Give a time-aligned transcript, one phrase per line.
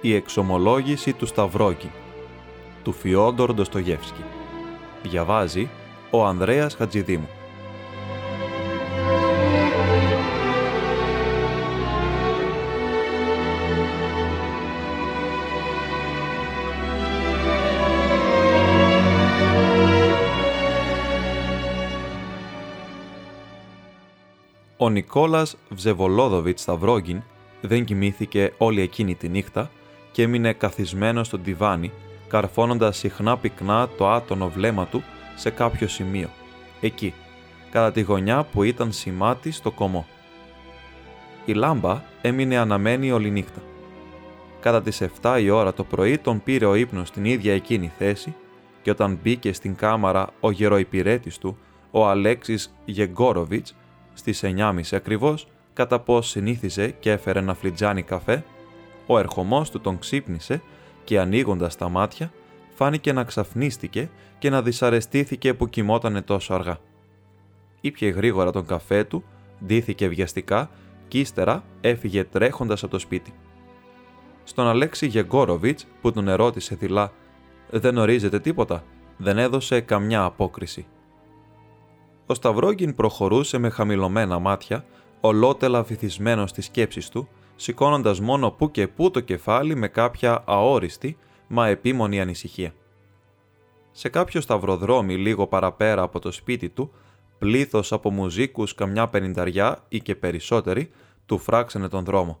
[0.00, 1.90] «Η εξομολόγηση του Σταυρόκη»
[2.82, 4.24] του Φιόντορ Ντοστογεύσκη.
[5.02, 5.68] Διαβάζει
[6.10, 7.28] ο Ανδρέας Χατζηδήμου.
[24.76, 27.22] Ο Νικόλας Βζεβολόδοβιτς Σταυρόγγιν
[27.60, 29.70] δεν κοιμήθηκε όλη εκείνη τη νύχτα
[30.12, 31.92] και έμεινε καθισμένος στο τιβάνι,
[32.28, 35.02] καρφώνοντας συχνά πυκνά το άτονο βλέμμα του
[35.36, 36.28] σε κάποιο σημείο,
[36.80, 37.14] εκεί,
[37.70, 40.06] κατά τη γωνιά που ήταν σημάτι στο κομμό.
[41.44, 43.60] Η λάμπα έμεινε αναμένη όλη νύχτα.
[44.60, 48.34] Κατά τις 7 η ώρα το πρωί τον πήρε ο ύπνος στην ίδια εκείνη θέση
[48.82, 51.58] και όταν μπήκε στην κάμαρα ο γεροϊπηρέτης του,
[51.90, 53.76] ο Αλέξης Γεγκόροβιτς,
[54.14, 58.44] στις 9.30 ακριβώς, κατά πώς συνήθιζε και έφερε ένα φλιτζάνι καφέ,
[59.12, 60.62] ο ερχομός του τον ξύπνησε
[61.04, 62.32] και ανοίγοντας τα μάτια,
[62.74, 66.78] φάνηκε να ξαφνίστηκε και να δυσαρεστήθηκε που κοιμότανε τόσο αργά.
[67.80, 69.24] Ήπιε γρήγορα τον καφέ του,
[69.64, 70.70] ντύθηκε βιαστικά
[71.08, 73.34] και ύστερα έφυγε τρέχοντας από το σπίτι.
[74.44, 77.12] Στον Αλέξη Γεγκόροβιτς που τον ερώτησε δειλά
[77.70, 78.84] «Δεν ορίζεται τίποτα»
[79.16, 80.86] δεν έδωσε καμιά απόκριση.
[82.26, 84.84] Ο Σταυρόγκιν προχωρούσε με χαμηλωμένα μάτια,
[85.20, 87.28] ολότελα βυθισμένο στις σκέψεις του,
[87.60, 91.16] σηκώνοντας μόνο που και που το κεφάλι με κάποια αόριστη,
[91.46, 92.74] μα επίμονη ανησυχία.
[93.90, 96.92] Σε κάποιο σταυροδρόμι λίγο παραπέρα από το σπίτι του,
[97.38, 100.90] πλήθος από μουζίκους καμιά πενηνταριά ή και περισσότεροι
[101.26, 102.40] του φράξανε τον δρόμο.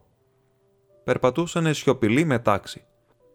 [1.04, 2.84] Περπατούσαν σιωπηλοί με τάξη.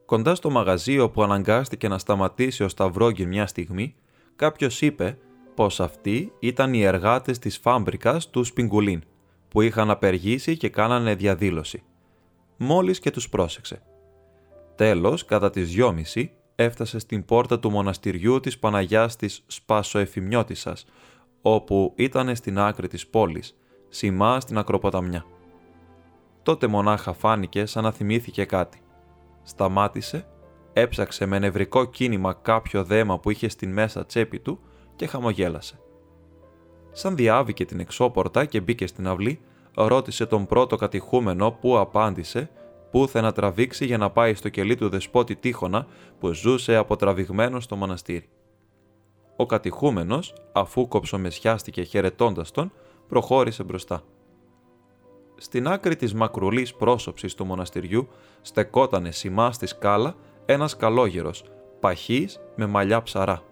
[0.05, 3.95] Κοντά στο μαγαζί που αναγκάστηκε να σταματήσει ο Σταυρόγκιν μια στιγμή,
[4.35, 5.17] κάποιος είπε
[5.55, 9.03] πως αυτοί ήταν οι εργάτες της φάμπρικας του Σπιγκουλίν,
[9.55, 11.83] που είχαν απεργήσει και κάνανε διαδήλωση.
[12.57, 13.81] Μόλις και τους πρόσεξε.
[14.75, 20.85] Τέλος, κατά τις δυόμιση, έφτασε στην πόρτα του μοναστηριού της Παναγιάς της Σπασοεφημιώτισσας,
[21.41, 23.57] όπου ήταν στην άκρη της πόλης,
[23.89, 25.25] σημά στην ακροποταμιά.
[26.43, 28.81] Τότε μονάχα φάνηκε σαν να θυμήθηκε κάτι.
[29.43, 30.27] Σταμάτησε,
[30.73, 34.59] έψαξε με νευρικό κίνημα κάποιο δέμα που είχε στην μέσα τσέπη του
[34.95, 35.79] και χαμογέλασε.
[36.97, 39.39] Σαν διάβηκε την εξώπορτα και μπήκε στην αυλή,
[39.73, 42.49] ρώτησε τον πρώτο κατηχούμενο που απάντησε
[42.91, 45.87] πού θα να τραβήξει για να πάει στο κελί του δεσπότη Τίχωνα
[46.19, 48.29] που ζούσε αποτραβηγμένος στο μοναστήρι.
[49.35, 52.71] Ο κατηχούμενος, αφού κοψομεσιάστηκε χαιρετώντας τον,
[53.07, 54.03] προχώρησε μπροστά.
[55.35, 58.07] Στην άκρη της μακρουλής πρόσωψης του μοναστηριού
[58.41, 61.43] στεκότανε σημάς στη σκάλα ένας καλόγερος,
[61.79, 63.43] παχής με μαλλιά ψαρά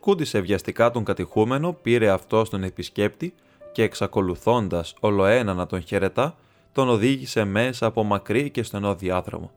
[0.00, 3.34] σκούντισε βιαστικά τον κατηχούμενο, πήρε αυτό τον επισκέπτη
[3.72, 6.36] και εξακολουθώντας ολοένα να τον χαιρετά,
[6.72, 9.50] τον οδήγησε μέσα από μακρύ και στενό διάδρομο.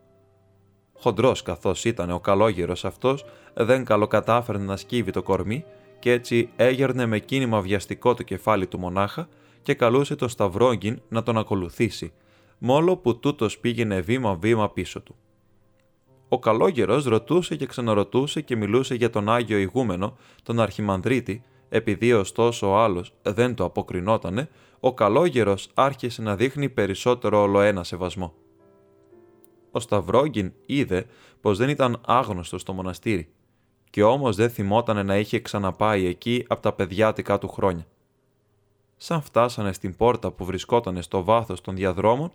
[0.93, 5.65] Χοντρός καθώς ήταν ο καλόγερος αυτός, δεν καλοκατάφερνε να σκύβει το κορμί
[5.99, 9.27] και έτσι έγερνε με κίνημα βιαστικό το κεφάλι του μονάχα
[9.61, 12.13] και καλούσε τον Σταυρόγγιν να τον ακολουθήσει,
[12.57, 15.15] μόλο που τούτος πήγαινε βήμα-βήμα πίσω του.
[16.33, 22.69] Ο καλόγερος ρωτούσε και ξαναρωτούσε και μιλούσε για τον Άγιο Ηγούμενο, τον Αρχιμανδρίτη, επειδή ωστόσο
[22.69, 24.49] ο άλλος δεν το αποκρινότανε,
[24.79, 28.33] ο καλόγερος άρχισε να δείχνει περισσότερο ολοένα σεβασμό.
[29.71, 31.05] Ο Σταυρόγγιν είδε
[31.41, 33.29] πως δεν ήταν άγνωστος στο μοναστήρι
[33.89, 37.85] και όμως δεν θυμότανε να είχε ξαναπάει εκεί από τα παιδιάτικα του χρόνια.
[38.97, 42.31] Σαν φτάσανε στην πόρτα που βρισκότανε στο βάθος των διαδρόμων,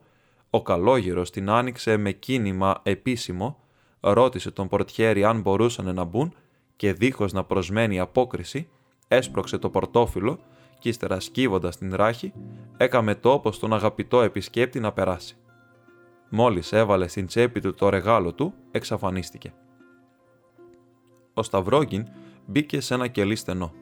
[0.50, 3.56] ο καλόγερος την άνοιξε με κίνημα επίσημο
[4.00, 6.34] ρώτησε τον πορτιέρι αν μπορούσαν να μπουν
[6.76, 8.68] και δίχως να προσμένει απόκριση,
[9.08, 10.38] έσπρωξε το πορτόφυλλο
[10.78, 12.32] και ύστερα σκύβοντας την ράχη,
[12.76, 15.36] έκαμε τόπο στον αγαπητό επισκέπτη να περάσει.
[16.28, 19.52] Μόλις έβαλε στην τσέπη του το ρεγάλο του, εξαφανίστηκε.
[21.34, 22.06] Ο Σταυρόγγιν
[22.46, 23.72] μπήκε σε ένα κελί στενό,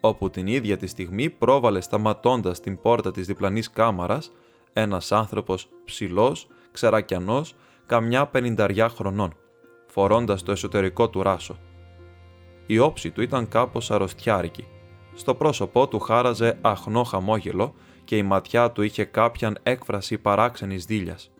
[0.00, 4.32] όπου την ίδια τη στιγμή πρόβαλε σταματώντας την πόρτα της διπλανής κάμαρας
[4.72, 7.54] ένας άνθρωπος ψηλός, ξερακιανός,
[7.86, 9.36] καμιά πενηνταριά χρονών,
[9.90, 11.58] φορώντας το εσωτερικό του ράσο.
[12.66, 14.66] Η όψη του ήταν κάπως αρρωστιάρικη.
[15.14, 21.30] Στο πρόσωπό του χάραζε αχνό χαμόγελο και η ματιά του είχε κάποιαν έκφραση παράξενης δίλιας.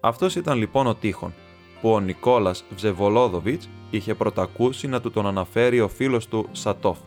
[0.00, 1.32] Αυτός ήταν λοιπόν ο τείχον,
[1.80, 6.98] που ο Νικόλας Βζεβολόδοβιτς είχε πρωτακούσει να του τον αναφέρει ο φίλος του Σατόφ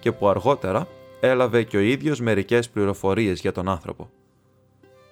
[0.00, 0.86] και που αργότερα
[1.20, 4.10] έλαβε και ο ίδιος μερικές πληροφορίες για τον άνθρωπο.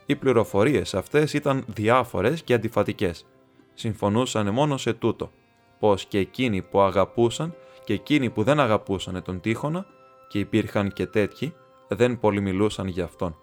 [0.06, 3.24] Οι πληροφορίες αυτές ήταν διάφορες και αντιφατικές–
[3.78, 5.30] συμφωνούσαν μόνο σε τούτο,
[5.78, 7.54] πως και εκείνοι που αγαπούσαν
[7.84, 9.86] και εκείνοι που δεν αγαπούσαν τον Τύχωνα,
[10.28, 11.54] και υπήρχαν και τέτοιοι,
[11.88, 13.36] δεν πολυμιλούσαν για αυτόν.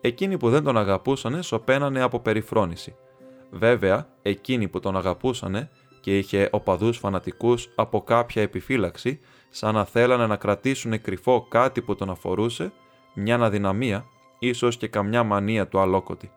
[0.00, 2.94] Εκείνοι που δεν τον αγαπούσαν σωπαίνανε από περιφρόνηση,
[3.50, 5.70] Βέβαια, εκείνοι που τον αγαπούσανε
[6.00, 11.94] και είχε οπαδούς φανατικούς από κάποια επιφύλαξη, σαν να θέλανε να κρατήσουν κρυφό κάτι που
[11.94, 12.72] τον αφορούσε,
[13.14, 14.04] μια αδυναμία,
[14.38, 16.30] ίσως και καμιά μανία του αλόκοτη.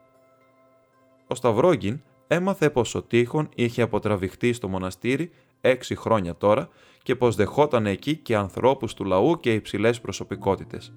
[1.27, 2.01] Ο Σταυρόγγιν
[2.33, 5.31] έμαθε πως ο Τείχον είχε αποτραβηχτεί στο μοναστήρι
[5.61, 6.69] έξι χρόνια τώρα
[7.03, 10.93] και πως δεχόταν εκεί και ανθρώπους του λαού και υψηλές προσωπικότητες.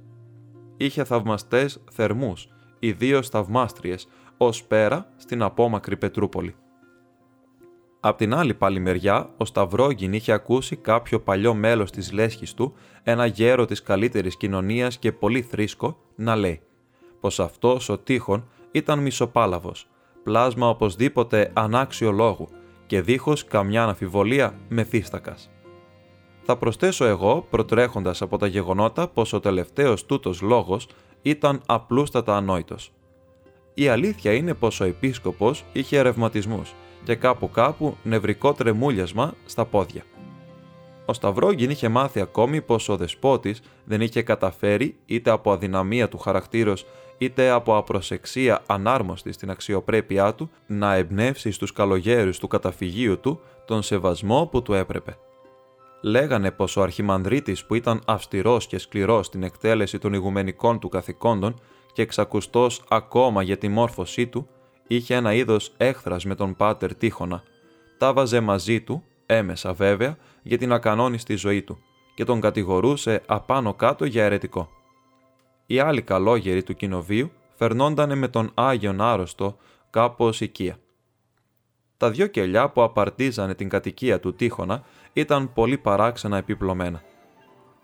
[0.76, 2.48] Είχε θαυμαστές θερμούς,
[2.78, 6.54] ιδίως θαυμάστριες, ως πέρα στην απόμακρη Πετρούπολη.
[8.00, 12.74] Απ' την άλλη πάλι μεριά, ο Σταυρόγγιν είχε ακούσει κάποιο παλιό μέλος της λέσχης του,
[13.02, 16.60] ένα γέρο της καλύτερης κοινωνίας και πολύ θρήσκο, να λέει
[17.20, 19.88] πως αυτός ο τείχον ήταν μισοπάλαβος,
[20.26, 22.48] πλάσμα οπωσδήποτε ανάξιο λόγου
[22.86, 25.50] και δίχως καμιά αναφιβολία μεθύστακας.
[26.42, 30.88] Θα προσθέσω εγώ, προτρέχοντας από τα γεγονότα, πως ο τελευταίος τούτος λόγος
[31.22, 32.92] ήταν απλούστατα ανόητος.
[33.74, 36.74] Η αλήθεια είναι πως ο επίσκοπος είχε ρευματισμούς
[37.04, 40.02] και κάπου κάπου νευρικό τρεμούλιασμα στα πόδια.
[41.04, 46.18] Ο Σταυρόγγιν είχε μάθει ακόμη πως ο δεσπότης δεν είχε καταφέρει είτε από αδυναμία του
[46.18, 46.86] χαρακτήρος
[47.18, 53.82] είτε από απροσεξία ανάρμοστη στην αξιοπρέπειά του να εμπνεύσει στους καλογέρους του καταφυγίου του τον
[53.82, 55.16] σεβασμό που του έπρεπε.
[56.02, 61.60] Λέγανε πως ο αρχιμανδρίτης που ήταν αυστηρός και σκληρός στην εκτέλεση των ηγουμενικών του καθηκόντων
[61.92, 64.48] και εξακουστός ακόμα για τη μόρφωσή του,
[64.86, 67.42] είχε ένα είδος έχθρας με τον Πάτερ Τίχωνα.
[67.98, 71.78] Τα βάζε μαζί του, έμεσα βέβαια, για την ακανόνιστη ζωή του
[72.14, 74.75] και τον κατηγορούσε απάνω κάτω για αιρετικό.
[75.66, 79.56] Οι άλλοι καλόγεροι του κοινοβίου φερνόντανε με τον Άγιον Άρρωστο
[79.90, 80.76] κάπως οικία.
[81.96, 84.82] Τα δυο κελιά που απαρτίζανε την κατοικία του Τίχωνα
[85.12, 87.02] ήταν πολύ παράξενα επιπλωμένα.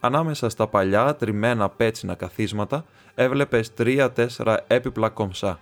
[0.00, 2.84] Ανάμεσα στα παλιά τριμμένα πέτσινα καθίσματα
[3.14, 5.58] έβλεπες τρία-τέσσερα έπιπλα κομψά.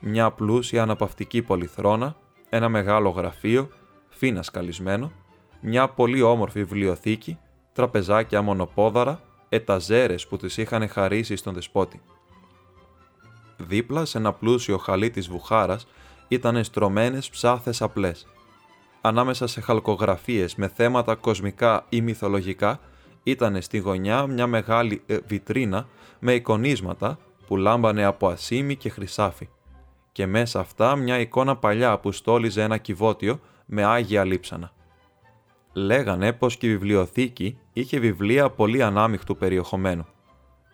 [0.00, 2.16] Μια πλούσια αναπαυτική πολυθρόνα,
[2.48, 3.68] ένα μεγάλο γραφείο,
[4.08, 5.12] φίνα σκαλισμένο,
[5.60, 7.38] μια πολύ όμορφη βιβλιοθήκη,
[7.72, 9.20] τραπεζάκια μονοπόδαρα,
[9.54, 12.00] εταζέρες που τις είχαν χαρίσει στον δεσπότη.
[13.56, 15.86] Δίπλα σε ένα πλούσιο χαλί της βουχάρας
[16.28, 18.26] ήταν στρωμένες ψάθες απλές.
[19.00, 22.80] Ανάμεσα σε χαλκογραφίες με θέματα κοσμικά ή μυθολογικά
[23.22, 25.86] ήταν στη γωνιά μια μεγάλη ε, βιτρίνα
[26.18, 29.48] με εικονίσματα που λάμπανε από ασίμι και χρυσάφι
[30.12, 34.72] και μέσα αυτά μια εικόνα παλιά που στόλιζε ένα κυβότιο με άγια λείψανα.
[35.76, 40.06] Λέγανε πως και η βιβλιοθήκη είχε βιβλία πολύ ανάμειχτου περιεχομένου.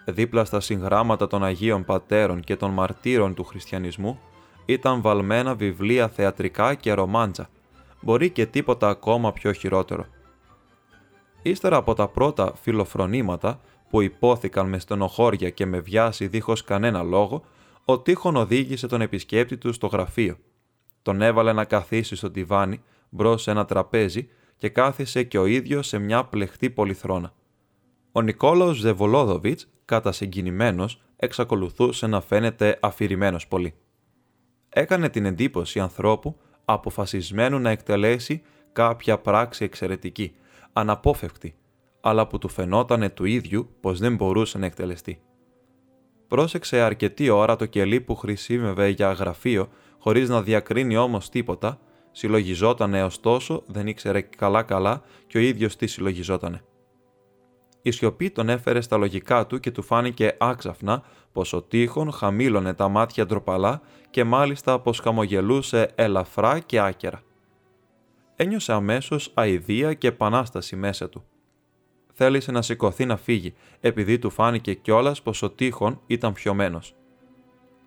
[0.04, 4.20] Δίπλα στα συγγράμματα των Αγίων Πατέρων και των Μαρτύρων του Χριστιανισμού
[4.64, 7.48] ήταν βαλμένα βιβλία θεατρικά και ρομάντζα,
[8.00, 10.06] μπορεί και τίποτα ακόμα πιο χειρότερο.
[11.42, 13.60] Ύστερα από τα πρώτα φιλοφρονήματα
[13.90, 17.42] που υπόθηκαν με στενοχώρια και με βιάση δίχως κανένα λόγο,
[17.84, 20.36] ο Τείχον οδήγησε τον επισκέπτη του στο γραφείο.
[21.02, 24.28] Τον έβαλε να καθίσει στο τιβάνι μπρος σε ένα τραπέζι
[24.60, 27.32] και κάθισε και ο ίδιος σε μια πλεχτή πολυθρόνα.
[28.12, 33.74] Ο Νικόλαος Ζεβολόδοβιτς, κατά συγκινημένος, εξακολουθούσε να φαίνεται αφηρημένος πολύ.
[34.68, 38.42] Έκανε την εντύπωση ανθρώπου αποφασισμένου να εκτελέσει
[38.72, 40.34] κάποια πράξη εξαιρετική,
[40.72, 41.54] αναπόφευκτη,
[42.00, 45.20] αλλά που του φαινότανε του ίδιου πως δεν μπορούσε να εκτελεστεί.
[46.28, 49.68] Πρόσεξε αρκετή ώρα το κελί που χρησιμεύε για γραφείο,
[49.98, 51.80] χωρίς να διακρίνει όμως τίποτα,
[52.12, 56.62] συλλογιζότανε ωστόσο, δεν ήξερε καλά-καλά και ο ίδιος τι συλλογιζότανε.
[57.82, 61.02] Η σιωπή τον έφερε στα λογικά του και του φάνηκε άξαφνα
[61.32, 67.22] πως ο τείχον χαμήλωνε τα μάτια ντροπαλά και μάλιστα πως χαμογελούσε ελαφρά και άκερα.
[68.36, 71.24] Ένιωσε αμέσως αηδία και επανάσταση μέσα του.
[72.12, 76.94] Θέλησε να σηκωθεί να φύγει, επειδή του φάνηκε κιόλας πως ο τείχον ήταν πιωμένος.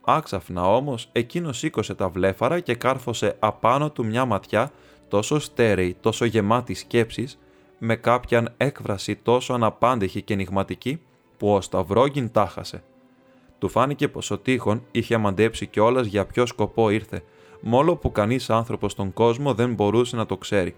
[0.05, 4.71] Άξαφνα όμως, εκείνος σήκωσε τα βλέφαρα και κάρφωσε απάνω του μια ματιά
[5.07, 7.39] τόσο στέρεη, τόσο γεμάτη σκέψης,
[7.77, 11.01] με κάποιαν έκφραση τόσο αναπάντεχη και ενηγματική,
[11.37, 12.83] που ο Σταυρόγγιν τάχασε.
[13.59, 17.23] Του φάνηκε πως ο τείχον είχε μαντέψει κιόλας για ποιο σκοπό ήρθε,
[17.61, 20.75] μόλο που κανείς άνθρωπος στον κόσμο δεν μπορούσε να το ξέρει.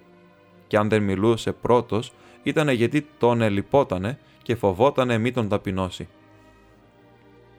[0.68, 2.14] Και αν δεν μιλούσε πρώτος,
[2.44, 6.08] ήταν γιατί τον ελιπότανε και φοβότανε μη τον ταπεινώσει.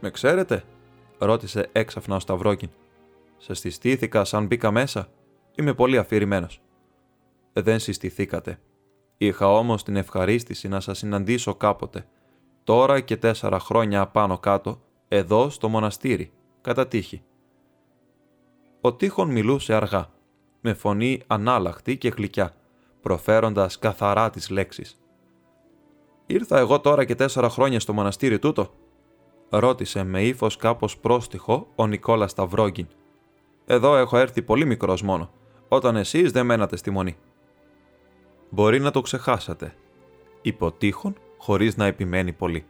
[0.01, 0.65] «Με ξέρετε»
[1.19, 2.69] ρώτησε έξαφνα ο Σταυρόκιν.
[3.37, 5.09] «Σε συστήθηκα σαν μπήκα μέσα;
[5.55, 6.61] Είμαι πολύ αφηρημένος».
[7.53, 8.59] «Ε, «Δεν συστηθήκατε.
[9.17, 12.07] Είχα όμως την ευχαρίστηση να σας συναντήσω κάποτε.
[12.65, 17.23] Τώρα και τέσσερα χρόνια πάνω κάτω, εδώ στο μοναστήρι, κατά τύχη.
[18.81, 20.11] Ο Τείχον μιλούσε αργά,
[20.61, 22.55] με φωνή ανάλαχτη και γλυκιά,
[23.01, 25.01] προφέροντας καθαρά τις λέξεις.
[26.27, 28.71] «Ήρθα εγώ τώρα και τέσσερα χρόνια στο μοναστήρι τούτο»,
[29.51, 32.87] ρώτησε με ύφος κάπως πρόστιχο ο Νικόλας Σταυρόγκιν.
[33.67, 35.31] Εδώ έχω έρθει πολύ μικρός μόνο,
[35.69, 37.17] όταν εσείς δεν μένατε στη μονή.
[38.51, 39.75] Μπορεί να το ξεχάσατε,
[40.43, 42.67] είπε ο Τείχον, χωρίς να επιμένει πολύ.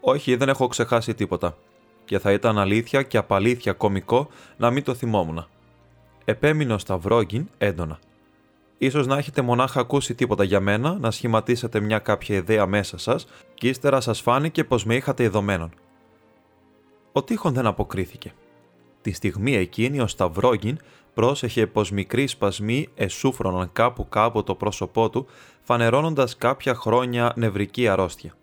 [0.00, 1.56] Όχι, δεν έχω ξεχάσει τίποτα.
[2.04, 5.46] Και θα ήταν αλήθεια και απαλήθεια κομικό να μην το θυμόμουν.
[6.24, 7.98] Επέμεινε ο Σταυρόγγιν έντονα.
[8.78, 13.26] Ίσως να έχετε μονάχα ακούσει τίποτα για μένα, να σχηματίσετε μια κάποια ιδέα μέσα σας
[13.54, 15.70] και ύστερα σας φάνηκε πως με είχατε ειδωμένον.
[17.12, 18.32] Ο Τείχον δεν αποκρίθηκε.
[19.00, 20.78] Τη στιγμή εκείνη ο Σταυρόγγιν
[21.14, 25.26] πρόσεχε πως μικροί σπασμοί εσούφρωναν κάπου κάπου το πρόσωπό του,
[25.60, 28.34] φανερώνοντας κάποια χρόνια νευρική αρρώστια.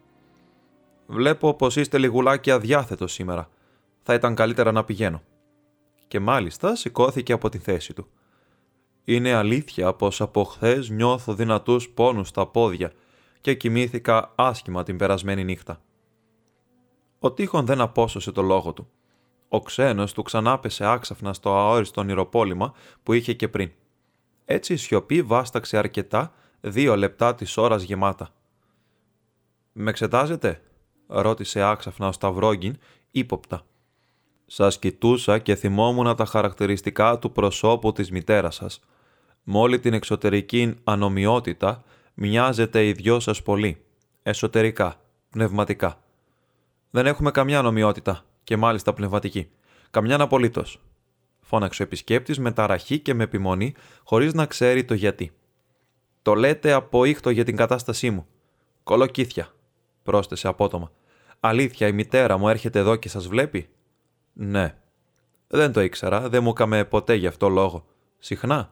[1.06, 3.50] «Βλέπω πως είστε λιγουλάκι αδιάθετο σήμερα.
[4.04, 5.22] Θα ήταν καλύτερα να πηγαίνω».
[6.08, 8.08] Και μάλιστα σηκώθηκε από τη θέση του.
[9.04, 12.92] «Είναι αλήθεια πως από χθες νιώθω δυνατούς πόνους στα πόδια
[13.42, 15.82] και κοιμήθηκα άσχημα την περασμένη νύχτα».
[17.20, 18.90] Ο Τείχον δεν απόσωσε το λόγο του.
[19.48, 22.74] Ο ξένος του ξανάπεσε άξαφνα στο αόριστο ονειροπόλημα
[23.04, 23.72] που είχε και πριν.
[24.46, 28.30] Έτσι η σιωπή βάσταξε αρκετά δύο λεπτά της ώρας γεμάτα.
[29.72, 30.62] «Με εξετάζετε»
[31.08, 32.78] ρώτησε άξαφνα ο Σταυρόγγιν
[33.12, 33.66] ύποπτα.
[34.46, 38.80] «Σας κοιτούσα και θυμόμουν τα χαρακτηριστικά του προσώπου της μητέρας σας.
[39.44, 41.84] Μόλι την εξωτερική ανομοιότητα
[42.14, 43.86] μοιάζετε οι δυο σας πολύ.
[44.24, 46.02] Εσωτερικά, πνευματικά.
[46.90, 49.50] Δεν έχουμε καμιά ανομοιότητα, και μάλιστα πνευματική.
[49.92, 50.82] Καμιά απολύτως.
[51.40, 55.32] Φώναξε ο επισκέπτης με ταραχή και με επιμονή, χωρίς να ξέρει το γιατί.
[56.22, 58.28] Το λέτε από ήχτο για την κατάστασή μου.
[58.84, 59.54] Κολοκύθια,
[60.04, 60.92] πρόσθεσε απότομα.
[61.40, 63.70] Αλήθεια, η μητέρα μου έρχεται εδώ και σας βλέπει;
[64.34, 64.76] Ναι.
[65.48, 67.86] Δεν το ήξερα, δεν μου έκαμε ποτέ γι' αυτό λόγο.
[68.20, 68.72] Συχνά;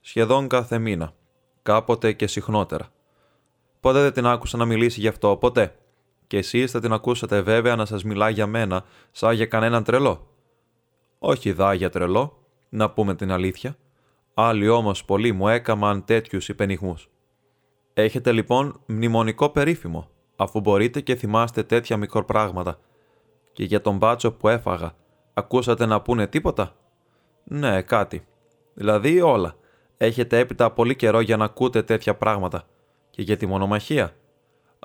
[0.00, 1.14] Σχεδόν κάθε μήνα.
[1.62, 2.88] Κάποτε και συχνότερα.
[3.80, 5.74] Ποτέ δεν την άκουσα να μιλήσει γι' αυτό, ποτέ.
[6.34, 10.26] Και εσείς θα την ακούσατε βέβαια να σας μιλά για μένα, σαν για κανέναν τρελό.
[11.18, 12.38] Όχι δά για τρελό,
[12.68, 13.76] να πούμε την αλήθεια.
[14.34, 17.08] Άλλοι όμως πολλοί μου έκαμαν τέτοιους υπενιγμούς.
[17.94, 22.78] Έχετε λοιπόν μνημονικό περίφημο, αφού μπορείτε και θυμάστε τέτοια μικροπράγματα.
[23.52, 24.94] Και για τον μπάτσο που έφαγα,
[25.34, 26.76] ακούσατε να πούνε τίποτα;
[27.44, 28.26] Ναι, κάτι.
[28.74, 29.56] Δηλαδή όλα.
[29.96, 32.66] Έχετε έπειτα πολύ καιρό για να ακούτε τέτοια πράγματα.
[33.10, 34.14] Και για τη μονομαχία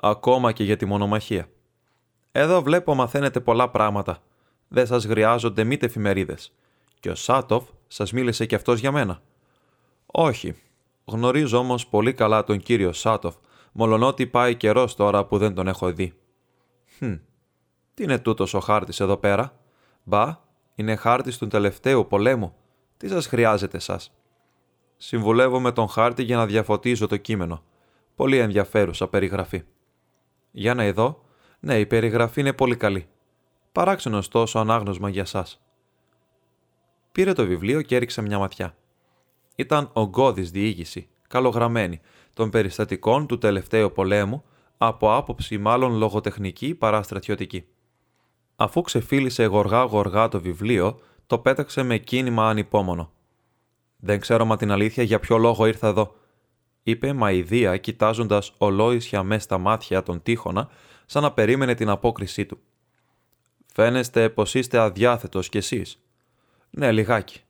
[0.00, 1.48] ακόμα και για τη μονομαχία.
[2.32, 4.22] Εδώ βλέπω μαθαίνετε πολλά πράγματα.
[4.68, 6.36] Δεν σας χρειάζονται μήτε εφημερίδε.
[7.00, 9.22] Και ο Σάτοφ σας μίλησε κι αυτός για μένα.
[10.06, 10.56] Όχι.
[11.04, 13.34] Γνωρίζω όμως πολύ καλά τον κύριο Σάτοφ,
[13.72, 16.14] μολονότι πάει καιρός τώρα που δεν τον έχω δει.
[17.00, 17.20] Hm.
[17.94, 19.56] Τι είναι τούτος ο χάρτης εδώ πέρα;
[20.02, 20.38] Μπα,
[20.74, 22.54] είναι χάρτης του τελευταίου πολέμου.
[22.96, 24.12] Τι σας χρειάζεται σας;
[24.96, 27.62] Συμβουλεύω με τον χάρτη για να διαφωτίζω το κείμενο.
[28.14, 29.62] Πολύ ενδιαφέρουσα περιγραφή.
[30.50, 31.22] Για να εδώ.
[31.60, 33.06] Ναι, η περιγραφή είναι πολύ καλή.
[33.72, 35.60] Παράξενο τόσο ανάγνωσμα για σας.
[37.12, 38.74] Πήρε το βιβλίο και έριξε μια ματιά.
[39.56, 42.00] Ήταν ογκώδης διήγηση, καλογραμμένη,
[42.34, 44.44] των περιστατικών του τελευταίου πολέμου,
[44.78, 47.64] από άποψη μάλλον λογοτεχνική παρά στρατιωτική.
[48.56, 53.12] Αφού ξεφίλησε γοργά-γοργά το βιβλίο, το πέταξε με κίνημα ανυπόμονο.
[53.96, 56.14] «Δεν ξέρω μα την αλήθεια για ποιο λόγο ήρθα εδώ»,
[56.82, 60.68] είπε Μαϊδία κοιτάζοντας ολόησια μες στα μάτια τον Τείχονα,
[61.06, 62.58] σαν να περίμενε την απόκρισή του.
[63.72, 66.02] Φαίνεστε πως είστε αδιάθετος κι εσείς.
[66.70, 67.40] Ναι, λιγάκι.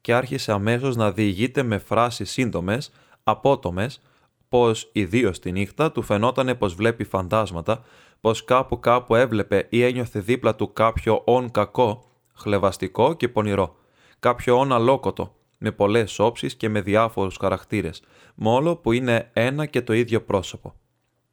[0.00, 2.90] Και άρχισε αμέσως να διηγείται με φράσεις σύντομες,
[3.22, 4.02] απότομες,
[4.48, 7.84] πως ιδίως τη νύχτα του φαινότανε πως βλέπει φαντάσματα,
[8.20, 13.76] πως κάπου κάπου έβλεπε ή ένιωθε δίπλα του κάποιο όν κακό, χλεβαστικό και πονηρό,
[14.18, 18.02] κάποιο όν αλόκοτο, με πολλές όψεις και με διάφορους χαρακτήρες,
[18.34, 20.74] μόλο που είναι ένα και το ίδιο πρόσωπο.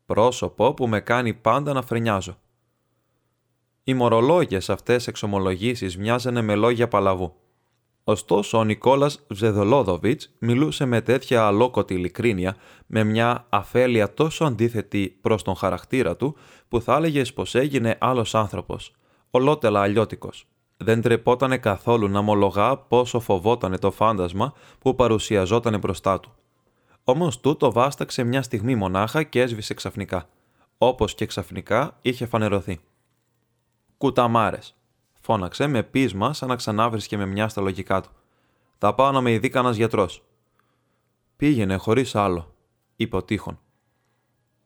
[0.05, 2.38] Πρόσωπο που με κάνει πάντα να φρενιάζω.
[3.84, 7.34] Οι μορολόγιες αυτές εξομολογήσεις μοιάζανε με λόγια παλαβού.
[8.03, 12.55] Ωστόσο, ο Νικόλας Βζεδολόδοβιτς μιλούσε με τέτοια αλόκοτη ειλικρίνεια,
[12.86, 16.36] με μια αφέλεια τόσο αντίθετη προς τον χαρακτήρα του,
[16.67, 18.91] που θα έλεγες πως έγινε άλλος άνθρωπος,
[19.29, 26.34] ολότελα αλλιώτικος δεν τρεπότανε καθόλου να μολογά πόσο φοβότανε το φάντασμα που παρουσιαζότανε μπροστά του.
[27.03, 30.29] Όμως τούτο βάσταξε μια στιγμή μονάχα και έσβησε ξαφνικά.
[30.77, 32.79] Όπως και ξαφνικά είχε φανερωθεί.
[33.98, 34.75] Κουταμάρες,
[35.22, 38.10] φώναξε με πείσμα σαν να ξανάβρισκε με μια στα λογικά του.
[38.77, 40.24] Θα πάω να με ειδεί κανένας γιατρός.
[41.36, 42.53] Πήγαινε χωρίς άλλο,
[42.96, 43.60] είπε ο Τείχον.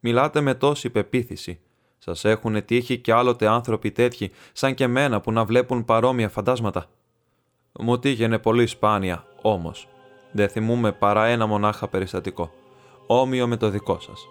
[0.00, 1.60] Μιλάτε με τόση πεποίθηση,
[2.02, 6.86] Σας έχουν τύχει κι άλλοτε άνθρωποι τέτοιοι, σαν και μένα που να βλέπουν παρόμοια φαντάσματα.
[7.72, 9.88] Μου τύχαινε πολύ σπάνια, όμως.
[10.32, 12.50] Δεν θυμούμε παρά ένα μονάχα περιστατικό.
[13.06, 14.26] Όμοιο με το δικό σας.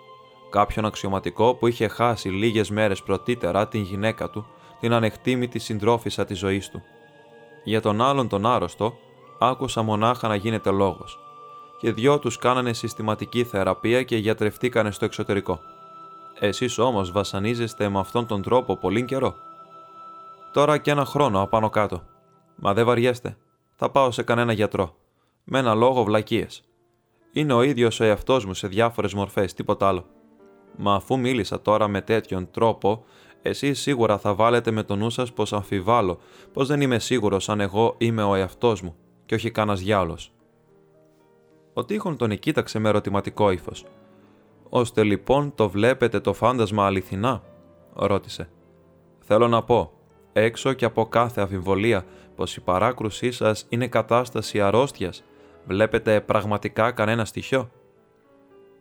[0.50, 4.46] Κάποιον αξιωματικό που είχε χάσει λίγες μέρες πρωτήτερα την γυναίκα του,
[4.80, 6.82] την ανεκτήμητη συντρόφισσα της ζωής του.
[7.64, 8.98] Για τον άλλον τον άρρωστο,
[9.40, 11.20] άκουσα μονάχα να γίνεται λόγος.
[11.80, 15.60] Και δυο τους κάνανε συστηματική θεραπεία και γιατρευτήκανε στο εξωτερικό.
[16.39, 19.36] Εσείς όμως βασανίζεστε με αυτόν τον τρόπο πολύ καιρό.
[20.53, 22.03] Τώρα και ένα χρόνο απάνω κάτω.
[22.55, 23.38] Μα δεν βαριέστε.
[23.75, 24.96] Θα πάω σε κανένα γιατρό.
[25.43, 26.63] Με ένα λόγο βλακίες.
[27.31, 30.05] Είναι ο ίδιος ο εαυτός μου σε διάφορες μορφές, τίποτα άλλο.
[30.77, 33.03] Μα αφού μίλησα τώρα με τέτοιον τρόπο,
[33.41, 36.19] εσείς σίγουρα θα βάλετε με το νου σας πως αμφιβάλλω,
[36.53, 40.31] πως δεν είμαι σίγουρος αν εγώ είμαι ο εαυτός μου και όχι κανένας διάολος.
[41.74, 43.86] Ο Τείχον τον κοίταξε με ερωτηματικό ύφος.
[44.70, 47.44] Ώστε λοιπόν το βλέπετε το φάντασμα αληθινά,
[47.94, 48.50] ρώτησε.
[49.20, 49.92] Θέλω να πω,
[50.34, 55.24] έξω και από κάθε αμφιβολία, πως η παράκρουσή σας είναι κατάσταση αρρώστιας,
[55.66, 57.70] βλέπετε πραγματικά κανένα στοιχείο;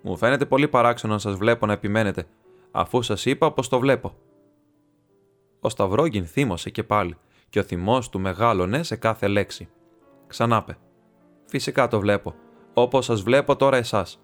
[0.02, 2.26] Μου φαίνεται πολύ παράξενο να σας βλέπω να επιμένετε,
[2.70, 4.14] αφού σας είπα πως το βλέπω.
[5.60, 7.16] Ο Σταυρόγγιν θύμωσε και πάλι,
[7.48, 9.68] και ο θυμός του μεγάλωνε σε κάθε λέξη.
[10.26, 10.78] Ξανάπε.
[11.44, 12.34] Φυσικά το βλέπω,
[12.74, 14.20] όπως σας βλέπω τώρα εσάς.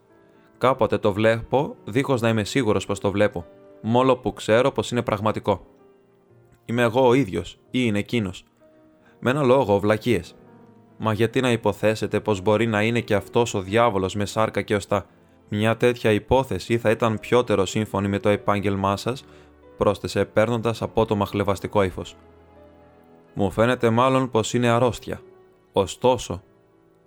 [0.58, 3.46] Κάποτε το βλέπω, δίχως να είμαι σίγουρος πως το βλέπω,
[3.80, 5.66] μόλο που ξέρω πως είναι πραγματικό.
[6.64, 8.44] Είμαι εγώ ο ίδιος ή είναι εκείνος.
[9.18, 10.34] Με ένα λόγο, βλακίες.
[10.96, 14.74] Μα γιατί να υποθέσετε πως μπορεί να είναι και αυτός ο διάβολος με σάρκα και
[14.74, 15.06] οστά;
[15.48, 19.24] Μια τέτοια υπόθεση θα ήταν πιότερο σύμφωνη με το επάγγελμά σας,
[19.76, 22.16] πρόσθεσε παίρνοντας απότομα χλεβαστικό ύφος.
[23.34, 25.20] Μου φαίνεται μάλλον πως είναι αρρώστια.
[25.72, 26.42] Ωστόσο,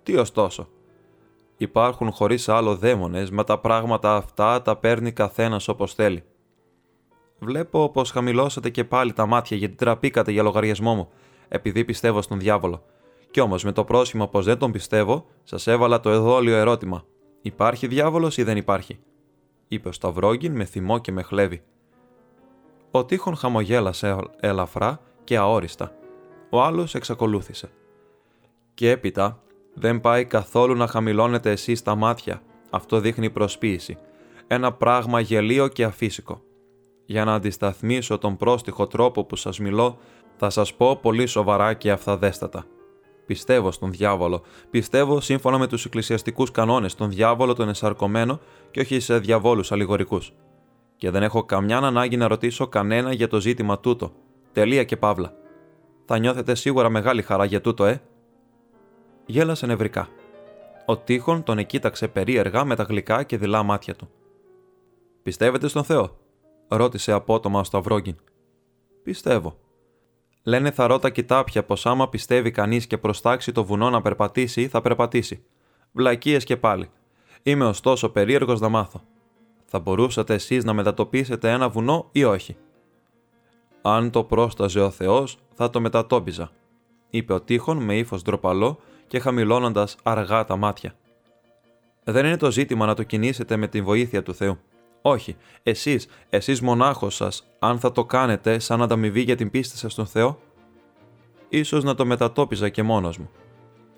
[0.04, 0.68] τι ωστόσο;
[1.58, 6.24] Υπάρχουν χωρίς άλλο δαίμονες, μα τα πράγματα αυτά τα παίρνει καθένας όπως θέλει.
[7.40, 11.10] Βλέπω πως χαμηλώσατε και πάλι τα μάτια γιατί τραπήκατε για λογαριασμό μου,
[11.48, 12.84] επειδή πιστεύω στον διάβολο.
[13.32, 17.04] Κι όμως με το πρόσημο πως δεν τον πιστεύω, σας έβαλα το εδόλιο ερώτημα.
[17.42, 19.00] Υπάρχει διάβολος ή δεν υπάρχει,
[19.68, 21.64] είπε ο Σταυρόγγιν με θυμό και με χλέβη.
[22.92, 25.92] Ο τείχον χαμογέλασε ελαφρά και αόριστα.
[26.50, 27.72] Ο άλλος εξακολούθησε.
[28.74, 29.44] Και έπειτα,
[29.80, 32.42] δεν πάει καθόλου να χαμηλώνετε εσείς τα μάτια.
[32.70, 33.98] Αυτό δείχνει προσποίηση.
[34.48, 36.42] Ένα πράγμα γελίο και αφύσικο.
[37.06, 39.98] Για να αντισταθμίσω τον πρόστιχο τρόπο που σας μιλώ,
[40.38, 42.66] θα σας πω πολύ σοβαρά και αυθαδέστατα.
[43.26, 44.42] Πιστεύω στον διάβολο.
[44.70, 48.40] Πιστεύω σύμφωνα με τους εκκλησιαστικούς κανόνες τον διάβολο τον εσαρκωμένο
[48.72, 50.34] και όχι σε διαβόλους αλληγορικούς.
[50.98, 54.12] Και δεν έχω καμιά ανάγκη να ρωτήσω κανένα για το ζήτημα τούτο.
[54.52, 55.34] Τελεία και παύλα.
[56.06, 58.02] Θα νιώθετε σίγουρα μεγάλη χαρά για τούτο, ε.
[59.30, 60.10] Γέλασε νευρικά.
[60.86, 64.10] Ο Τείχον τον εκοίταξε περίεργα με τα γλυκά και δειλά μάτια του.
[65.24, 66.18] Πιστεύετε στον Θεό,
[66.68, 68.16] ρώτησε απότομα ο Σταυρόγκιν.
[69.04, 69.58] Πιστεύω.
[70.44, 74.82] Λένε θαρώ τα κοιτάπια πως άμα πιστεύει κανείς και προστάξει το βουνό να περπατήσει, θα
[74.82, 75.44] περπατήσει.
[75.92, 76.90] Βλακίες και πάλι.
[77.44, 79.02] Είμαι ωστόσο περίεργος να μάθω.
[79.66, 82.58] Θα μπορούσατε εσείς να μετατοπίσετε ένα βουνό ή όχι;
[83.82, 86.52] Αν το πρόσταζε ο Θεός, θα το μετατόπιζα,
[87.10, 90.94] είπε ο Τείχον με ύφος ντροπαλό και χαμηλώνοντας αργά τα μάτια.
[92.04, 94.58] Δεν είναι το ζήτημα να το κινήσετε με την βοήθεια του Θεού.
[95.02, 99.92] Όχι, εσείς, εσείς μονάχος σας, αν θα το κάνετε σαν ανταμοιβή για την πίστη σας
[99.92, 100.40] στον Θεό,
[101.50, 103.30] ίσως να το μετατόπιζα και μόνος μου.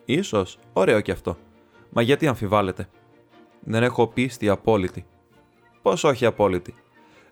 [0.06, 1.38] Ίσως, ωραίο και αυτό.
[1.90, 2.90] Μα γιατί αμφιβάλλετε;
[3.60, 5.06] Δεν έχω πίστη απόλυτη.
[5.82, 6.76] Πώς όχι απόλυτη;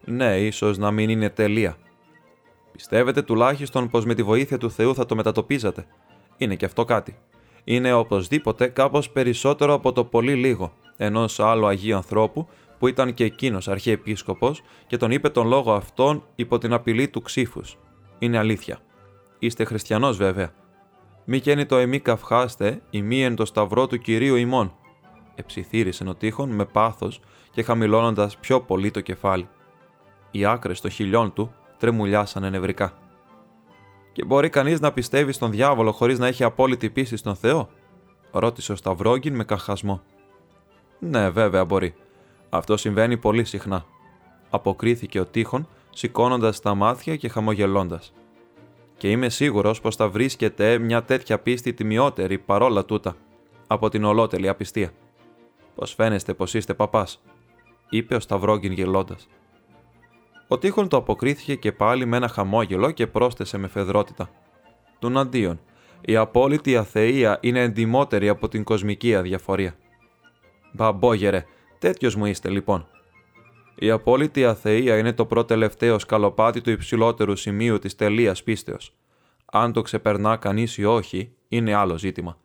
[0.05, 1.77] Ναι, ίσως να μην είναι τελεία.
[2.71, 5.85] Πιστεύετε τουλάχιστον πως με τη βοήθεια του Θεού θα το μετατοπίζατε;
[6.37, 7.17] Είναι και αυτό κάτι.
[7.69, 12.47] Είναι οπωσδήποτε κάπως περισσότερο από το πολύ λίγο ενός άλλου Αγίου ανθρώπου
[12.79, 17.21] που ήταν και εκείνος αρχιεπίσκοπος και τον είπε τον λόγο αυτόν υπό την απειλή του
[17.21, 17.77] ξύφους.
[18.19, 18.79] Είναι αλήθεια.
[19.39, 20.51] Είστε χριστιανός βέβαια.
[21.25, 24.73] Μη καίνει το εμεί καυχάστε, ημί εν το σταυρό του κυρίου ημών.
[25.35, 27.19] Εψιθύρισε ο τείχον με πάθος
[27.51, 29.47] και χαμηλώνοντας πιο πολύ το κεφάλι.
[30.31, 32.93] Οι άκρες των χιλιών του τρεμουλιάσανε νευρικά.
[34.17, 37.69] Και μπορεί κανείς να πιστεύει στον διάβολο χωρίς να έχει απόλυτη πίστη στον Θεό,
[38.31, 40.01] ρώτησε ο Σταυρόγκιν με καχασμό.
[40.99, 41.95] Ναι, βέβαια μπορεί.
[42.49, 43.85] Αυτό συμβαίνει πολύ συχνά.
[44.49, 48.13] Αποκρίθηκε ο τείχον, σηκώνοντας τα μάτια και χαμογελώντας.
[48.97, 53.15] Και είμαι σίγουρος πως θα βρίσκεται μια τέτοια πίστη τιμιότερη παρόλα τούτα,
[53.67, 54.91] από την ολότελη απιστία.
[55.75, 57.21] Πώς φαίνεστε πως είστε παπάς,
[57.89, 59.27] είπε ο Σταυρόγκιν γελώντας.
[60.47, 64.29] Ο τείχον το αποκρίθηκε και πάλι με ένα χαμόγελο και πρόσθεσε με φεδρότητα.
[64.99, 65.59] Του αντίον,
[66.01, 69.75] η απόλυτη αθεία είναι εντιμότερη από την κοσμική αδιαφορία.
[70.73, 71.45] Μπαμπόγερε,
[71.79, 72.87] Τέτοιος μου είστε λοιπόν.
[73.75, 78.93] Η απόλυτη αθεία είναι το πρώτο-τελευταίο σκαλοπάτι του υψηλότερου σημείου της τελείας πίστεως.
[79.45, 82.37] Αν το ξεπερνά κανείς ή όχι, είναι άλλο ζήτημα.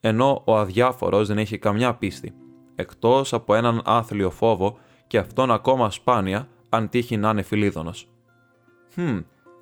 [0.00, 2.34] Ενώ ο αδιάφορος δεν έχει καμιά πίστη,
[2.74, 8.08] εκτός από έναν άθλιο φόβο και αυτόν ακόμα σπάνια αν τύχει να είναι φιλίδωνος.
[8.94, 9.18] Χμ,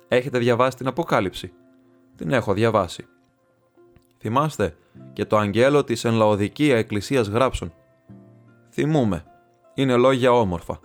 [0.07, 1.53] έχετε διαβάσει την Αποκάλυψη.
[2.15, 3.07] Την έχω διαβάσει.
[4.17, 4.77] Θυμάστε
[5.13, 7.73] και το αγγέλο της εν λαοδικία εκκλησίας γράψουν.
[8.71, 9.25] Θυμούμε.
[9.73, 10.79] Είναι λόγια όμορφα.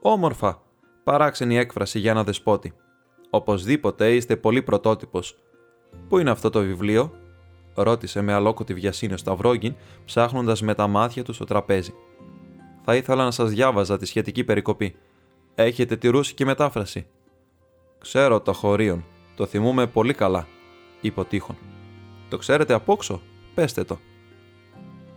[0.00, 0.62] Όμορφα.
[1.04, 2.74] Παράξενη έκφραση για ένα δεσπότη.
[3.30, 5.38] Οπωσδήποτε είστε πολύ πρωτότυπος.
[6.08, 7.12] Πού είναι αυτό το βιβλίο;
[7.74, 11.94] ρώτησε με αλόκοτη βιασύνη ο Σταυρόγγιν, ψάχνοντας με τα μάτια του στο τραπέζι.
[12.84, 14.96] Θα ήθελα να σας διάβαζα τη σχετική περικοπή.
[15.54, 17.06] Έχετε τη ρούσικη μετάφραση.
[17.98, 19.04] Ξέρω το χωρίον.
[19.36, 20.46] Το θυμούμε πολύ καλά,
[21.00, 21.56] είπε ο Τείχον.
[22.28, 23.20] Το ξέρετε απόξω,
[23.54, 23.98] πέστε το.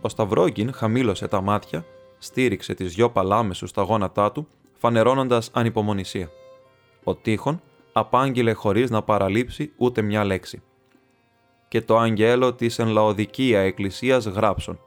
[0.00, 1.84] Ο Σταυρόγγιν χαμήλωσε τα μάτια,
[2.18, 6.30] στήριξε τις δυο παλάμεσου στα γόνατά του, φανερώνοντας ανυπομονησία.
[7.04, 10.62] Ο Τείχον απάγγειλε χωρίς να παραλείψει ούτε μια λέξη
[11.74, 14.80] και το αγγέλο της εν λαοδικία εκκλησίας γράψον.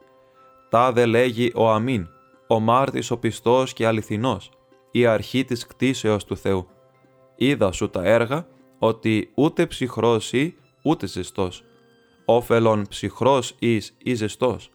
[0.70, 2.08] Τάδε λέγει ο Αμήν,
[2.48, 4.52] ο μάρτης ο πιστός και αληθινός,
[4.98, 6.68] η αρχή της κτίσεως του Θεού.
[7.36, 8.48] Είδα σου τα έργα,
[8.80, 11.64] ότι ούτε ψυχρός ή ούτε ζεστός.
[12.26, 14.72] Όφελον ψυχρός εις ή ζεστός.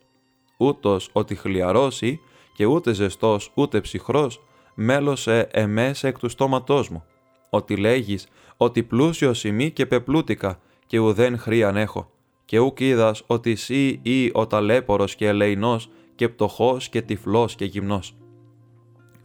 [0.56, 2.20] Ούτως ότι χλιαρός ή
[2.54, 4.42] και ούτε ζεστός ούτε ψυχρός,
[4.74, 7.04] μέλωσε εμές εκ του στόματός μου.
[7.50, 12.10] Ότι λέγεις ότι πλούσιος ημί και πεπλούτικα και ουδέν χρίαν έχω,
[12.44, 17.64] και ούκ είδας ότι σύ ή ο ταλέπορος και ελεηνός και πτωχός και τυφλός και
[17.64, 18.16] γυμνός.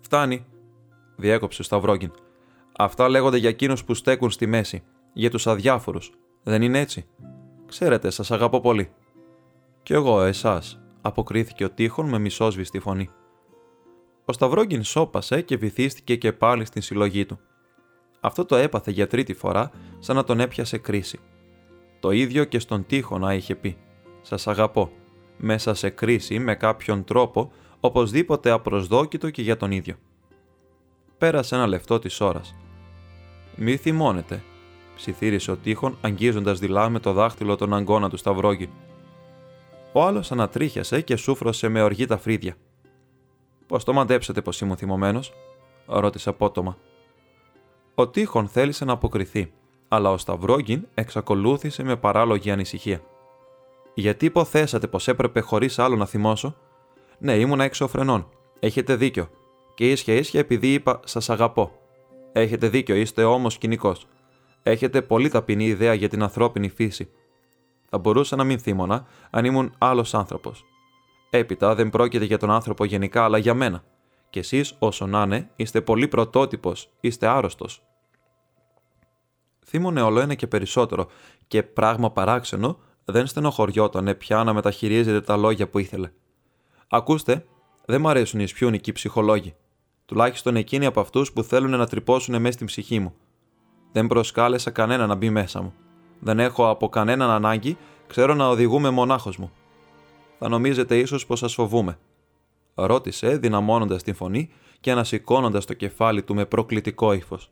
[0.01, 0.45] Φτάνει,
[1.17, 2.11] διέκοψε ο Σταυρόγκιν.
[2.77, 6.11] Αυτά λέγονται για εκείνους που στέκουν στη μέση, για τους αδιάφορους.
[6.43, 7.05] Δεν είναι έτσι;
[7.67, 8.89] Ξέρετε, σας αγαπώ πολύ.
[9.83, 13.09] Κι εγώ, εσάς, αποκρίθηκε ο τείχον με μισόσβηστη φωνή.
[14.25, 17.39] Ο Σταυρόγκιν σώπασε και βυθίστηκε και πάλι στην συλλογή του.
[18.19, 21.19] Αυτό το έπαθε για τρίτη φορά, σαν να τον έπιασε κρίση.
[21.99, 22.85] Το ίδιο και στον
[23.19, 23.77] να είχε πει
[24.21, 24.91] «Σας αγαπώ»,
[25.37, 29.95] μέσα σε κρίση με κάποιον τρόπο, οπωσδήποτε απροσδόκητο και για τον ίδιο.
[31.17, 32.55] Πέρασε ένα λεπτό της ώρας.
[33.55, 34.43] «Μη θυμώνετε»,
[34.95, 38.69] ψιθύρισε ο τείχον αγγίζοντας δειλά με το δάχτυλο τον αγκώνα του σταυρόγγι.
[39.91, 42.55] Ο άλλος ανατρίχιασε και σούφρωσε με οργή τα φρύδια.
[43.67, 45.33] Πώς το μαντέψετε πως ήμουν θυμωμένος,
[45.85, 46.77] ρώτησε απότομα.
[47.95, 49.51] Ο τείχον θέλησε να αποκριθεί,
[49.87, 53.01] αλλά ο Σταυρόγγιν εξακολούθησε με παράλογη ανησυχία.
[53.93, 56.55] Γιατί υποθέσατε πως έπρεπε χωρίς άλλο να θυμώσω;
[57.17, 58.29] Ναι, ήμουν έξω φρενών.
[58.59, 59.29] Έχετε δίκιο.
[59.77, 61.71] Και ίσια ίσια επειδή είπα Σας αγαπώ.
[62.31, 63.95] Έχετε δίκιο, είστε όμως κοινικό.
[64.63, 67.09] Έχετε πολύ ταπεινή ιδέα για την ανθρώπινη φύση.
[67.89, 70.65] Θα μπορούσα να μην θύμωνα αν ήμουν άλλος άνθρωπος.
[71.29, 73.83] Έπειτα δεν πρόκειται για τον άνθρωπο γενικά, αλλά για μένα.
[74.29, 77.83] Και εσείς, όσο να είναι, είστε πολύ πρωτότυπος, είστε άρρωστος,
[79.65, 81.07] θύμωνε όλο ένα και περισσότερο
[81.47, 86.11] και πράγμα παράξενο δεν στενοχωριότανε πια να μεταχειρίζεται τα λόγια που ήθελε.
[86.87, 87.45] Ακούστε,
[87.85, 89.55] δεν μ' αρέσουν οι σπιούνικοι ψυχολόγοι.
[90.07, 93.13] Τουλάχιστον εκείνοι από αυτούς που θέλουν να τρυπώσουν μέσα στην ψυχή μου.
[93.91, 95.73] Δεν προσκάλεσα κανένα να μπει μέσα μου.
[96.19, 99.51] Δεν έχω από κανέναν ανάγκη, ξέρω να οδηγούμε μονάχος μου.
[100.39, 101.97] Θα νομίζετε ίσως πως σας φοβούμε.
[102.73, 107.51] Ρώτησε, δυναμώνοντας την φωνή και ανασηκώνοντας το κεφάλι του με προκλητικό ύφος.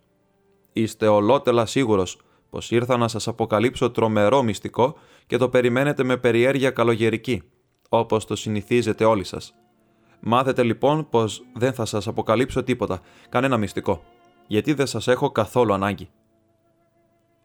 [0.74, 4.96] Είστε ολότελα σίγουρος πως ήρθα να σας αποκαλύψω τρομερό μυστικό
[5.28, 7.42] και το περιμένετε με περιέργεια καλογερική,
[7.90, 9.54] όπως το συνηθίζετε όλοι σας.
[10.20, 13.00] Μάθετε λοιπόν πως δεν θα σας αποκαλύψω τίποτα,
[13.30, 14.04] κανένα μυστικό,
[14.48, 16.10] γιατί δεν σας έχω καθόλου ανάγκη.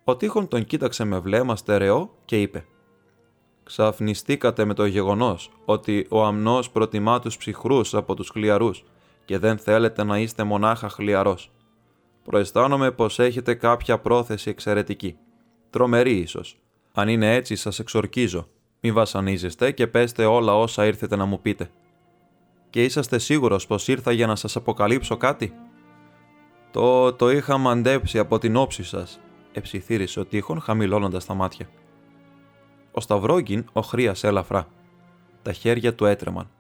[0.05, 2.65] Ο Τείχον τον κοίταξε με βλέμμα στερεό και είπε
[3.63, 8.85] «Ξαφνιστήκατε με το γεγονός ότι ο αμνός προτιμά τους ψυχρούς από τους χλιαρούς
[9.25, 11.51] και δεν θέλετε να είστε μονάχα χλιαρός
[12.31, 15.17] προαισθάνομαι πως έχετε κάποια πρόθεση εξαιρετική.
[15.71, 16.57] Τρομερή ίσως.
[16.93, 18.49] Αν είναι έτσι σας εξορκίζω.
[18.81, 21.71] Μη βασανίζεστε και πέστε όλα όσα ήρθετε να μου πείτε.
[22.71, 25.53] Και είσαστε σίγουρος πως ήρθα για να σας αποκαλύψω κάτι;
[26.71, 29.21] Το, το είχα μαντέψει από την όψη σας,
[29.53, 31.69] εψιθύρισε ο τείχον χαμηλώνοντας τα μάτια.
[32.93, 34.67] Ο Σταυρόγγιν οχρίασε ελαφρά.
[35.43, 36.51] Τα χέρια του έτρεμαν.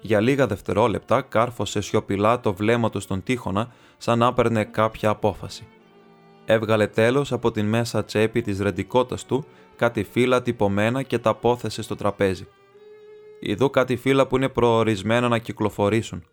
[0.00, 5.66] Για λίγα δευτερόλεπτα κάρφωσε σιωπηλά το βλέμμα του στον τείχονα σαν να έπαιρνε κάποια απόφαση.
[6.44, 9.44] Έβγαλε τέλος από την μέσα τσέπη της ρεντικότας του
[9.76, 12.46] κάτι φύλλα τυπωμένα και τα απόθεσε στο τραπέζι.
[13.40, 16.24] «Ιδού κάτι φύλλα που είναι προορισμένα να κυκλοφορήσουν»,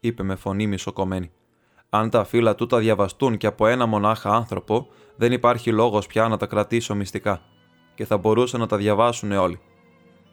[0.00, 1.30] είπε με φωνή μισοκομμένη.
[1.88, 6.28] «Αν τα φύλλα του τα διαβαστούν και από ένα μονάχα άνθρωπο, δεν υπάρχει λόγος πια
[6.28, 7.42] να τα κρατήσω μυστικά
[7.94, 9.60] και θα μπορούσαν να τα διαβάσουν όλοι.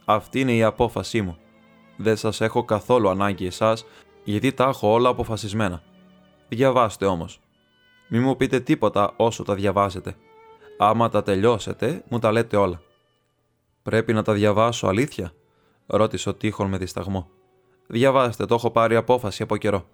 [0.06, 1.38] Αυτή είναι η απόφασή μου.
[1.98, 3.86] Δεν σας έχω καθόλου ανάγκη εσάς,
[4.24, 5.82] γιατί τα έχω όλα αποφασισμένα.
[6.48, 7.40] Διαβάστε όμως.
[8.10, 10.16] Μη μου πείτε τίποτα όσο τα διαβάζετε.
[10.78, 12.82] Άμα τα τελειώσετε, μου τα λέτε όλα.
[13.84, 15.34] Πρέπει να τα διαβάσω αλήθεια,
[15.86, 17.30] ρώτησε ο Τείχον με δισταγμό.
[17.88, 19.86] Διαβάστε, το έχω πάρει απόφαση από καιρό.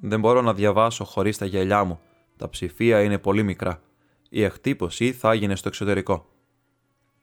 [0.00, 2.00] Δεν μπορώ να διαβάσω χωρίς τα γυαλιά μου.
[2.36, 3.82] Τα ψηφία είναι πολύ μικρά.
[4.28, 6.26] Η εκτύπωση θα έγινε στο εξωτερικό.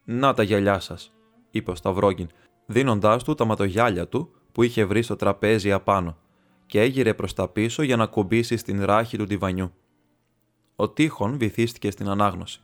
[0.04, 1.14] Να τα γυαλιά σας,
[1.52, 2.28] είπε ο Σταυρόγγιν,
[2.66, 6.18] δίνοντάς του τα ματογιάλια του που είχε βρει στο τραπέζι απάνω,
[6.66, 9.74] και έγειρε προς τα πίσω για να κουμπίσει στην ράχη του τυβανιού.
[10.76, 12.62] Ο Τείχον βυθίστηκε στην ανάγνωση.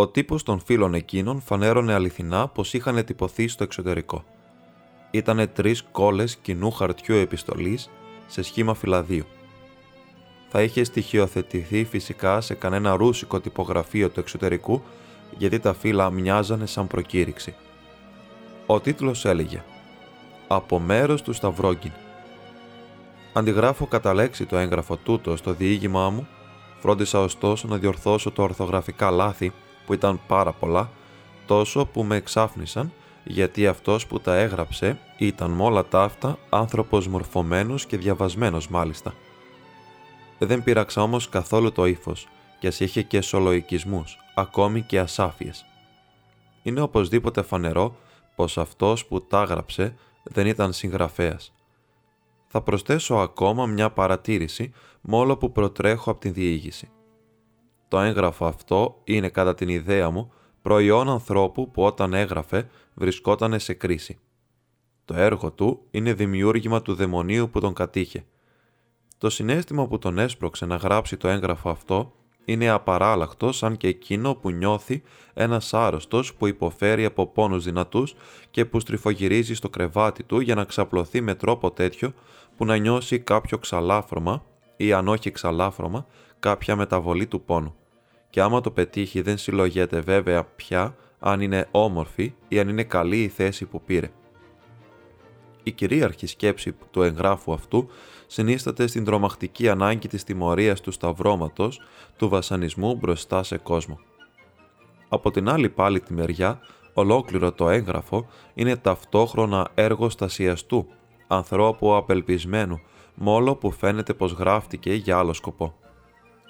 [0.00, 4.24] Ο τύπος των φίλων εκείνων φανέρωνε αληθινά πως είχαν τυπωθεί στο εξωτερικό.
[5.10, 7.90] Ήτανε τρεις κόλλες κοινού χαρτιού επιστολής
[8.26, 9.24] σε σχήμα φυλαδίου.
[10.48, 14.82] Θα είχε στοιχειοθετηθεί φυσικά σε κανένα ρούσικο τυπογραφείο του εξωτερικού,
[15.38, 17.54] γιατί τα φύλλα μοιάζανε σαν προκήρυξη.
[18.66, 19.62] Ο τίτλος έλεγε
[20.48, 21.92] «Από μέρος του Σταυρόγκιν».
[23.32, 26.28] Αντιγράφω κατά λέξη το έγγραφο τούτο στο διήγημά μου,
[26.80, 29.52] φρόντισα ωστόσο να διορθώσω το ορθογραφικά λάθη
[29.88, 30.90] που ήταν πάρα πολλά,
[31.46, 32.92] τόσο που με εξάφνησαν
[33.24, 39.14] γιατί αυτός που τα έγραψε ήταν με όλα τα αυτά άνθρωπος μορφωμένος και διαβασμένος μάλιστα.
[40.38, 45.64] Δεν πείραξα όμως καθόλου το ύφος και ας είχε και σολοικισμούς, ακόμη και ασάφειες.
[46.62, 47.96] Είναι οπωσδήποτε φανερό
[48.34, 51.52] πως αυτός που τα έγραψε δεν ήταν συγγραφέας.
[52.46, 56.90] Θα προσθέσω ακόμα μια παρατήρηση μόλο που προτρέχω από την διήγηση.
[57.88, 63.74] Το έγγραφο αυτό είναι κατά την ιδέα μου προϊόν ανθρώπου που όταν έγραφε βρισκόταν σε
[63.74, 64.18] κρίση.
[65.04, 68.24] Το έργο του είναι δημιούργημα του δαιμονίου που τον κατήχε.
[69.18, 72.12] Το συνέστημα που τον έσπρωξε να γράψει το έγγραφο αυτό
[72.44, 75.02] είναι απαράλλαχτο σαν και εκείνο που νιώθει
[75.34, 78.14] ένας άρρωστος που υποφέρει από πόνους δυνατούς
[78.50, 82.12] και που στριφογυρίζει στο κρεβάτι του για να ξαπλωθεί με τρόπο τέτοιο
[82.56, 84.44] που να νιώσει κάποιο ξαλάφρωμα
[84.76, 86.06] ή αν όχι ξαλάφρωμα
[86.38, 87.74] κάποια μεταβολή του πόνου.
[88.30, 93.22] Και άμα το πετύχει δεν συλλογέται βέβαια πια αν είναι όμορφη ή αν είναι καλή
[93.22, 94.10] η θέση που πήρε.
[95.62, 97.88] Η κυρίαρχη σκέψη του εγγράφου αυτού
[98.26, 101.80] συνίσταται στην τρομακτική ανάγκη της τιμωρίας του σταυρώματος
[102.16, 103.98] του βασανισμού μπροστά σε κόσμο.
[105.08, 106.60] Από την άλλη πάλι τη μεριά,
[106.92, 110.86] ολόκληρο το έγγραφο είναι ταυτόχρονα έργο στασιαστού,
[111.26, 112.80] ανθρώπου απελπισμένου,
[113.14, 115.74] μόλο που φαίνεται πως γράφτηκε για άλλο σκοπό.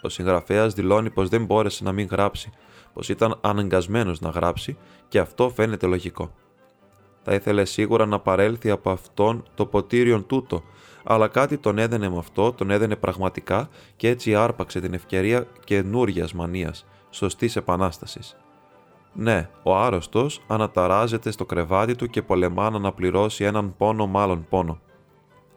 [0.03, 2.51] Ο συγγραφέας δηλώνει πως δεν μπόρεσε να μην γράψει,
[2.93, 4.77] πως ήταν αναγκασμένος να γράψει
[5.09, 6.31] και αυτό φαίνεται λογικό.
[7.23, 10.63] Θα ήθελε σίγουρα να παρέλθει από αυτόν το ποτήριον τούτο,
[11.05, 16.29] αλλά κάτι τον έδαινε με αυτό, τον έδαινε πραγματικά και έτσι άρπαξε την ευκαιρία καινούρια
[16.35, 18.37] μανίας, σωστής επανάστασης.
[19.13, 24.81] Ναι, ο άρρωστος αναταράζεται στο κρεβάτι του και πολεμά να αναπληρώσει έναν πόνο μάλλον πόνο.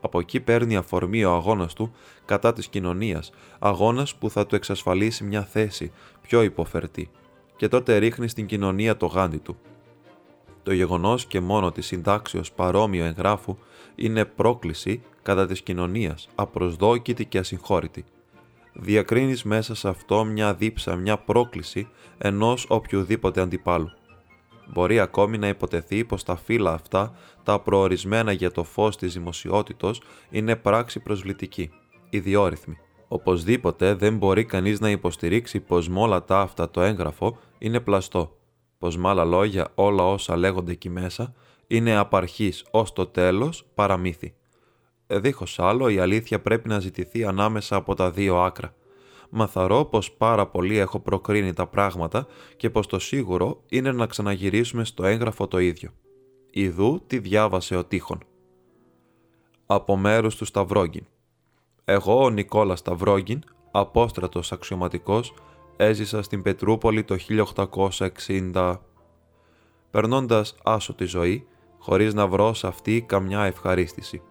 [0.01, 1.91] Από εκεί παίρνει αφορμή ο αγώνας του
[2.25, 7.09] κατά της κοινωνίας, αγώνας που θα του εξασφαλίσει μια θέση πιο υποφερτή,
[7.55, 9.57] και τότε ρίχνει στην κοινωνία το γάντι του.
[10.63, 13.57] Το γεγονός και μόνο της συντάξεως παρόμοιο εγγράφου
[13.95, 18.05] είναι πρόκληση κατά της κοινωνίας, απροσδόκητη και ασυγχώρητη.
[18.73, 21.87] Διακρίνεις μέσα σε αυτό μια δίψα, μια πρόκληση
[22.17, 23.91] ενός οποιοδήποτε αντιπάλου.
[24.67, 30.01] Μπορεί ακόμη να υποτεθεί πως τα φύλλα αυτά, τα προορισμένα για το φως της δημοσιότητος,
[30.29, 31.71] είναι πράξη προσβλητική,
[32.09, 32.77] ιδιόρυθμη.
[33.07, 38.37] Οπωσδήποτε δεν μπορεί κανείς να υποστηρίξει πως με όλα τα αυτά το έγγραφο είναι πλαστό,
[38.77, 41.33] πως με άλλα λόγια όλα όσα λέγονται εκεί μέσα
[41.67, 44.33] είναι απαρχής ως το τέλος παραμύθι.
[45.07, 48.73] Δίχως άλλο η αλήθεια πρέπει να ζητηθεί ανάμεσα από τα δύο άκρα
[49.31, 54.83] μαθαρώ πως πάρα πολύ έχω προκρίνει τα πράγματα και πως το σίγουρο είναι να ξαναγυρίσουμε
[54.83, 55.89] στο έγγραφο το ίδιο.
[56.49, 58.19] Ιδού τι διάβασε ο Τείχον.
[59.65, 61.05] Από μέρους του Σταυρόγγιν.
[61.85, 65.33] Εγώ ο Νικόλας Σταυρόγγιν, απόστρατος αξιωματικός,
[65.77, 68.81] έζησα στην Πετρούπολη το 1860.
[69.91, 74.21] Περνώντας άσο τη ζωή, χωρίς να βρω σε αυτή καμιά ευχαρίστηση.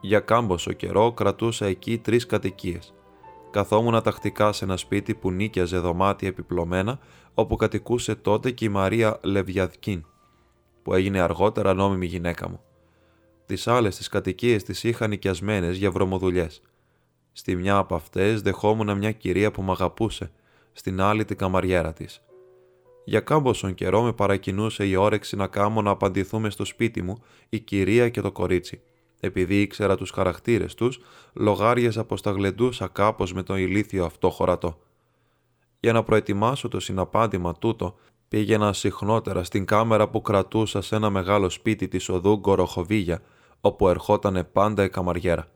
[0.00, 2.95] Για κάμποσο καιρό κρατούσα εκεί τρεις κατοικίες
[3.56, 6.98] καθόμουν τακτικά σε ένα σπίτι που νίκιαζε δωμάτια επιπλωμένα,
[7.34, 10.04] όπου κατοικούσε τότε και η Μαρία Λεβιαδκίν.
[10.82, 12.60] που έγινε αργότερα νόμιμη γυναίκα μου.
[13.46, 16.62] Τις άλλες τις κατοικίες τις είχαν νοικιασμένες για βρωμοδουλειές.
[17.32, 20.30] Στη μια από αυτές δεχόμουν μια κυρία που μ' αγαπούσε,
[20.72, 22.22] στην άλλη την καμαριέρα της.
[23.04, 27.58] Για κάμποσον καιρό με παρακινούσε η όρεξη να κάμω να απαντηθούμε στο σπίτι μου η
[27.60, 28.80] κυρία και το κορίτσι.
[29.20, 31.00] Επειδή ήξερα τους χαρακτήρες τους,
[31.32, 34.78] λογάριαζα πως τα γλεντούσα κάπως με τον ηλίθιο αυτό χωρατό.
[35.80, 37.96] Για να προετοιμάσω το συναπάντημα τούτο,
[38.28, 43.22] πήγαινα συχνότερα στην κάμερα που κρατούσα σε ένα μεγάλο σπίτι της οδού Γκοροχοβίγια,
[43.60, 45.48] όπου ερχότανε πάντα η καμαριέρα.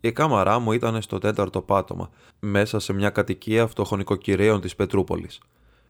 [0.00, 5.40] Η κάμαρά μου ήταν στο τέταρτο πάτωμα, μέσα σε μια κατοικία φτωχονικοκυρέων της Πετρούπολης.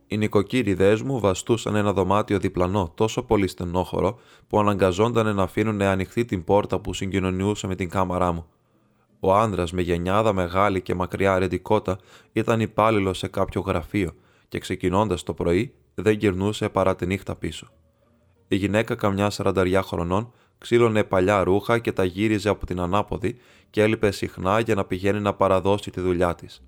[0.06, 6.24] Οι νοικοκύριδέ μου βαστούσαν ένα δωμάτιο διπλανό τόσο πολύ στενόχωρο που αναγκαζόταν να αφήνουν ανοιχτή
[6.24, 8.46] την πόρτα που συγκοινωνιούσε με την κάμαρά μου.
[9.20, 11.98] Ο άντρα με γενιάδα μεγάλη και μακριά ρεντικότα
[12.32, 14.12] ήταν υπάλληλο σε κάποιο γραφείο
[14.48, 17.68] και ξεκινώντας το πρωί δεν γυρνούσε παρά τη νύχτα πίσω.
[18.48, 23.36] Η γυναίκα καμιά σαρανταριά χρονών ξύλωνε παλιά ρούχα και τα γύριζε από την ανάποδη
[23.70, 26.62] και έλειπε συχνά για να πηγαίνει να παραδώσει τη δουλειά της.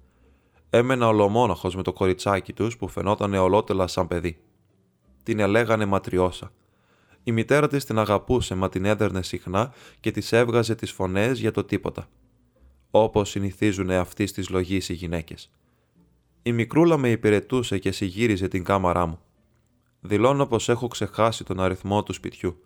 [0.70, 4.38] Έμενα ολομόναχος με το κοριτσάκι τους που φαινόταν ολότελα σαν παιδί.
[5.22, 6.52] Την ελέγανε ματριώσα.
[7.22, 11.50] Η μητέρα της την αγαπούσε μα την έδερνε συχνά και της έβγαζε τις φωνές για
[11.50, 12.08] το τίποτα.
[12.90, 15.50] Όπως συνηθίζουν αυτή τη λογή οι γυναίκες.
[16.42, 19.18] Η μικρούλα με υπηρετούσε και συγύριζε την κάμαρά μου.
[20.00, 22.62] Δηλώνω πως έχω ξεχάσει τον αριθμό του σπιτιού.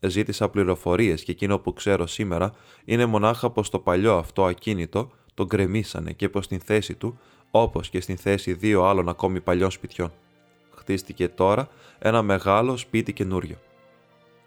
[0.00, 2.52] Ζήτησα πληροφορίες και εκείνο που ξέρω σήμερα
[2.84, 7.18] είναι μονάχα πως το παλιό αυτό ακίνητο τον γκρεμίσανε και πως στην θέση του,
[7.54, 10.12] όπως και στην θέση δύο άλλων ακόμη παλιών σπιτιών.
[10.74, 13.56] Χτίστηκε τώρα ένα μεγάλο σπίτι καινούριο.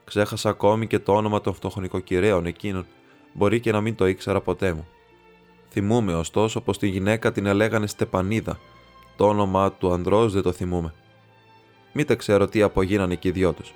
[0.03, 2.85] Ξέχασα ακόμη και το όνομα των φτωχονικοκυρέων εκείνων,
[3.33, 4.87] μπορεί και να μην το ήξερα ποτέ μου.
[5.69, 8.59] Θυμούμαι ωστόσο πως τη γυναίκα την ελέγανε Στεπανίδα,
[9.15, 10.93] το όνομα του ανδρός δεν το θυμούμαι.
[11.93, 13.73] Μήτε ξέρω τι απογίνανε και οι δυο τους.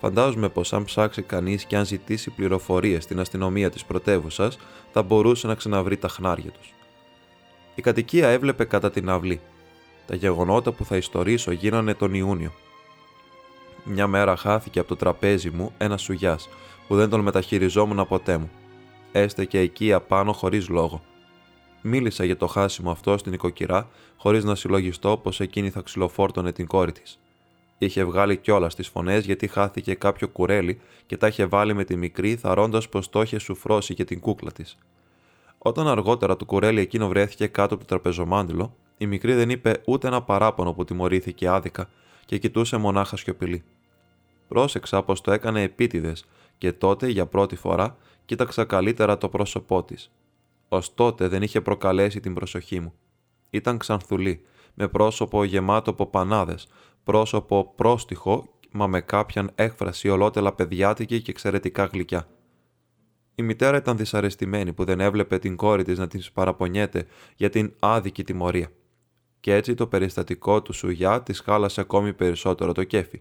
[0.00, 4.58] Φαντάζομαι πως αν ψάξει κανείς και αν ζητήσει πληροφορίες στην αστυνομία της πρωτεύουσας,
[4.92, 6.74] θα μπορούσε να ξαναβρει τα χνάρια τους.
[7.74, 9.40] Η κατοικία έβλεπε κατά την αυλή.
[10.06, 12.52] Τα γεγονότα που θα ιστορίσω γίνανε τον Ιούνιο.
[13.84, 16.48] Μια μέρα χάθηκε από το τραπέζι μου ένας σουγιάς
[16.88, 18.50] που δεν τον μεταχειριζόμουν ποτέ μου.
[19.12, 21.02] Έστεκε εκεί απάνω χωρίς λόγο.
[21.82, 26.66] Μίλησα για το χάσιμο αυτό στην οικοκυρά, χωρίς να συλλογιστώ πως εκείνη θα ξυλοφόρτωνε την
[26.66, 27.18] κόρη της.
[27.78, 31.96] Είχε βγάλει κιόλας τις φωνές γιατί χάθηκε κάποιο κουρέλι και τα είχε βάλει με τη
[31.96, 34.76] μικρή, θαρώντα πως το είχε σουφρώσει και την κούκλα της.
[35.66, 40.06] Όταν αργότερα το κουρέλι εκείνο βρέθηκε κάτω από το τραπεζομάντιλο, η μικρή δεν είπε ούτε
[40.06, 41.88] ένα παράπονο που τιμωρήθηκε άδικα
[42.26, 43.64] και κοιτούσε μονάχα σιωπηλή.
[44.48, 46.24] Πρόσεξα πως το έκανε επίτηδες
[46.58, 50.10] και τότε για πρώτη φορά κοίταξα καλύτερα το πρόσωπό της.
[50.68, 52.92] Ω τότε δεν είχε προκαλέσει την προσοχή μου.
[53.50, 56.68] Ήταν ξανθουλή, με πρόσωπο γεμάτο από πανάδες,
[57.04, 62.28] πρόσωπο πρόστιχο, μα με κάποιαν έκφραση ολότελα παιδιάτικη και εξαιρετικά γλυκιά.
[63.34, 67.72] Η μητέρα ήταν δυσαρεστημένη που δεν έβλεπε την κόρη της να την παραπονιέται για την
[67.78, 68.68] άδικη τιμωρία.
[69.40, 73.20] Και έτσι το περιστατικό του σουγιά της χάλασε ακόμη περισσότερο το κέφι.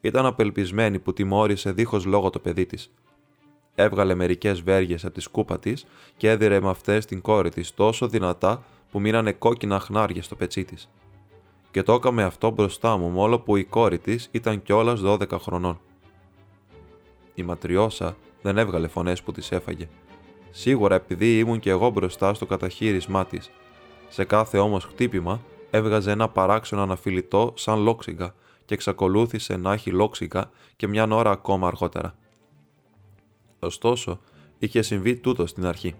[0.00, 2.92] Ήταν απελπισμένη που τιμώρησε δίχως λόγο το παιδί της.
[3.74, 8.08] Έβγαλε μερικές βέργες από τη σκούπα της και έδιρε με αυτές την κόρη της τόσο
[8.08, 10.90] δυνατά που μείνανε κόκκινα χνάρια στο πετσί της
[11.76, 15.80] και το έκαμε αυτό μπροστά μου μόλο που η κόρη της ήταν κιόλας 12 χρονών.
[17.34, 19.88] Η ματριώσα δεν έβγαλε φωνές που της έφαγε.
[20.50, 23.50] Σίγουρα επειδή ήμουν κι εγώ μπροστά στο καταχείρισμά της.
[24.08, 30.50] Σε κάθε όμως χτύπημα έβγαζε ένα παράξενο αναφιλητό σαν λόξιγκα και εξακολούθησε να έχει λόξιγκα
[30.76, 32.14] και μια ώρα ακόμα αργότερα.
[33.58, 34.20] Ωστόσο,
[34.58, 35.94] είχε συμβεί τούτο στην αρχή.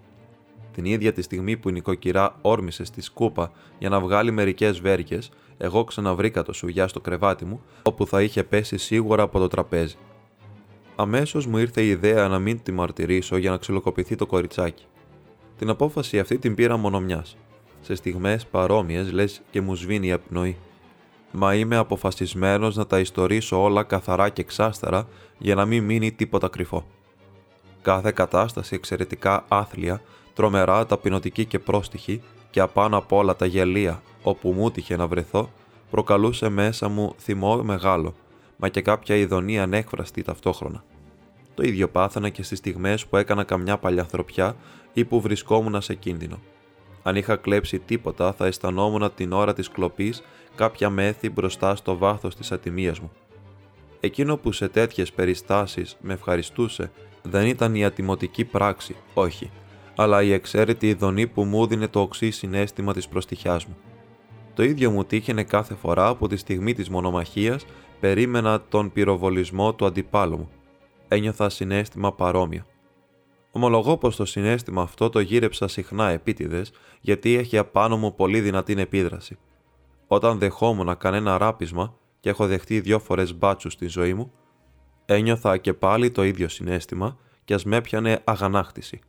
[0.73, 5.31] Την ίδια τη στιγμή που η νοικοκυρά όρμησε στη σκούπα για να βγάλει μερικές βέρκες,
[5.57, 9.95] εγώ ξαναβρήκα το σουγιά στο κρεβάτι μου, όπου θα είχε πέσει σίγουρα από το τραπέζι.
[10.99, 14.83] Αμέσως μου ήρθε η ιδέα να μην τη μαρτυρήσω για να ξυλοκοπηθεί το κοριτσάκι.
[15.57, 17.37] Την απόφαση αυτή την πήρα μόνο μιας.
[17.81, 20.57] Σε στιγμές παρόμοιες λες και μου σβήνει η απνοή.
[21.31, 25.07] Μα είμαι αποφασισμένος να τα ιστορίσω όλα καθαρά και εξάστερα
[25.37, 26.85] για να μην μείνει τίποτα κρυφό.
[27.81, 30.01] Κάθε κατάσταση εξαιρετικά άθλια,
[30.33, 35.49] τρομερά ταπεινωτική και πρόστιχη και απάνω απ' όλα τα γελία όπου μου τύχε να βρεθώ,
[35.89, 38.13] προκαλούσε μέσα μου θυμό μεγάλο,
[38.57, 40.83] μα και κάποια ειδονία ανέκφραστη ταυτόχρονα.
[41.53, 44.55] Το ίδιο πάθανα και στις στιγμές που έκανα καμιά παλιανθρωπιά
[44.93, 46.39] ή που βρισκόμουν σε κίνδυνο.
[47.03, 50.23] Αν είχα κλέψει τίποτα, θα αισθανόμουν την ώρα της κλοπής
[50.55, 53.11] κάποια μέθη μπροστά στο βάθος της ατιμίας μου.
[53.99, 56.91] Εκείνο που σε τέτοιες περιστάσεις με ευχαριστούσε
[57.21, 59.51] δεν ήταν η ατιμωτική πράξη, όχι,
[59.95, 63.77] αλλά η εξαίρετη ειδονή που μου δίνε το οξύ συνέστημα της προστιχιάς μου.
[64.53, 67.65] Το ίδιο μου τύχαινε κάθε φορά από τη στιγμή της μονομαχίας
[67.99, 70.49] περίμενα τον πυροβολισμό του αντιπάλου μου.
[71.07, 72.65] Ένιωθα συνέστημα παρόμοιο.
[73.51, 76.71] Ομολογώ πως το συνέστημα αυτό το γύρεψα συχνά επίτηδες,
[77.01, 79.37] γιατί έχει απάνω μου πολύ δυνατή επίδραση.
[80.07, 84.31] Όταν δεχόμουν κανένα ράπισμα, και έχω δεχτεί δύο φορές μπάτσους στη ζωή μου,
[85.05, 88.99] ένιωθα και πάλι το ίδιο συνέστημα και ας με έπιανε αγανάκτηση.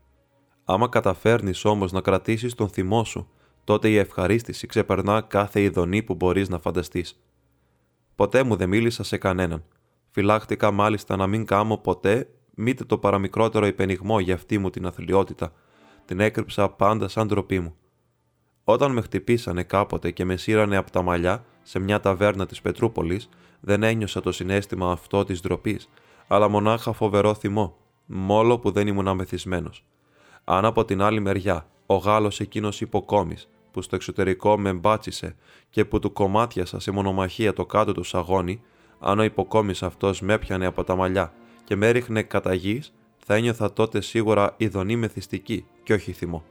[0.64, 3.28] Άμα καταφέρνεις όμως να κρατήσεις τον θυμό σου,
[3.64, 7.20] τότε η ευχαρίστηση ξεπερνά κάθε ειδονή που μπορείς να φανταστείς.
[8.18, 9.64] Ποτέ μου δεν μίλησα σε κανέναν.
[10.10, 15.52] Φυλάχτηκα μάλιστα να μην κάμω ποτέ μήτε το παραμικρότερο υπενιγμό για αυτή μου την αθλειότητα.
[16.04, 17.74] Την έκρυψα πάντα σαν ντροπή μου.
[18.64, 23.28] Όταν με χτυπήσανε κάποτε και με σύρανε από τα μαλλιά σε μια ταβέρνα της Πετρούπολης,
[23.60, 25.88] δεν ένιωσα το συνέστημα αυτό της ντροπής,
[26.26, 29.70] αλλά μονάχα φοβερό θυμό, μόλο που δεν ήμουν αμεθυσμένο.
[30.44, 33.48] Αν από την άλλη μεριά ο Γάλλος εκείνος υποκόμης,
[33.78, 35.36] που στο εξωτερικό με μπάτσισε
[35.70, 38.60] και που του κομμάτιασα σε μονομαχία το κάτω του σαγόνι,
[38.98, 41.32] αν ο υποκόμη αυτός με έπιανε από τα μαλλιά
[41.64, 46.44] και με έριχνε κατά γης, θα ένιωθα τότε σίγουρα ειδονή μεθυστική και όχι θυμό.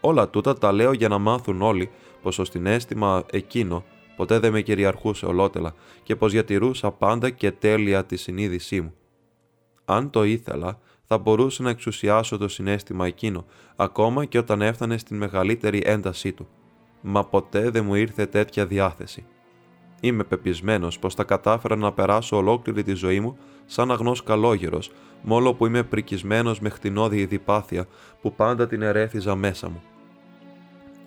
[0.00, 1.90] Όλα τούτα τα λέω για να μάθουν όλοι
[2.22, 3.84] πως το συνέστημα εκείνο
[4.16, 8.94] ποτέ δεν με κυριαρχούσε ολότελα και πως διατηρούσα πάντα και τέλεια τη συνείδησή μου.
[9.84, 10.78] Αν το ήθελα,
[11.10, 13.44] θα μπορούσα να εξουσιάσω το συνέστημα εκείνο,
[13.76, 16.48] ακόμα και όταν έφτανε στην μεγαλύτερη έντασή του.
[17.00, 19.24] Μα ποτέ δεν μου ήρθε τέτοια διάθεση.
[20.00, 24.90] Είμαι πεπισμένος πως θα κατάφερα να περάσω ολόκληρη τη ζωή μου σαν αγνός καλόγερος,
[25.22, 27.86] μόλο που είμαι πρικισμένος με χτινώδη διπάθεια
[28.20, 29.82] που πάντα την ερέθιζα μέσα μου.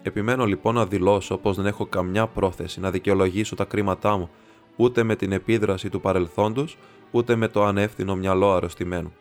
[0.02, 4.30] Επιμένω λοιπόν να δηλώσω πως δεν έχω καμιά πρόθεση να δικαιολογήσω τα κρίματά μου,
[4.76, 6.78] ούτε με την επίδραση του παρελθόντος,
[7.12, 9.14] ούτε με το ανεύθυνο μυαλό αρρωστημένου.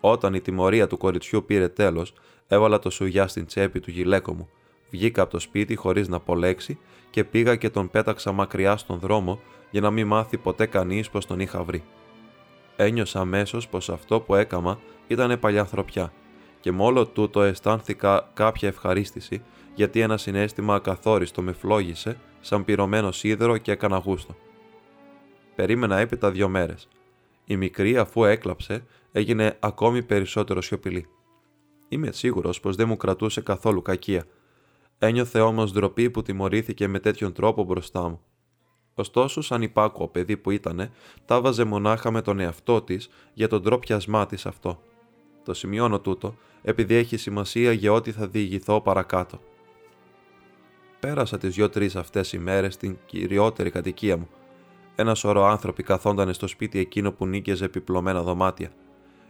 [0.00, 2.12] Όταν η τιμωρία του κοριτσιού πήρε τέλος,
[2.46, 4.48] έβαλα το σουγιά στην τσέπη του γυλαίκο μου,
[4.90, 6.78] βγήκα από το σπίτι χωρίς να λέξη
[7.10, 9.40] και πήγα και τον πέταξα μακριά στον δρόμο
[9.70, 11.84] για να μην μάθει ποτέ κανείς πως τον είχα βρει.
[12.76, 16.12] Ένιωσα αμέσως πως αυτό που έκαμα ήταν παλιανθρωπιά
[16.60, 19.42] και με όλο τούτο αισθάνθηκα κάποια ευχαρίστηση
[19.74, 24.36] γιατί ένα συνέστημα ακαθόριστο με φλόγησε σαν πυρωμένο σίδερο και έκανα γούστο.
[25.54, 26.88] Περίμενα έπειτα δύο μέρες.
[27.44, 28.84] Η μικρή, αφού έκλαψε,
[29.16, 31.06] έγινε ακόμη περισσότερο σιωπηλή.
[31.88, 34.24] Είμαι σίγουρος πως δεν μου κρατούσε καθόλου κακία.
[34.98, 38.20] Ένιωθε όμως ντροπή που τιμωρήθηκε με τέτοιον τρόπο μπροστά μου.
[38.94, 40.90] Ωστόσο, σαν υπάκουο παιδί που ήτανε,
[41.24, 44.82] τα βάζε μονάχα με τον εαυτό της για τον τρόπιασμά της αυτό.
[45.44, 49.40] Το σημειώνω τούτο, επειδή έχει σημασία για ό,τι θα διηγηθώ παρακάτω.
[51.00, 54.28] Πέρασα τις δυο-τρει αυτές ημέρες στην κυριότερη κατοικία μου.
[54.94, 58.70] Ένα σωρό άνθρωποι καθόντανε στο σπίτι εκείνο που νίκαιζε επιπλωμένα δωμάτια.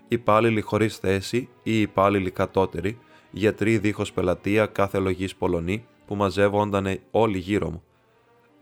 [0.09, 2.99] Υπάλληλοι χωρίς θέση ή υπάλληλοι κατώτεροι,
[3.31, 7.83] γιατροί δίχως πελατεία κάθε λογής Πολωνή που μαζεύονταν όλοι γύρω μου.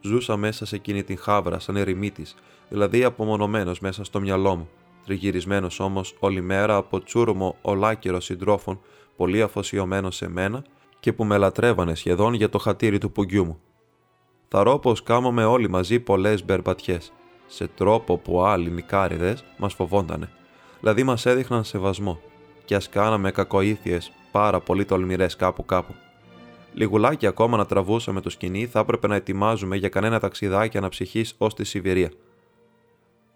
[0.00, 2.34] Ζούσα μέσα σε εκείνη την χάβρα σαν ερημίτης,
[2.68, 4.68] δηλαδή απομονωμένος μέσα στο μυαλό μου,
[5.04, 8.80] τριγυρισμένος όμως όλη μέρα από τσούρμο ολάκυρο συντρόφων,
[9.16, 10.64] πολύ αφοσιωμένο σε μένα
[11.00, 13.60] και που με λατρεύανε σχεδόν για το χατήρι του πουγγιού μου.
[14.48, 17.12] Θα πως κάμαμε όλοι μαζί πολλές μπερμπατιές,
[17.46, 20.28] σε τρόπο που άλλοι νικάριδες μας φοβόντανε.
[20.84, 22.20] Δηλαδή μας έδειχναν σεβασμό,
[22.64, 25.94] και ας κάναμε κακοήθειες πάρα πολύ τολμηρές κάπου κάπου.
[26.74, 31.54] Λιγουλάκι ακόμα να τραβούσαμε το σκηνή, θα έπρεπε να ετοιμάζουμε για κανένα ταξιδάκι αναψυχής ως
[31.54, 32.10] τη Σιβηρία.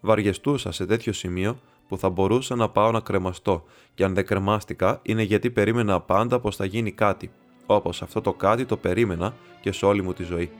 [0.01, 4.99] Βαριεστούσα σε τέτοιο σημείο που θα μπορούσα να πάω να κρεμαστώ, και αν δεν κρεμάστηκα
[5.01, 7.31] είναι γιατί περίμενα πάντα πως θα γίνει κάτι,
[7.65, 10.51] όπως αυτό το κάτι το περίμενα και σε όλη μου τη ζωή.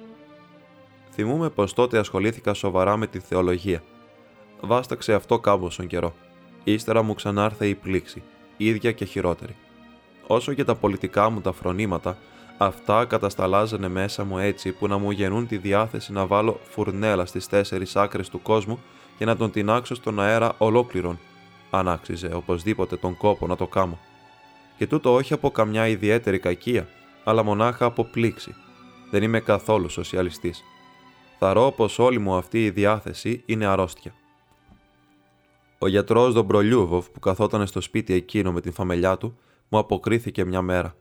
[1.12, 3.84] Θυμούμαι πως τότε ασχολήθηκα σοβαρά με τη θεολογία.
[4.62, 6.14] Βάσταξε αυτό κάμποσον καιρό.
[6.64, 8.24] Ύστερα μου ξανάρθε η πλήξη,
[8.58, 9.56] ίδια και χειρότερη.
[10.28, 12.18] Όσο και τα πολιτικά μου τα φρονήματα,
[12.58, 17.48] αυτά κατασταλάζανε μέσα μου έτσι που να μου γεννούν τη διάθεση να βάλω φουρνέλα στις
[17.48, 18.80] τέσσερις άκρες του κόσμου
[19.18, 21.20] και να τον τεινάξω στον αέρα ολόκληρον,
[21.70, 24.00] αν άξιζε οπωσδήποτε τον κόπο να το κάμω.
[24.78, 26.88] Και τούτο όχι από καμιά ιδιαίτερη κακία,
[27.24, 28.56] αλλά μονάχα από πλήξη.
[29.12, 30.64] Δεν είμαι καθόλου σοσιαλιστής.
[31.40, 34.14] Θαρώ πως όλη μου αυτή η διάθεση είναι αρρώστια.
[35.82, 39.38] Ο γιατρός Δομπρολιούβοφ που καθόταν στο σπίτι εκείνο με την φαμελιά του,
[39.70, 40.96] μου αποκρίθηκε μια μέρα.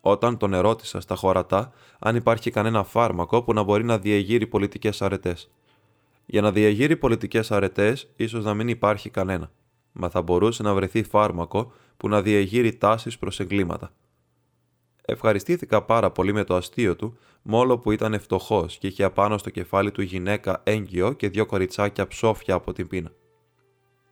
[0.00, 5.02] Όταν τον ερώτησα στα χωρατά αν υπάρχει κανένα φάρμακο που να μπορεί να διεγείρει πολιτικές
[5.02, 5.50] αρετές.
[6.26, 9.50] Για να διεγείρει πολιτικές αρετές, ίσως να μην υπάρχει κανένα,
[9.92, 13.92] μα θα μπορούσε να βρεθεί φάρμακο που να διεγείρει τάσεις προς εγκλήματα.
[15.04, 19.50] Ευχαριστήθηκα πάρα πολύ με το αστείο του, μόλο που ήταν φτωχός και είχε απάνω στο
[19.50, 23.12] κεφάλι του γυναίκα έγκυο και δύο κοριτσάκια ψόφια από την πείνα.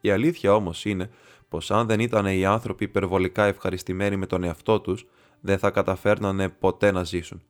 [0.05, 1.11] Η αλήθεια όμως είναι
[1.49, 5.07] πως αν δεν ήταν οι άνθρωποι υπερβολικά ευχαριστημένοι με τον εαυτό τους,
[5.41, 7.43] δεν θα καταφέρνανε ποτέ να ζήσουν.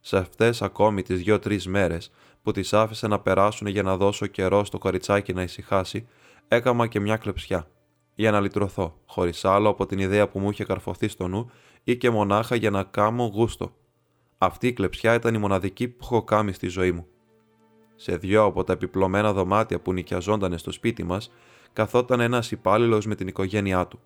[0.00, 2.10] Σε αυτές ακόμη τις δύο-τρεις μέρες
[2.42, 6.08] που τις άφησε να περάσουν για να δώσω καιρό στο κοριτσάκι να ησυχάσει,
[6.48, 7.70] έκαμα και μια κλεψιά.
[8.14, 11.50] Για να λυτρωθώ, χωρίς άλλο από την ιδέα που μου είχε καρφωθεί στο νου
[11.84, 13.72] ή και μονάχα για να κάμω γούστο.
[14.38, 17.06] Αυτή η κλεψιά ήταν η μοναδική που έχω κάνει στη ζωή μου.
[17.96, 21.30] Σε δυο από τα επιπλωμένα δωμάτια που νοικιαζόταν στο σπίτι μας,
[21.78, 24.00] καθόταν ένας υπάλληλος με την οικογένειά του.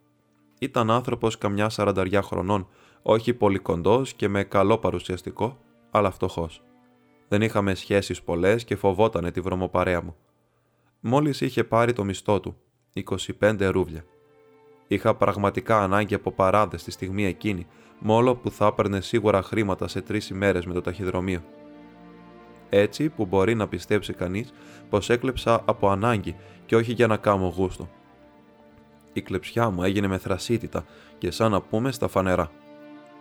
[0.58, 2.68] Ήταν άνθρωπος καμιά σαρανταριά χρονών,
[3.02, 5.58] όχι πολύ κοντός και με καλό παρουσιαστικό,
[5.90, 6.62] αλλά φτωχός.
[7.28, 10.16] Δεν είχαμε σχέσεις πολλές και φοβότανε τη βρωμοπαρέα μου.
[11.00, 12.56] Μόλις είχε πάρει το μισθό του,
[13.40, 14.04] 25 ρούβλια.
[14.86, 17.66] Είχα πραγματικά ανάγκη από παράδες τη στιγμή εκείνη,
[17.98, 21.42] μόλο που θα έπαιρνε σίγουρα χρήματα σε τρεις ημέρες με το ταχυδρομείο.
[22.68, 24.52] Έτσι που μπορεί να πιστέψει κανείς
[24.88, 26.36] πως έκλεψα από ανάγκη
[26.66, 27.88] και όχι για να κάνω γούστο.
[29.12, 30.84] Η κλεψιά μου έγινε με θρασίτητα
[31.18, 32.50] και σαν να πούμε στα φανερά.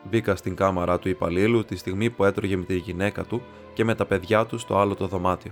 [0.10, 3.42] Μπήκα στην κάμαρα του υπαλλήλου τη στιγμή που έτρωγε με τη γυναίκα του
[3.74, 5.52] και με τα παιδιά του στο άλλο το δωμάτιο.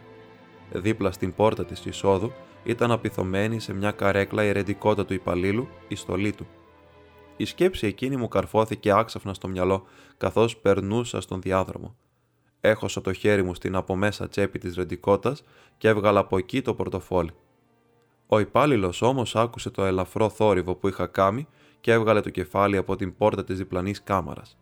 [0.72, 2.32] Δίπλα στην πόρτα της εισόδου
[2.64, 6.48] ήταν απειθωμένη σε μια καρέκλα η ρεντικότα του υπαλλήλου, η στολή του.
[7.38, 9.86] Η σκέψη εκείνη μου καρφώθηκε άξαφνα στο μυαλό,
[10.18, 11.96] καθώς περνούσα στον διάδρομο.
[12.62, 15.36] Έχωσα το χέρι μου στην απομέσα τσέπη της ρεντικότα
[15.78, 17.32] και έβγαλα από εκεί το πορτοφόλι.
[18.32, 21.48] Ο υπάλληλος όμως άκουσε το ελαφρό θόρυβο που είχα κάνει
[21.80, 24.58] και έβγαλε το κεφάλι από την πόρτα της διπλανής κάμαρας.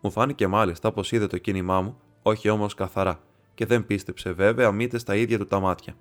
[0.00, 3.20] Μου φάνηκε μάλιστα πως είδε το κίνημά μου, όχι όμως καθαρά,
[3.54, 5.96] και δεν πίστεψε βέβαια μήτε στα ίδια του τα μάτια.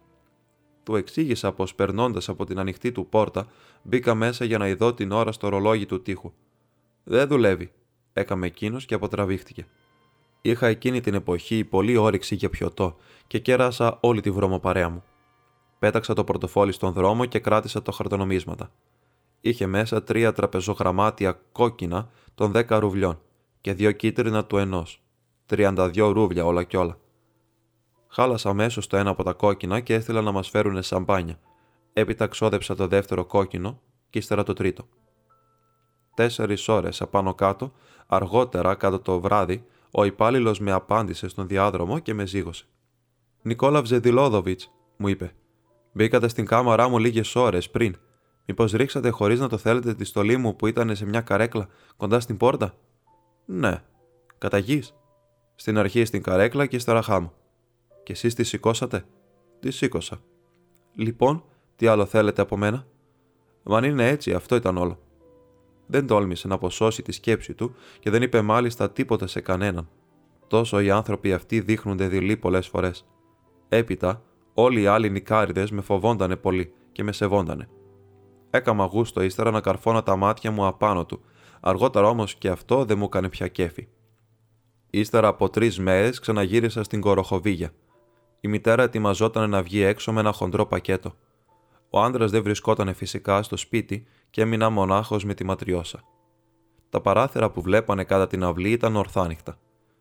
[0.83, 3.47] Του εξήγησα πως περνώντας από την ανοιχτή του πόρτα,
[3.81, 6.33] μπήκα μέσα για να ειδώ την ώρα στο ρολόγι του τείχου.
[7.03, 7.71] Δεν δουλεύει,
[8.13, 9.67] έκαμε εκείνος και αποτραβήχτηκε.
[10.41, 12.95] Είχα εκείνη την εποχή πολύ όρεξη για πιωτό
[13.27, 15.03] και κέρασα όλη τη βρωμοπαρέα μου.
[15.79, 18.71] Πέταξα το πορτοφόλι στον δρόμο και κράτησα το χαρτονομίσματα.
[19.41, 23.21] Είχε μέσα τρία τραπεζογραμμάτια κόκκινα των δέκα ρουβλιών
[23.61, 25.01] και δύο κίτρινα του ενός.
[25.49, 26.97] 32 ρούβλια όλα κι όλα.
[28.07, 31.39] Χάλασα αμέσως το ένα από τα κόκκινα και έστειλα να μας φέρουν σαμπάνια.
[31.93, 34.87] Έπειτα ξόδεψα το δεύτερο κόκκινο και ύστερα το τρίτο.
[36.15, 37.71] Τέσσερις ώρες απάνω κάτω,
[38.07, 42.65] αργότερα κάτω το βράδυ, ο υπάλληλος με απάντησε στον διάδρομο και με ζήγωσε.
[43.41, 44.61] Νικόλα Βζεδιλόδοβιτ,
[44.97, 45.33] μου είπε.
[45.97, 47.95] Μπήκατε στην κάμαρά μου λίγες ώρες πριν.
[48.45, 51.67] Μήπως ρίξατε χωρίς να το θέλετε τη στολή μου που ήταν σε μια καρέκλα
[51.97, 52.73] κοντά στην πόρτα;
[53.45, 53.83] Ναι.
[54.37, 54.63] Κατά
[55.55, 57.33] Στην αρχή στην καρέκλα και ύστερα χάμω.
[58.03, 59.05] Και εσείς τη σηκώσατε;
[59.59, 60.21] Τη σήκωσα.
[60.95, 61.43] Λοιπόν,
[61.75, 62.85] τι άλλο θέλετε από μένα;
[63.63, 64.99] Μα αν είναι έτσι, αυτό ήταν όλο.
[65.87, 69.89] Δεν τόλμησε να αποσώσει τη σκέψη του και δεν είπε μάλιστα τίποτα σε κανέναν.
[70.47, 73.05] Τόσο οι άνθρωποι αυτοί δείχνονται δειλοί πολλές φορές.
[73.69, 74.21] Έπειτα,
[74.59, 77.69] όλοι οι άλλοι νικάριδες με φοβόντανε πολύ και με σεβόντανε.
[78.49, 81.21] Έκαμα γούστο ύστερα να καρφώνα τα μάτια μου απάνω του,
[81.59, 83.87] αργότερα όμως και αυτό δεν μου έκανε πια κέφι.
[84.89, 87.71] Ύστερα από τρεις μέρες ξαναγύρισα στην Κοροχοβίγια.
[88.39, 91.13] Η μητέρα ετοιμαζόταν να βγει έξω με ένα χοντρό πακέτο.
[91.89, 96.03] Ο άντρας δεν βρισκόταν φυσικά στο σπίτι και έμεινα μονάχος με τη ματριώσα.
[96.89, 99.57] Τα παράθυρα που βλέπανε κατά την αυλή ήταν ορθάνυχτα.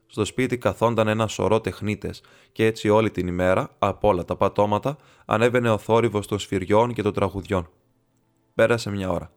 [0.06, 4.96] Στο σπίτι καθόνταν ένα σωρό τεχνίτες και έτσι όλη την ημέρα, από όλα τα πατώματα,
[5.24, 7.68] ανέβαινε ο θόρυβος των σφυριών και των τραγουδιών.
[8.54, 9.30] Πέρασε μια ώρα.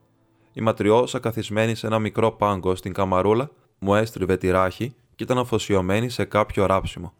[0.54, 5.38] Η ματριώσα, καθισμένη σε ένα μικρό πάγκο στην καμαρούλα, μου έστριβε τη ράχη και ήταν
[5.38, 7.14] αφοσιωμένη σε κάποιο ράψιμο.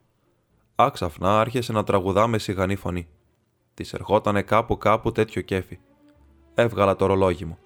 [0.76, 3.08] Άξαφνα άρχισε να τραγουδά με σιγανή φωνή.
[3.74, 5.80] Της ερχότανε κάπου κάπου τέτοιο κέφι.
[6.54, 7.58] Έβγαλα το ρολόγι μου.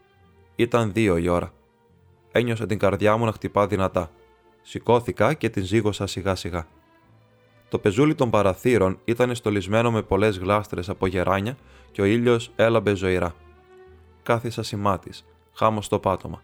[0.56, 1.54] Ήταν δύο η ώρα.
[2.32, 4.12] Ένιωσα την καρδιά μου να χτυπά δυνατά.
[4.64, 6.68] Σηκώθηκα και την ζήγωσα σιγά σιγά.
[7.70, 11.58] Το πεζούλι των παραθύρων ήταν στολισμένο με πολλές γλάστρες από γεράνια
[11.92, 13.36] και ο ήλιος έλαμπε ζωηρά.
[14.24, 15.10] Κάθισα σημά τη,
[15.54, 16.42] χάμω στο πάτωμα.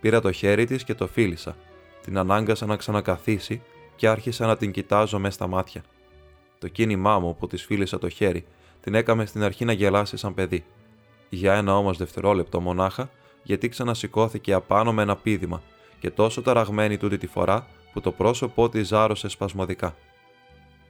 [0.00, 1.56] Πήρα το χέρι της και το φίλησα.
[2.02, 3.62] Την ανάγκασα να ξανακαθίσει
[3.96, 5.82] και άρχισα να την κοιτάζω μέσα στα μάτια.
[6.58, 8.44] Το κίνημά μου που της φίλησα το χέρι
[8.80, 10.64] την έκαμε στην αρχή να γελάσει σαν παιδί.
[11.28, 13.10] Για ένα όμως δευτερόλεπτο μονάχα,
[13.42, 15.62] γιατί ξανασηκώθηκε απάνω με ένα πίδημα
[16.00, 19.96] και τόσο ταραγμένη τούτη τη φορά που το πρόσωπό της ζάρωσε σπασμωδικά.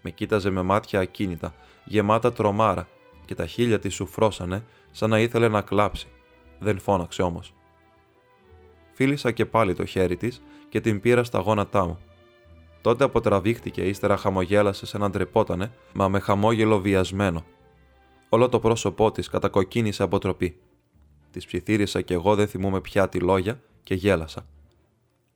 [0.03, 1.55] Με κοίταζε με μάτια ακίνητα,
[1.85, 2.89] γεμάτα τρομάρα
[3.25, 6.09] και τα χείλια της σου φρώσανε σαν να ήθελε να κλάψει.
[6.59, 7.55] Δεν φώναξε όμως.
[8.93, 11.99] Φίλησα και πάλι το χέρι της και την πήρα στα γόνατά μου.
[12.81, 17.45] Τότε αποτραβήχτηκε, ύστερα χαμογέλασε σαν να ντρεπότανε, μα με χαμόγελο βιασμένο.
[18.29, 20.61] Όλο το πρόσωπό της κατακοκκίνησε από τροπή.
[21.31, 24.47] Της ψιθύρισα κι εγώ δεν θυμούμαι πια τη λόγια και γέλασα.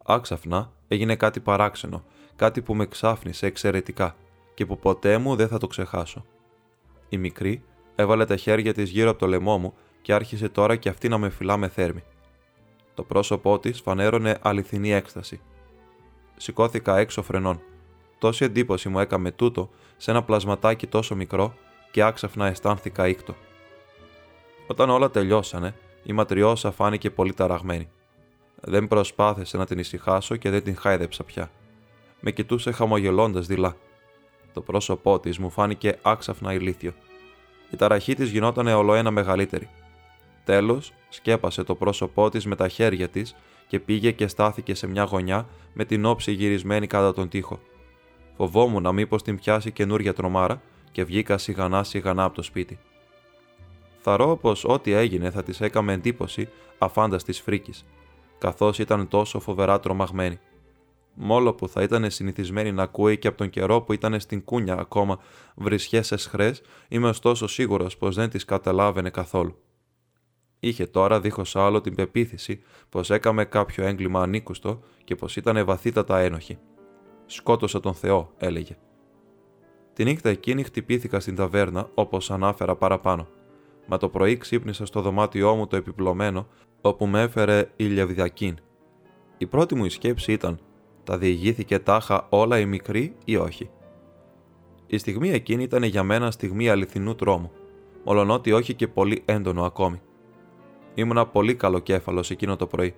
[0.07, 2.05] Άξαφνα έγινε κάτι παράξενο,
[2.37, 4.17] κάτι που με ξάφνησε εξαιρετικά
[4.55, 6.25] και που ποτέ μου δεν θα το ξεχάσω.
[7.09, 7.63] Η μικρή
[7.95, 11.19] έβαλε τα χέρια της γύρω από το λαιμό μου και άρχισε τώρα και αυτή να
[11.19, 12.03] με φυλά με θέρμη.
[12.95, 15.41] Το πρόσωπό της φανέρωνε αληθινή έκσταση.
[16.37, 17.61] Σηκώθηκα έξω φρενών.
[18.19, 21.55] Τόση εντύπωση μου έκαμε τούτο σε ένα πλασματάκι τόσο μικρό
[21.91, 23.35] και άξαφνα αισθάνθηκα ήκτο.
[24.67, 27.89] Όταν όλα τελειώσανε, η ματριώσα φάνηκε πολύ ταραγμένη.
[28.67, 31.51] Δεν προσπάθησε να την ησυχάσω και δεν την χάιδεψα πια.
[32.21, 33.77] Με κοιτούσε χαμογελώντας δειλά.
[34.53, 36.93] Το πρόσωπό της μου φάνηκε άξαφνα ηλίθιο.
[37.71, 39.69] Η ταραχή της γινόταν ολοένα μεγαλύτερη.
[40.45, 43.35] Τέλος, σκέπασε το πρόσωπό της με τα χέρια της
[43.67, 47.61] και πήγε και στάθηκε σε μια γωνιά με την όψη γυρισμένη κατά τον τοίχο.
[48.37, 50.63] Φοβόμουν μήπως την πιάσει καινούρια τρομάρα
[50.93, 52.79] και βγήκα σιγανά σιγανά από το σπίτι.
[54.01, 56.49] Θαρώ πως ό,τι έγινε θα της έκαμε εντύπωση
[56.79, 57.85] αφάνταστη φρίκης,
[58.45, 60.39] καθώς ήταν τόσο φοβερά τρομαγμένη.
[61.15, 64.75] Μόλο που θα ήταν συνηθισμένη να ακούει και από τον καιρό που ήταν στην κούνια
[64.75, 65.19] ακόμα
[65.55, 69.57] βρισχές εσχρές, είμαι ωστόσο σίγουρος πως δεν τις καταλάβαινε καθόλου.
[70.61, 76.19] Είχε τώρα δίχως άλλο την πεποίθηση πως έκαμε κάποιο έγκλημα ανήκουστο και πως ήταν βαθύτατα
[76.19, 76.59] ένοχη.
[77.27, 78.77] Σκότωσα τον Θεό, έλεγε.
[79.93, 83.29] Τη νύχτα εκείνη χτυπήθηκα στην ταβέρνα όπως ανάφερα παραπάνω.
[83.87, 86.47] Μα το πρωί ξύπνησα στο δωμάτιό μου το επιπλωμένο,
[86.87, 88.57] όπου με έφερε η Λεβδιακίν.
[89.39, 90.59] Η πρώτη μου σκέψη ήταν:
[91.05, 93.71] τα διηγήθηκε τάχα όλα η μικρή ή όχι;
[94.87, 97.51] Η στιγμή εκείνη ήταν για μένα στιγμή αληθινού τρόμου,
[98.05, 100.01] μολονότι όχι και πολύ έντονο ακόμη.
[100.95, 102.95] Ήμουνα πολύ καλοκέφαλος εκείνο το πρωί,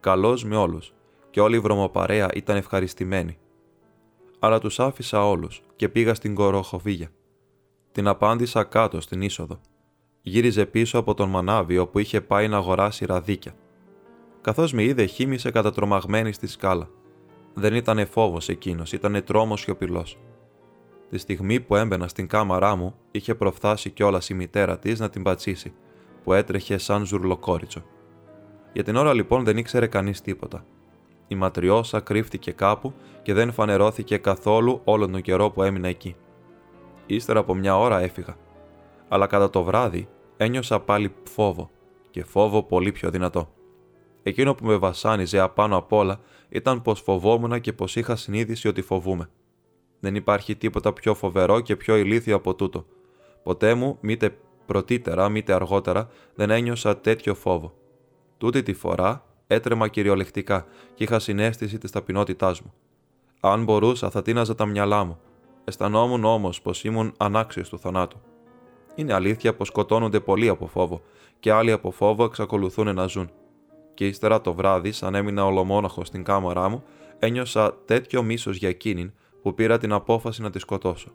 [0.00, 0.92] καλός με όλους,
[1.30, 3.38] και όλη η βρωμοπαρέα ήταν ευχαριστημένη.
[4.38, 7.08] Αλλά τους άφησα όλους και πήγα στην κοροχοβίγια.
[7.92, 9.60] Την απάντησα κάτω στην είσοδο.
[10.22, 13.54] Γύριζε πίσω από τον μανάβι όπου είχε πάει να αγοράσει ραδίκια.
[14.40, 16.88] Καθώς με είδε, χύμησε κατατρομαγμένη στη σκάλα.
[17.54, 20.18] Δεν ήταν φόβος εκείνος, ήταν τρόμος σιωπηλός.
[21.10, 25.22] Τη στιγμή που έμπαινα στην κάμαρά μου, είχε προφθάσει κιόλας η μητέρα της να την
[25.22, 25.72] πατσίσει,
[26.24, 27.82] που έτρεχε σαν ζουρλοκόριτσο.
[28.72, 30.64] Για την ώρα λοιπόν δεν ήξερε κανείς τίποτα.
[31.28, 32.92] Η ματριώσα κρύφτηκε κάπου
[33.22, 36.16] και δεν φανερώθηκε καθόλου όλο τον καιρό που έμεινα εκεί.
[37.06, 38.36] Ύστερα από μια ώρα έφυγα.
[39.12, 41.70] Αλλά κατά το βράδυ ένιωσα πάλι φόβο
[42.10, 43.48] και φόβο πολύ πιο δυνατό.
[44.22, 48.82] Εκείνο που με βασάνιζε απάνω απ' όλα ήταν πως φοβόμουν και πως είχα συνείδηση ότι
[48.82, 49.30] φοβούμαι.
[50.00, 52.86] Δεν υπάρχει τίποτα πιο φοβερό και πιο ηλίθιο από τούτο.
[53.42, 54.36] Ποτέ μου, μήτε
[54.66, 57.74] πρωτήτερα μήτε αργότερα, δεν ένιωσα τέτοιο φόβο.
[58.38, 62.72] Τούτη τη φορά έτρεμα κυριολεκτικά και είχα συνέστηση της ταπεινότητάς μου.
[63.40, 65.18] Αν μπορούσα, θα τίναζα τα μυαλά μου.
[65.64, 68.20] Αισθανόμουν όμως πως ήμουν ανάξιος του θανάτου.
[68.94, 71.02] Είναι αλήθεια πως σκοτώνονται πολλοί από φόβο
[71.40, 73.30] και άλλοι από φόβο εξακολουθούν να ζουν
[74.00, 76.82] και ύστερα το βράδυ, σαν έμεινα ολομόναχος στην κάμαρά μου,
[77.18, 79.12] ένιωσα τέτοιο μίσος για εκείνην
[79.42, 81.12] που πήρα την απόφαση να τη σκοτώσω.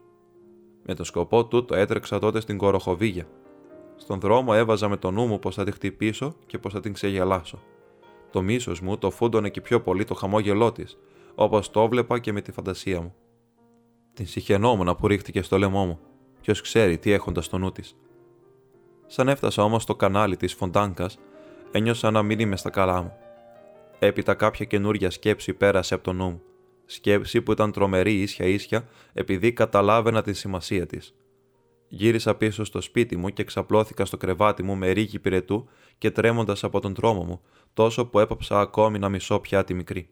[0.86, 3.28] Με το σκοπό τούτο έτρεξα τότε στην κοροχοβίγια.
[3.96, 6.94] Στον δρόμο έβαζα με το νου μου πως θα τη χτυπήσω και πως θα την
[6.94, 7.60] ξεγελάσω.
[8.32, 10.98] Το μίσος μου το φούντωνε και πιο πολύ το χαμόγελό της,
[11.36, 13.14] όπως το βλέπα και με τη φαντασία μου.
[14.14, 16.00] Την συχαινόμουν που ρίχτηκε στο λαιμό μου.
[16.46, 17.96] Ποιος ξέρει τι έχοντα στο νου της.
[19.08, 21.18] Σαν έφτασα όμως στο κανάλι της Φοντάνκας,
[21.72, 23.14] ένιωσα να μην είμαι στα καλά μου.
[24.00, 26.42] Έπειτα κάποια καινούρια σκέψη πέρασε από το νου μου.
[26.86, 31.16] Σκέψη που ήταν τρομερή ίσια ίσια επειδή καταλάβαινα τη σημασία της.
[31.88, 35.68] Γύρισα πίσω στο σπίτι μου και ξαπλώθηκα στο κρεβάτι μου με ρίγη πυρετού
[35.98, 37.42] και τρέμοντας από τον τρόμο μου,
[37.74, 40.10] τόσο που έπαψα ακόμη να μισώ πια τη μικρή.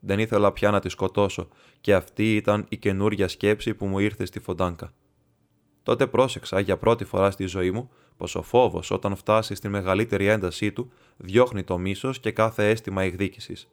[0.00, 1.48] Δεν ήθελα πια να τη σκοτώσω,
[1.80, 4.92] και αυτή ήταν η καινούρια σκέψη που μου ήρθε στη φοντάνκα.
[5.86, 10.26] Τότε πρόσεξα για πρώτη φορά στη ζωή μου πως ο φόβος όταν φτάσει στη μεγαλύτερη
[10.26, 13.68] έντασή του διώχνει το μίσος και κάθε αίσθημα εκδίκησης.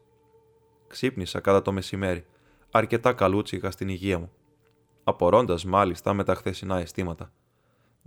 [0.87, 2.25] Ξύπνησα κατά το μεσημέρι,
[2.71, 4.31] αρκετά καλούτσιγα στην υγεία μου.
[5.03, 7.31] Απορώντας μάλιστα με τα χθεσινά αισθήματα.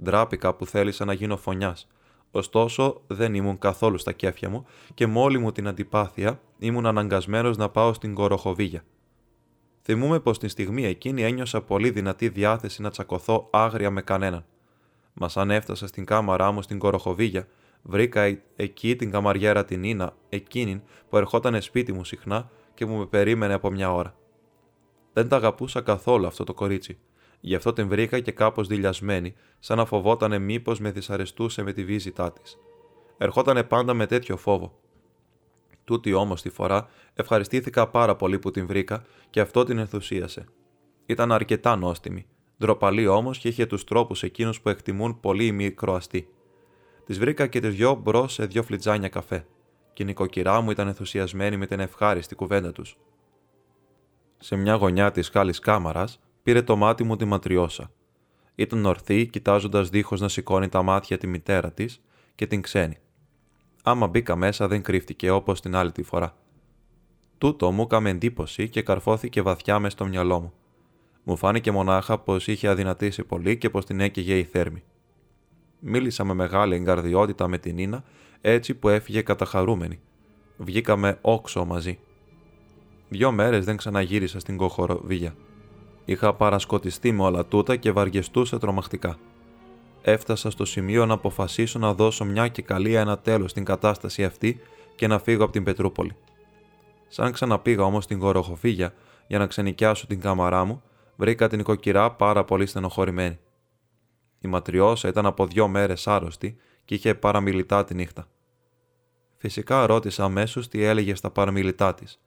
[0.03, 1.89] Ντράπηκα που θέλησα να γίνω φωνιάς,
[2.31, 7.57] ωστόσο δεν ήμουν καθόλου στα κέφια μου και με όλη μου την αντιπάθεια ήμουν αναγκασμένος
[7.57, 8.85] να πάω στην κοροχοβίγια.
[9.89, 14.45] Θυμούμαι πως την στιγμή εκείνη ένιωσα πολύ δυνατή διάθεση να τσακωθώ άγρια με κανέναν.
[15.13, 17.49] Μα αν έφτασα στην κάμαρά μου στην Κοροχοβίγια,
[17.83, 23.07] βρήκα εκεί την καμαριέρα την Ίνα, εκείνη που ερχόταν σπίτι μου συχνά και μου με
[23.07, 24.15] περίμενε από μια ώρα.
[25.13, 26.99] Δεν τα αγαπούσα καθόλου αυτό το κορίτσι.
[27.41, 31.85] Γι' αυτό την βρήκα και κάπως δηλιασμένη, σαν να φοβότανε μήπως με δυσαρεστούσε με τη
[31.85, 32.59] βίζητά της.
[33.19, 34.79] Ερχότανε πάντα με τέτοιο φόβο.
[35.87, 40.45] Τούτη όμως τη φορά ευχαριστήθηκα πάρα πολύ που την βρήκα και αυτό την ενθουσίασε.
[41.07, 42.27] Ήταν αρκετά νόστιμη
[42.59, 46.29] Ντροπαλή όμως και είχε τους τρόπους εκείνους που εκτιμούν πολύ οι μικροαστοί.
[47.07, 49.47] Τη βρήκα και τις δυο μπρος σε δυο φλιτζάνια καφέ,
[49.93, 52.99] και η νοικοκυρά μου ήταν ενθουσιασμένη με την ευχάριστη κουβέντα τους.
[54.39, 57.91] Σε μια γωνιά της χάλη κάμαρας πήρε το μάτι μου τη ματριώσα.
[58.55, 62.03] Ήταν ορθή, κοιτάζοντας δίχως να σηκώνει τα μάτια τη μητέρα της
[62.35, 62.99] και την ξένη.
[63.89, 66.37] Άμα μπήκα μέσα δεν κρύφτηκε όπως την άλλη τη φορά.
[67.39, 70.53] Τούτο μου έκαμε εντύπωση και καρφώθηκε βαθιά μες στο μυαλό μου.
[71.23, 74.83] Μου φάνηκε μονάχα πως είχε αδυνατήσει πολύ και πως την έκαιγε η θέρμη.
[75.79, 78.05] Μίλησα με μεγάλη εγκαρδιότητα με την Ίνα,
[78.41, 80.01] έτσι που έφυγε καταχαρούμενη.
[80.57, 81.99] Βγήκαμε όξο μαζί.
[83.09, 85.35] Δυο μέρες δεν ξαναγύρισα στην Κοχοροβία.
[86.05, 89.19] Είχα παρασκοτιστεί με όλα τούτα και βαριεστούσα τρομακτικά.
[90.09, 94.61] Έφτασα στο σημείο να αποφασίσω να δώσω μια και καλή ένα τέλος στην κατάσταση αυτή
[94.95, 96.17] και να φύγω από την Πετρούπολη.
[97.09, 98.95] Σαν ξαναπήγα όμως στην Κοροχοφύγια
[99.27, 100.83] για να ξενικιάσω την κάμαρά μου,
[101.17, 103.39] βρήκα την οικοκυρά πάρα πολύ στενοχωρημένη.
[104.41, 108.29] Η ματριώσα ήταν από δύο μέρες άρρωστη και είχε παραμιλητά τη νύχτα.
[109.37, 112.21] Φυσικά ρώτησα αμέσως τι έλεγε στα παραμιλητά της.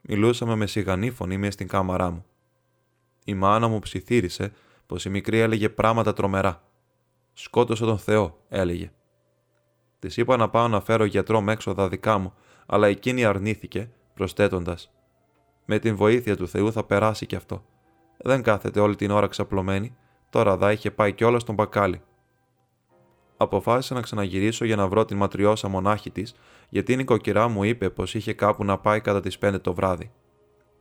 [0.00, 2.24] Μιλούσαμε με σιγανή φωνή μες στην κάμαρά μου.
[3.24, 4.52] Η μάνα μου ψιθύρισε
[4.86, 6.62] πως η μικρή έλεγε πράγματα τρομερά.
[7.40, 8.90] Σκότωσε τον Θεό, έλεγε.
[9.98, 12.34] Της είπα να πάω να φέρω γιατρό με έξοδα δικά μου,
[12.66, 14.92] αλλά εκείνη αρνήθηκε, προσθέτοντας:
[15.64, 17.64] Με την βοήθεια του Θεού θα περάσει κι αυτό.
[18.16, 19.96] Δεν κάθεται όλη την ώρα ξαπλωμένη,
[20.30, 22.02] τώρα δα είχε πάει κιόλας στον μπακάλι.
[23.36, 26.34] Αποφάσισα να ξαναγυρίσω για να βρω την ματριώσα μονάχη της,
[26.68, 30.10] γιατί η νοικοκυρά μου είπε πως είχε κάπου να πάει κατά τις 5 το βράδυ.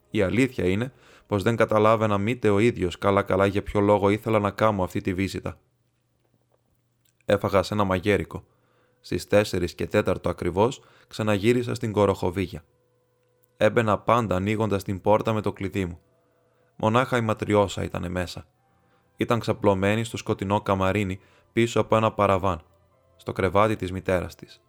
[0.10, 0.94] Η αλήθεια είναι
[1.28, 5.14] πως δεν καταλάβαινα μήτε ο ίδιος καλά-καλά για ποιο λόγο ήθελα να κάνω αυτή τη
[5.14, 5.58] βίζητα.
[7.30, 8.44] Έφαγα σε ένα μαγέρικο.
[9.00, 12.64] Στις 4 και 4 ακριβώς ξαναγύρισα στην κοροχοβίγια.
[13.58, 16.00] Έμπαινα πάντα ανοίγοντας την πόρτα με το κλειδί μου.
[16.76, 18.46] Μονάχα η ματριώσα ήταν μέσα.
[19.18, 21.20] Ήταν ξαπλωμένη στο σκοτεινό καμαρίνι
[21.54, 22.62] πίσω από ένα παραβάν,
[23.16, 24.62] στο κρεβάτι της μητέρας της.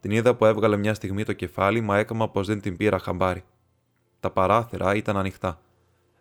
[0.00, 3.44] Την είδα που έβγαλε μια στιγμή το κεφάλι, μα έκαμα πως δεν την πήρα χαμπάρι.
[4.20, 5.60] Τα παράθυρα ήταν ανοιχτά.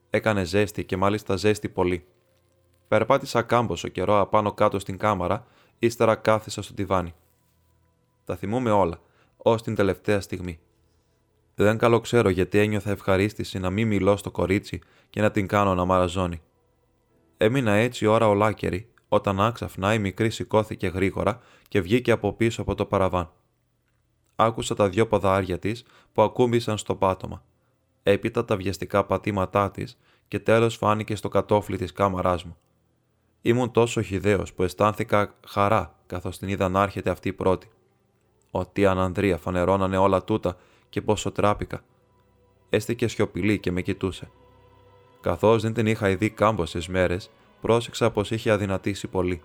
[0.10, 2.06] Έκανε ζέστη και μάλιστα ζέστη πολύ.
[2.88, 5.46] Περπάτησα κάμποσο καιρό απάνω κάτω στην κάμαρα,
[5.80, 7.14] ύστερα κάθισα στο τιβάνι.
[8.26, 9.00] Τα θυμούμαι όλα,
[9.38, 10.60] ως την τελευταία στιγμή.
[11.56, 15.76] Δεν καλό ξέρω γιατί ένιωθα ευχαρίστηση να μην μιλώ στο κορίτσι και να την κάνω
[15.76, 16.42] να μαραζώνει.
[17.38, 22.76] Έμεινα έτσι ώρα ολάκερη, όταν άξαφνα η μικρή σηκώθηκε γρήγορα και βγήκε από πίσω από
[22.76, 23.32] το παραβάν.
[24.36, 27.44] Άκουσα τα δυο ποδάρια της που ακούμπησαν στο πάτωμα.
[28.04, 29.98] Έπειτα τα βιαστικά πατήματά της
[30.28, 32.58] και τέλος φάνηκε στο κατόφλι της κάμαράς μου.
[33.48, 37.70] Ήμουν τόσο χιδαίο που αισθάνθηκα χαρά καθώς την είδα να έρχεται αυτή η πρώτη.
[38.52, 40.58] Ότι ανανδρία φανερώνανε όλα τούτα
[40.90, 41.82] και πόσο τράπηκα.
[42.70, 44.30] Έστηκε σιωπηλή και με κοιτούσε.
[45.22, 47.30] Καθώς δεν την είχα ειδεί κάμποσε μέρες,
[47.62, 49.42] πρόσεξα πως είχε αδυνατήσει πολύ.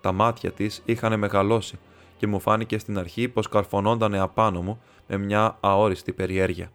[0.00, 1.78] Τα μάτια της είχαν μεγαλώσει
[2.16, 6.72] και μου φάνηκε στην αρχή πως καρφωνόντανε απάνω μου με μια αόριστη περιέργεια.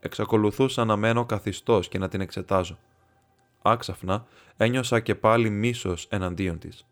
[0.00, 2.78] Εξακολουθούσα να μένω καθιστός και να την εξετάζω.
[3.62, 6.86] Άξαφνα ένιωσα και πάλι μίσος εναντίον της.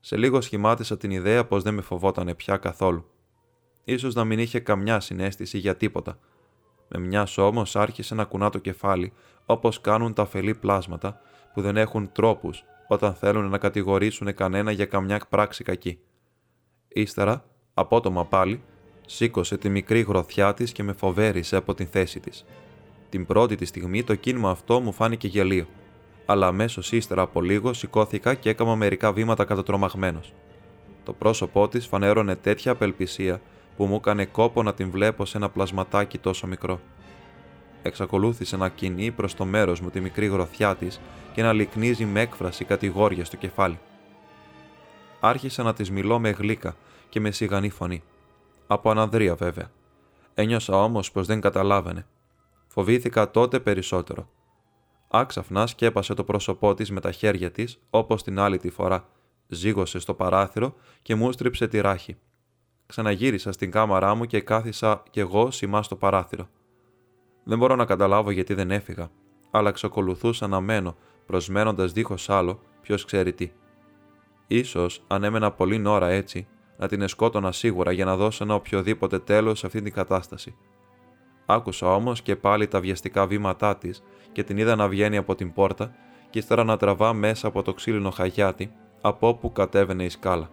[0.00, 3.06] Σε λίγο σχημάτισα την ιδέα πως δεν με φοβότανε πια καθόλου.
[3.84, 6.18] Ίσως να μην είχε καμιά συνέστηση για τίποτα.
[6.88, 9.12] Με μιας όμως άρχισε να κουνά το κεφάλι,
[9.46, 11.20] όπως κάνουν τα αφελή πλάσματα
[11.54, 15.98] που δεν έχουν τρόπους όταν θέλουν να κατηγορήσουν κανένα για καμιά πράξη κακή.
[16.88, 17.44] Ύστερα,
[17.74, 18.62] απότομα πάλι,
[19.06, 22.44] σήκωσε τη μικρή γροθιά της και με φοβέρισε από την θέση της.
[23.08, 25.66] Την πρώτη τη στιγμή το κίνημα αυτό μου φάνηκε γελίο,
[26.26, 30.32] αλλά αμέσως ύστερα από λίγο σηκώθηκα και έκανα μερικά βήματα κατατρομαγμένος.
[31.04, 33.40] Το πρόσωπό της φανέρωνε τέτοια απελπισία
[33.76, 36.80] που μου έκανε κόπο να την βλέπω σε ένα πλασματάκι τόσο μικρό.
[37.82, 41.00] Εξακολούθησε να κινεί προς το μέρος μου τη μικρή γροθιά της
[41.34, 43.78] και να λυκνίζει με έκφραση κατηγόρια στο κεφάλι.
[45.20, 46.76] Άρχισα να της μιλώ με γλύκα
[47.08, 48.02] και με σιγανή φωνή.
[48.66, 49.70] Από αναδρία βέβαια.
[50.34, 52.06] Ένιωσα όμως πως δεν καταλάβαινε.
[52.66, 54.28] Φοβήθηκα τότε περισσότερο.
[55.14, 59.08] Άξαφνα σκέπασε το πρόσωπό της με τα χέρια της, όπως την άλλη τη φορά.
[59.48, 62.16] Ζήγωσε στο παράθυρο και μου στρίψε τη ράχη.
[62.86, 66.48] Ξαναγύρισα στην κάμαρά μου και κάθισα κι εγώ σημά στο παράθυρο.
[67.44, 69.10] Δεν μπορώ να καταλάβω γιατί δεν έφυγα,
[69.50, 70.96] αλλά εξακολουθούσα να μένω,
[71.26, 73.52] προσμένοντας δίχως άλλο, ποιος ξέρει τι.
[74.46, 76.46] Ίσως, αν έμενα πολύ ώρα έτσι,
[76.76, 80.56] να την εσκότωνα σίγουρα για να δώσω ένα οποιοδήποτε τέλος σε αυτή την κατάσταση.
[81.46, 84.02] Άκουσα όμως και πάλι τα βιαστικά βήματά της
[84.32, 85.94] και την είδα να βγαίνει από την πόρτα
[86.30, 90.50] και ύστερα να τραβά μέσα από το ξύλινο χαγιάτι από όπου κατέβαινε η σκάλα.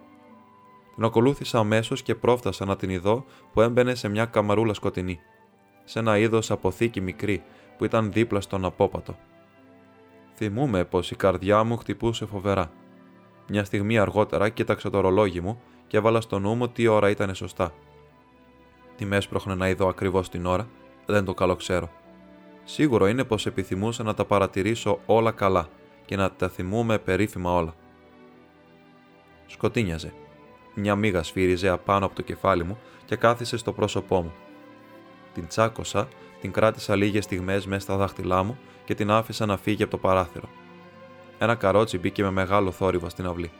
[0.94, 5.20] Την ακολούθησα αμέσως και πρόφτασα να την ειδώ που έμπαινε σε μια καμαρούλα σκοτεινή,
[5.84, 7.42] σε ένα είδος αποθήκη μικρή
[7.78, 9.16] που ήταν δίπλα στον απόπατο.
[10.34, 12.70] Θυμούμαι πως η καρδιά μου χτυπούσε φοβερά.
[13.48, 17.34] Μια στιγμή αργότερα κοίταξα το ρολόγι μου και έβαλα στο νου μου τι ώρα ήταν
[17.34, 17.72] σωστά.
[18.96, 20.68] Τι με έσπροχνε να είδω ακριβώς την ώρα,
[21.06, 21.90] δεν το καλό ξέρω.
[22.64, 25.68] Σίγουρο είναι πως επιθυμούσα να τα παρατηρήσω όλα καλά
[26.04, 27.74] και να τα θυμούμε περίφημα όλα.
[29.46, 30.12] Σκοτίνιαζε.
[30.74, 34.32] Μια μίγα σφύριζε απάνω από το κεφάλι μου και κάθισε στο πρόσωπό μου.
[35.34, 36.08] Την τσάκωσα,
[36.40, 39.98] την κράτησα λίγες στιγμές μέσα στα δάχτυλά μου και την άφησα να φύγει από το
[39.98, 40.48] παράθυρο.
[41.38, 43.50] Ένα καρότσι μπήκε με μεγάλο θόρυβο στην αυλή.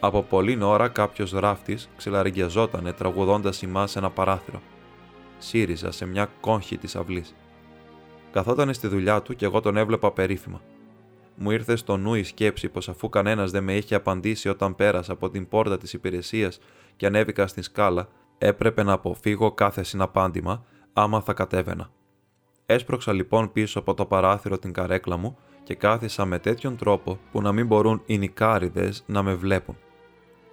[0.00, 4.60] Από πολλή ώρα κάποιος ράφτης ξελαριγκιαζότανε τραγουδώντας ημάς σε ένα παράθυρο.
[5.38, 7.34] Σύριζα σε μια κόγχη της αυλής.
[8.30, 10.60] Καθόταν στη δουλειά του και εγώ τον έβλεπα περίφημα.
[11.34, 15.12] Μου ήρθε στο νου η σκέψη πως αφού κανένας δεν με είχε απαντήσει όταν πέρασα
[15.12, 16.58] από την πόρτα της υπηρεσίας
[16.96, 18.08] και ανέβηκα στην σκάλα,
[18.38, 21.90] έπρεπε να αποφύγω κάθε συναπάντημα άμα θα κατέβαινα.
[22.66, 27.42] Έσπρωξα λοιπόν πίσω από το παράθυρο την καρέκλα μου και κάθισα με τέτοιον τρόπο που
[27.42, 29.76] να μην μπορούν οι νικάριδες να με βλέπουν.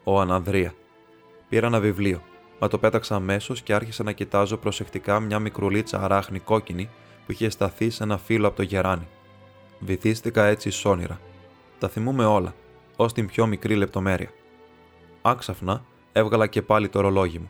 [0.04, 0.74] Ο Ανανδρία.
[1.50, 2.22] Πήρα ένα βιβλίο,
[2.60, 6.90] μα το πέταξα αμέσως και άρχισα να κοιτάζω προσεκτικά μια μικρουλίτσα αράχνη κόκκινη
[7.26, 9.08] που είχε σταθεί σε ένα φύλλο από το γεράνι.
[9.80, 11.20] Βυθίστηκα έτσι σ' όνειρα.
[11.80, 12.56] Τα θυμούμαι όλα,
[12.96, 14.30] ως την πιο μικρή λεπτομέρεια.
[15.22, 17.50] Άξαφνα έβγαλα και πάλι το ρολόγι μου.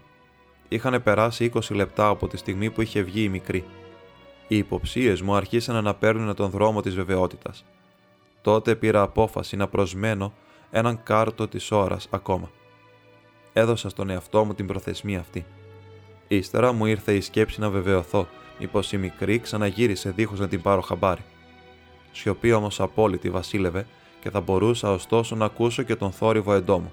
[0.68, 3.66] Είχαν περάσει 20 λεπτά από τη στιγμή που είχε βγει η μικρή.
[4.48, 7.66] Οι υποψίες μου αρχίσαν να παίρνουν τον δρόμο της βεβαιότητας.
[8.42, 10.34] Τότε πήρα απόφαση να προσμένω
[10.72, 12.52] έναν κάρτο της ώρας ακόμα.
[13.54, 15.46] Έδωσα στον εαυτό μου την προθεσμία αυτή.
[16.28, 18.28] Ύστερα μου ήρθε η σκέψη να βεβαιωθώ
[18.60, 21.24] μήπως η μικρή ξαναγύρισε δίχως να την πάρω χαμπάρι.
[22.12, 23.88] Σιωπή όμως απόλυτη βασίλευε
[24.22, 26.92] και θα μπορούσα ωστόσο να ακούσω και τον θόρυβο εντόμου.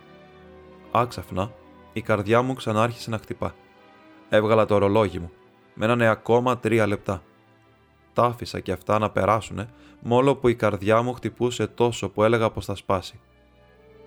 [0.90, 1.52] Άξαφνα,
[1.92, 3.54] η καρδιά μου ξανάρχισε να χτυπά.
[4.28, 5.30] Έβγαλα το ρολόγι μου.
[5.74, 7.22] Μένανε ακόμα τρία λεπτά.
[8.12, 9.68] Τα άφησα και αυτά να περάσουνε,
[10.00, 13.20] μόλο που η καρδιά μου χτυπούσε τόσο που έλεγα πως θα σπάσει.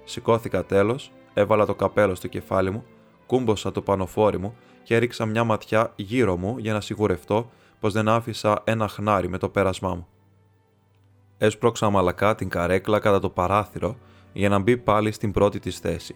[0.04, 2.86] Σηκώθηκα τέλος, έβαλα το καπέλο στο κεφάλι μου,
[3.26, 8.08] κούμποσα το πανοφόρι μου και έριξα μια ματιά γύρω μου για να σιγουρευτώ πως δεν
[8.08, 10.08] άφησα ένα χνάρι με το πέρασμά μου.
[11.38, 13.98] Έσπρωξα μαλακά την καρέκλα κατά το παράθυρο
[14.34, 16.16] για να μπει πάλι στην πρώτη της θέση.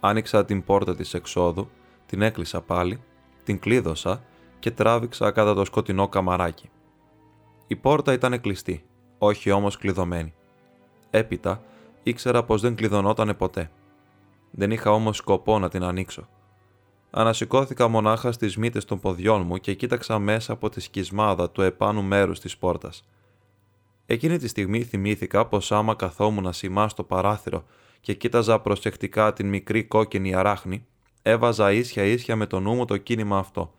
[0.00, 1.68] Άνοιξα την πόρτα της εξόδου,
[2.06, 3.00] την έκλεισα πάλι,
[3.44, 4.22] την κλείδωσα
[4.58, 6.70] και τράβηξα κατά το σκοτεινό καμαράκι.
[7.66, 8.84] Η πόρτα ήταν κλειστή,
[9.18, 10.34] όχι όμως κλειδωμένη.
[11.10, 11.62] Έπειτα
[12.02, 13.70] ήξερα πως δεν κλειδωνόταν ποτέ.
[14.50, 16.28] Δεν είχα όμως σκοπό να την ανοίξω.
[17.14, 22.02] Ανασηκώθηκα μονάχα στις μύτες των ποδιών μου και κοίταξα μέσα από τη σκισμάδα του επάνου
[22.02, 23.04] μέρους της πόρτας.
[24.06, 27.64] Εκείνη τη στιγμή θυμήθηκα πως άμα καθόμουν σημά στο παράθυρο
[28.00, 30.86] και κοίταζα προσεκτικά την μικρή κόκκινη αράχνη,
[31.22, 33.74] έβαζα ίσια ίσια με το νου μου το κίνημα αυτό.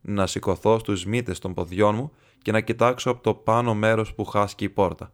[0.00, 2.12] Να σηκωθώ στους μύτες των ποδιών μου
[2.42, 5.12] και να κοιτάξω από το πάνω μέρος που χάσκει η πόρτα.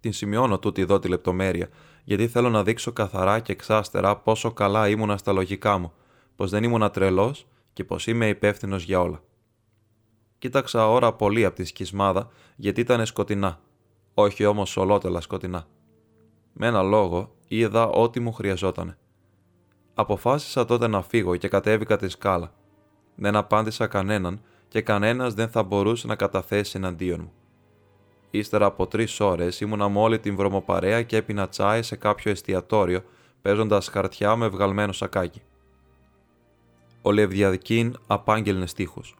[0.00, 1.68] Την σημειώνω τούτη εδώ τη λεπτομέρεια,
[2.08, 5.92] γιατί θέλω να δείξω καθαρά και εξάστερα πόσο καλά ήμουνα στα λογικά μου,
[6.36, 9.22] πως δεν ήμουνα τρελός και πως είμαι υπεύθυνος για όλα.
[10.38, 13.60] Κοίταξα ώρα πολύ από τη σκισμάδα, γιατί ήταν σκοτεινά,
[14.14, 15.66] όχι όμως ολότελα σκοτεινά.
[16.52, 18.98] Με ένα λόγο είδα ό,τι μου χρειαζότανε.
[19.94, 22.52] Αποφάσισα τότε να φύγω και κατέβηκα τη σκάλα.
[23.14, 27.32] Δεν απάντησα κανέναν και κανένας δεν θα μπορούσε να καταθέσει εναντίον μου.
[28.30, 33.02] Ύστερα από τρεις ώρες ήμουνα με όλη την βρωμοπαρέα και έπινα τσάι σε κάποιο εστιατόριο,
[33.42, 35.42] παίζοντας χαρτιά με βγαλμένο σακάκι.
[37.02, 39.16] Ο Λευδιαδικίν απάγγελνε στίχους.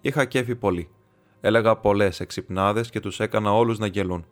[0.00, 0.88] Είχα κέφι πολύ.
[1.40, 4.26] Έλεγα πολλές εξυπνάδες και τους έκανα όλους να γελούν.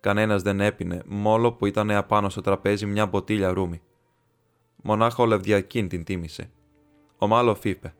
[0.00, 3.82] Κανένας δεν έπινε, μόλο που ήταν απάνω στο τραπέζι μια μποτήλια ρούμι.
[4.82, 6.50] Μονάχα ο Λευδιακίν την τίμησε.
[7.18, 7.94] Ο Μάλοφ είπε: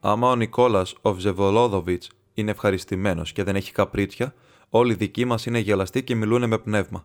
[0.00, 2.02] Άμα ο Νικόλας ο Βζεβολόδοβιτ
[2.34, 4.34] είναι ευχαριστημένος και δεν έχει καπρίτσια,
[4.70, 7.04] όλοι οι δικοί μας είναι γελαστοί και μιλούν με πνεύμα.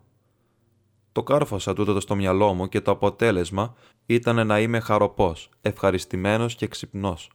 [1.11, 6.67] Το κάρφωσα τούτο στο μυαλό μου και το αποτέλεσμα ήταν να είμαι χαροπός, ευχαριστημένος και
[6.67, 7.29] ξυπνός.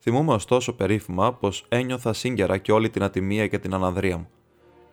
[0.00, 4.28] Θυμούμαι ωστόσο περίφημα πως ένιωθα σύγκαιρα και όλη την ατιμία και την αναδρία μου.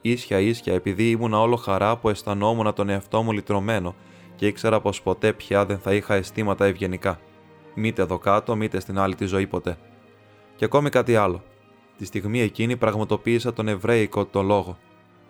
[0.02, 3.96] Ίσια ίσια επειδή ήμουνα όλο χαρά που αισθανόμουν τον εαυτό μου λυτρωμένο
[4.36, 7.20] και ήξερα πως ποτέ πια δεν θα είχα αισθήματα ευγενικά.
[7.76, 9.78] Μήτε εδώ κάτω, μήτε στην άλλη τη ζωή ποτέ.
[10.56, 11.44] Και ακόμη κάτι άλλο.
[12.02, 14.78] Τη στιγμή εκείνη πραγματοποίησα τον Εβραίικο το λόγο.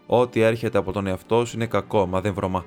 [0.06, 2.66] Ό,τι έρχεται από τον εαυτό σου είναι κακό, μα δεν βρωμά.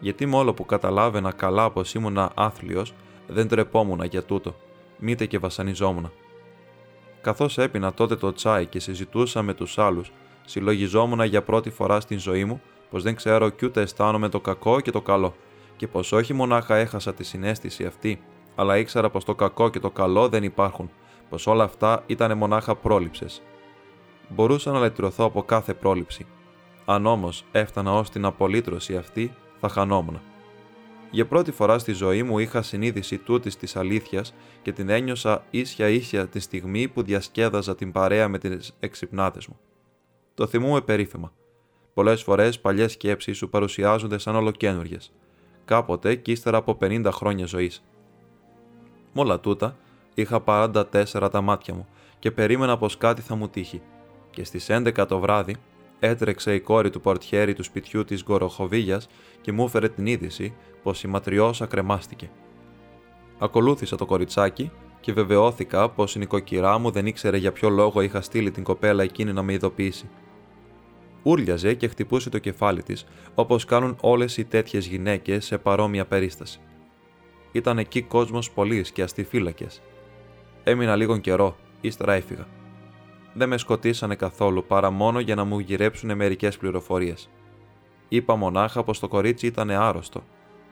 [0.00, 2.94] Γιατί μόλο που καταλάβαινα καλά πως ήμουνα άθλιος,
[3.26, 4.54] δεν τρεπόμουν για τούτο,
[4.98, 6.12] μήτε και βασανιζόμουν.
[7.20, 10.12] Καθώς έπεινα τότε το τσάι και συζητούσα με τους άλλους,
[10.44, 12.60] συλλογιζόμουν για πρώτη φορά στην ζωή μου
[12.90, 15.34] πως δεν ξέρω κι ούτε αισθάνομαι το κακό και το καλό,
[15.76, 18.20] και πως όχι μονάχα έχασα τη συνέστηση αυτή,
[18.54, 20.90] αλλά ήξερα πως το κακό και το καλό δεν υπάρχουν,
[21.28, 23.42] πως όλα αυτά ήταν μονάχα πρόληψες.
[24.28, 26.26] Μπορούσα να λυτρωθώ από κάθε πρόληψη.
[26.84, 30.20] Αν όμως έφτανα ως την απολύτρωση αυτή, θα χανόμουν.
[31.10, 35.88] Για πρώτη φορά στη ζωή μου είχα συνείδηση τούτης της αλήθειας και την ένιωσα ίσια
[35.88, 39.58] ίσια τη στιγμή που διασκέδαζα την παρέα με τις εξυπνάτε μου.
[40.34, 41.32] Το θυμούμαι περίφημα.
[41.94, 45.12] Πολλές φορές παλιές σκέψεις σου παρουσιάζονται σαν ολοκένουργες,
[45.64, 47.84] κάποτε και ύστερα από 50 χρόνια ζωής.
[49.12, 49.76] Με όλα τούτα,
[50.16, 51.86] είχα 44 τα μάτια μου
[52.18, 53.82] και περίμενα πως κάτι θα μου τύχει.
[54.30, 55.56] και στις 11 το βράδυ
[55.98, 59.08] έτρεξε η κόρη του πορτιέρη του σπιτιού της Γκοροχοβίγιας
[59.40, 62.30] και μου έφερε την είδηση πως η ματριώσα κρεμάστηκε.
[63.38, 68.20] Ακολούθησα το κοριτσάκι και βεβαιώθηκα πως η νοικοκυρά μου δεν ήξερε για ποιο λόγο είχα
[68.20, 70.08] στείλει την κοπέλα εκείνη να με ειδοποιήσει.
[71.22, 76.60] Ούρλιαζε και χτυπούσε το κεφάλι της, όπως κάνουν όλες οι τέτοιες γυναίκες σε παρόμοια περίσταση.
[77.52, 79.66] Ήταν εκεί κόσμος πολλή και αστιφύλακε.
[80.68, 82.46] Έμεινα λίγο καιρό, ύστερα έφυγα.
[83.32, 87.28] Δεν με σκοτίσανε καθόλου παρά μόνο για να μου γυρέψουν μερικές πληροφορίες.
[88.08, 90.22] Είπα μονάχα πως το κορίτσι ήταν άρρωστο.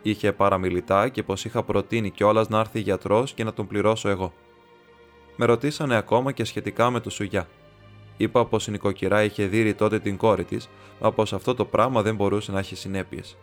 [0.03, 4.32] Είχε παραμιλητά και πως είχα προτείνει κιόλας να έρθει γιατρός και να τον πληρώσω εγώ.
[5.36, 7.49] Με ρωτήσανε ακόμα και σχετικά με το σουγιά.
[8.16, 10.68] Είπα πως η νοικοκυρά είχε δει τότε την κόρη της,
[11.01, 13.36] μα πως αυτό το πράγμα δεν μπορούσε να έχει συνέπειες.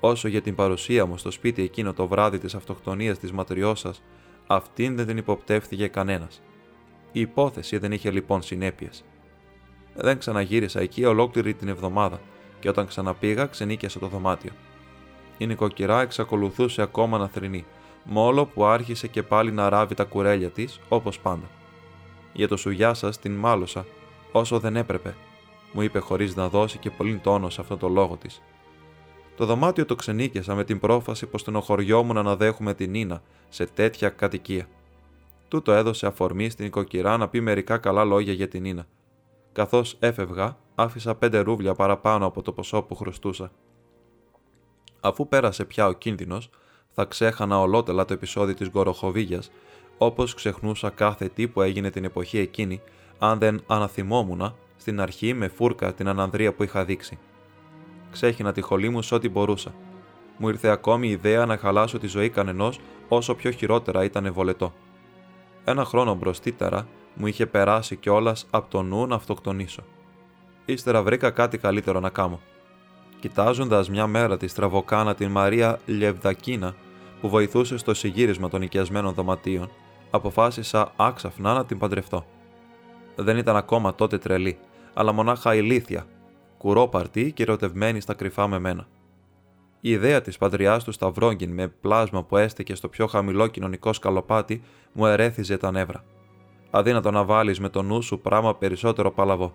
[0.00, 4.02] Όσο για την παρουσία μου στο σπίτι εκείνο το βράδυ της αυτοκτονίας της ματριώσας,
[4.46, 6.42] αυτήν δεν την υποπτεύθηκε κανένας.
[7.12, 9.04] Η υπόθεση δεν είχε λοιπόν συνέπειες.
[9.94, 12.20] Δεν ξαναγύρισα εκεί ολόκληρη την εβδομάδα
[12.60, 14.50] και όταν ξαναπήγα ξενίκιασα το δωμάτιο.
[15.38, 17.64] Η νοικοκυρά εξακολουθούσε ακόμα να θρυνεί,
[18.04, 21.48] μόλο που άρχισε και πάλι να ράβει τα κουρέλια της όπως πάντα.
[22.32, 23.86] Για το σουγιά σας την μάλωσα,
[24.32, 25.14] όσο δεν έπρεπε,
[25.72, 28.42] μου είπε χωρίς να δώσει και πολύ τόνο σε αυτό το λόγο της.
[29.36, 34.08] Το δωμάτιο το ξενίκιασα με την πρόφαση πως στενοχωριόμουν να δέχουμε την Νίνα σε τέτοια
[34.08, 34.68] κατοικία.
[35.48, 38.86] Τούτο έδωσε αφορμή στην οικοκυρά να πει μερικά καλά λόγια για την Νίνα.
[39.52, 43.50] Καθώς έφευγα, άφησα πέντε ρούβλια παραπάνω από το ποσό που χρωστούσα.
[45.00, 46.50] Αφού πέρασε πια ο κίνδυνος,
[46.90, 49.50] θα ξέχανα ολότελα το επεισόδιο της Γκοροχοβίγιας,
[49.98, 52.80] όπως ξεχνούσα κάθε τι που έγινε την εποχή εκείνη,
[53.18, 57.18] αν δεν αναθυμόμουν στην αρχή με φούρκα την ανανδρία που είχα δείξει.
[58.14, 59.74] Ξέχυνα τη χολή μου σε ό,τι μπορούσα.
[60.36, 64.72] Μου ήρθε ακόμη η ιδέα να χαλάσω τη ζωή κανενός όσο πιο χειρότερα ήταν βολετό.
[65.64, 69.82] Ένα χρόνο μπροστίτερα μου είχε περάσει κιόλας από το νου να αυτοκτονήσω.
[70.64, 72.40] Ύστερα βρήκα κάτι καλύτερο να κάνω.
[73.20, 76.74] Κοιτάζοντας μια μέρα τη στραβοκάνα την Μαρία Λιευδακίνα
[77.20, 79.70] που βοηθούσε στο συγγύρισμα των οικιασμένων δωματίων,
[80.10, 82.26] αποφάσισα άξαφνα να την παντρευτώ.
[83.16, 84.58] Δεν ήταν ακόμα τότε τρελή,
[84.94, 86.06] αλλά μονάχα ηλίθια,
[86.64, 88.86] κουρόπαρτη και ερωτευμένη στα κρυφά με μένα.
[89.80, 94.62] Η ιδέα της πατριάς του Σταυρόγκιν με πλάσμα που έστεκε στο πιο χαμηλό κοινωνικό σκαλοπάτι
[94.92, 96.04] μου ερέθιζε τα νεύρα.
[96.70, 99.54] Αδύνατο να βάλει με το νου σου πράγμα περισσότερο παλαβό.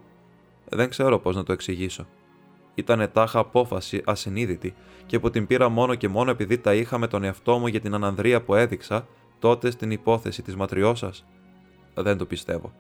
[0.70, 2.08] Δεν ξέρω πώς να το εξηγήσω.
[2.76, 4.74] Ήταν τάχα απόφαση ασυνείδητη
[5.06, 7.80] και που την πήρα μόνο και μόνο επειδή τα είχα με τον εαυτό μου για
[7.80, 9.08] την ανανδρία που έδειξα
[9.40, 11.26] τότε στην υπόθεση της ματριώσας.
[11.94, 12.74] Δεν το πιστεύω.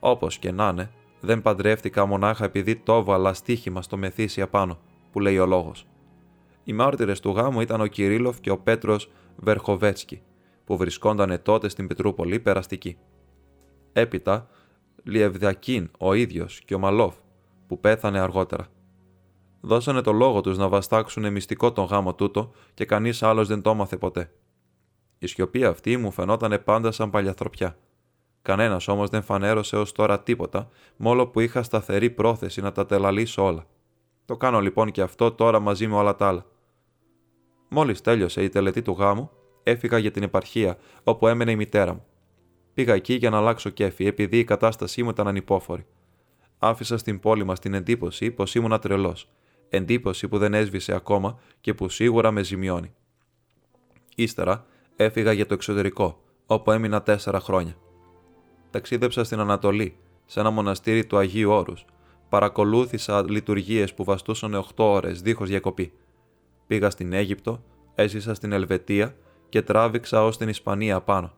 [0.00, 0.90] Όπως και να είναι,
[1.24, 4.78] δεν παντρεύτηκα μονάχα επειδή το έβαλα στοίχημα στο μεθύσι απάνω,
[5.12, 5.86] που λέει ο λόγος.
[6.64, 10.22] Οι μάρτυρες του γάμου ήταν ο Κυρίλοφ και ο Πέτρος Βερχοβέτσκι,
[10.64, 12.96] που βρισκόταν τότε στην Πετρούπολη περαστική.
[13.92, 14.48] Έπειτα,
[15.02, 17.14] Λιευδιακίν ο ίδιος και ο Μαλόφ,
[17.66, 18.66] που πέθανε αργότερα.
[19.60, 23.70] Δώσανε το λόγο τους να βαστάξουν μυστικό τον γάμο τούτο και κανείς άλλος δεν το
[23.70, 24.32] έμαθε ποτέ.
[25.18, 27.76] Η σιωπή αυτή μου φαινόταν πάντα σαν παλιαθροπιά.
[28.42, 33.44] Κανένας όμως δεν φανέρωσε ως τώρα τίποτα, μόλο που είχα σταθερή πρόθεση να τα τελαλήσω
[33.44, 33.66] όλα.
[34.24, 36.46] Το κάνω λοιπόν και αυτό τώρα μαζί με όλα τα άλλα.
[37.68, 39.30] Μόλις τέλειωσε η τελετή του γάμου,
[39.62, 42.04] έφυγα για την επαρχία, όπου έμενε η μητέρα μου.
[42.74, 45.86] Πήγα εκεί για να αλλάξω κέφι, επειδή η κατάστασή μου ήταν ανυπόφορη.
[46.58, 49.28] Άφησα στην πόλη μας την εντύπωση πως ήμουν τρελός.
[49.68, 52.94] Εντύπωση που δεν έσβησε ακόμα και που σίγουρα με ζημιώνει.
[54.14, 54.66] Ύστερα
[54.96, 57.76] έφυγα για το εξωτερικό, όπου έμεινα τέσσερα χρόνια.
[58.72, 59.96] Ταξίδεψα στην Ανατολή,
[60.26, 61.84] σε ένα μοναστήρι του Αγίου Όρους.
[62.28, 65.92] Παρακολούθησα λειτουργίες που βαστούσαν 8 ώρες δίχως διακοπή.
[66.66, 67.62] Πήγα στην Αίγυπτο,
[67.94, 69.14] έζησα στην Ελβετία
[69.48, 71.32] και τράβηξα ως την Ισπανία πάνω.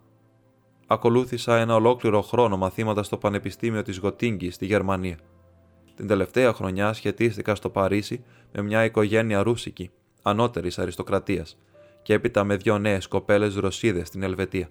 [0.87, 5.19] Ακολούθησα ένα ολόκληρο χρόνο μαθήματα στο Πανεπιστήμιο της Γοτίνγκης στη Γερμανία.
[5.97, 9.91] Την τελευταία χρονιά σχετίστηκα στο Παρίσι με μια οικογένεια ρούσικη,
[10.23, 11.59] ανώτερης αριστοκρατίας,
[12.03, 14.69] και έπειτα με δύο νέες κοπέλες Ρωσίδες στην Ελβετία.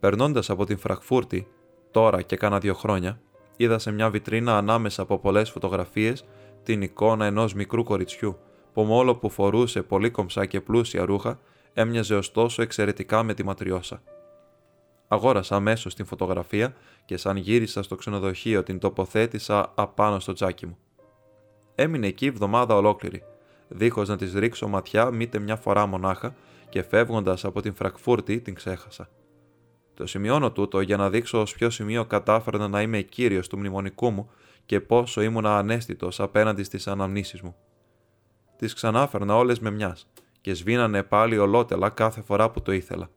[0.00, 1.48] Περνώντας από την Φρακφούρτη,
[1.90, 3.20] τώρα και κάνα δύο χρόνια,
[3.56, 6.24] είδα σε μια βιτρίνα ανάμεσα από πολλές φωτογραφίες
[6.62, 8.38] την εικόνα ενός μικρού κοριτσιού,
[8.72, 11.38] που μόλο που φορούσε πολύ κομψά και πλούσια ρούχα,
[11.72, 14.02] έμοιαζε ωστόσο εξαιρετικά με τη ματριώσα.
[15.08, 16.74] Αγόρασα αμέσως την φωτογραφία
[17.04, 20.78] και σαν γύρισα στο ξενοδοχείο την τοποθέτησα απάνω στο τζάκι μου.
[21.74, 23.22] Έμεινε εκεί εβδομάδα ολόκληρη,
[23.68, 26.34] δίχως να της ρίξω ματιά μήτε μια φορά μονάχα
[26.68, 29.08] και φεύγοντας από την Φρακφούρτη την ξέχασα.
[30.00, 34.10] Το σημειώνω τούτο για να δείξω ω ποιο σημείο κατάφερνα να είμαι κύριος του μνημονικού
[34.10, 34.30] μου
[34.66, 37.56] και πόσο ήμουν ανέστητος απέναντι στις αναμνήσεις μου.
[38.56, 40.06] Τις ξανάφερνα όλες με μιας
[40.40, 43.10] και σβήνανε πάλι ολότελα κάθε φορά που το ήθελα.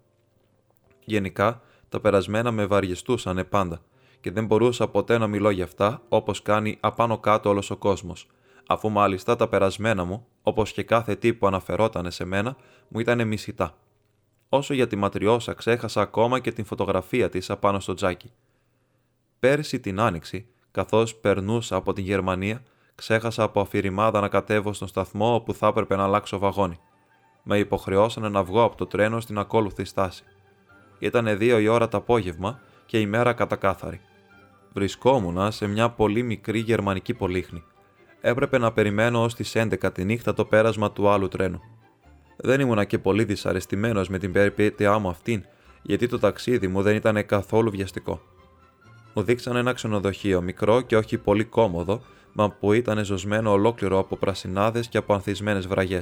[1.05, 3.81] Γενικά, τα περασμένα με βαριεστούσαν πάντα
[4.21, 8.27] και δεν μπορούσα ποτέ να μιλώ για αυτά όπως κάνει απάνω κάτω όλος ο κόσμος,
[8.67, 12.55] αφού μάλιστα τα περασμένα μου, όπως και κάθε τι που αναφερόταν σε μένα,
[12.87, 13.77] μου ήταν μισητά.
[14.55, 18.31] Όσο για τη ματριώσα, ξέχασα ακόμα και την φωτογραφία της απάνω στο τζάκι.
[19.39, 22.63] Πέρσι την άνοιξη, καθώς περνούσα από την Γερμανία,
[22.95, 26.79] ξέχασα από αφηρημάδα να κατέβω στον σταθμό όπου θα έπρεπε να αλλάξω βαγόνι.
[27.43, 30.23] Με υποχρεώσανε να βγω από το τρένο στην ακόλουθη στάση.
[30.99, 34.01] Ήταν δύο η ώρα το απόγευμα και η μέρα κατακάθαρη.
[34.73, 37.63] Βρισκόμουν σε μια πολύ μικρή γερμανική πολύχνη.
[38.21, 41.61] Έπρεπε να περιμένω ως τις 11 τη νύχτα το πέρασμα του άλλου τρένου.
[42.35, 45.43] Δεν ήμουνα και πολύ δυσαρεστημένος με την περιπέτειά μου αυτήν,
[45.81, 48.21] γιατί το ταξίδι μου δεν ήταν καθόλου βιαστικό.
[49.13, 52.01] Μου δείξαν ένα ξενοδοχείο μικρό και όχι πολύ κόμοδο,
[52.33, 56.01] μα που ήταν ζωσμένο ολόκληρο από πρασινάδες και από ανθισμένες βραγέ.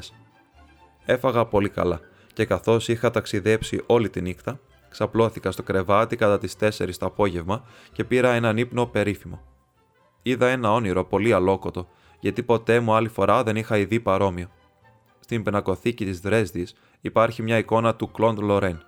[1.06, 2.00] Έφαγα πολύ καλά
[2.34, 4.60] και καθώς είχα ταξιδέψει όλη τη νύχτα,
[4.90, 9.42] ξαπλώθηκα στο κρεβάτι κατά τις 4 το απόγευμα και πήρα έναν ύπνο περίφημο.
[10.22, 11.88] Είδα ένα όνειρο πολύ αλόκοτο,
[12.20, 14.50] γιατί ποτέ μου άλλη φορά δεν είχα ειδεί παρόμοιο.
[15.32, 18.84] Στην πενακοθήκη της Δρέσδης υπάρχει μια εικόνα του Κλοντ Λορέν,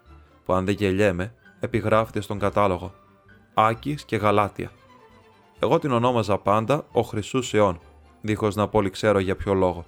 [0.45, 2.93] που αν δεν γελιέμαι, επιγράφεται στον κατάλογο.
[3.53, 4.71] Άκης και Γαλάτια.
[5.59, 7.79] Εγώ την ονόμαζα πάντα ο Χρυσούς Σεών,
[8.21, 9.85] δίχως να πολύ ξέρω για ποιο λόγο.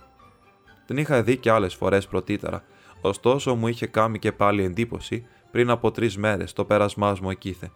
[0.85, 2.63] Την είχα δει και άλλες φορές πρωτήτερα,
[3.01, 7.71] ωστόσο μου είχε κάνει και πάλι εντύπωση πριν από τρεις μέρες το πέρασμά μου εκείθε.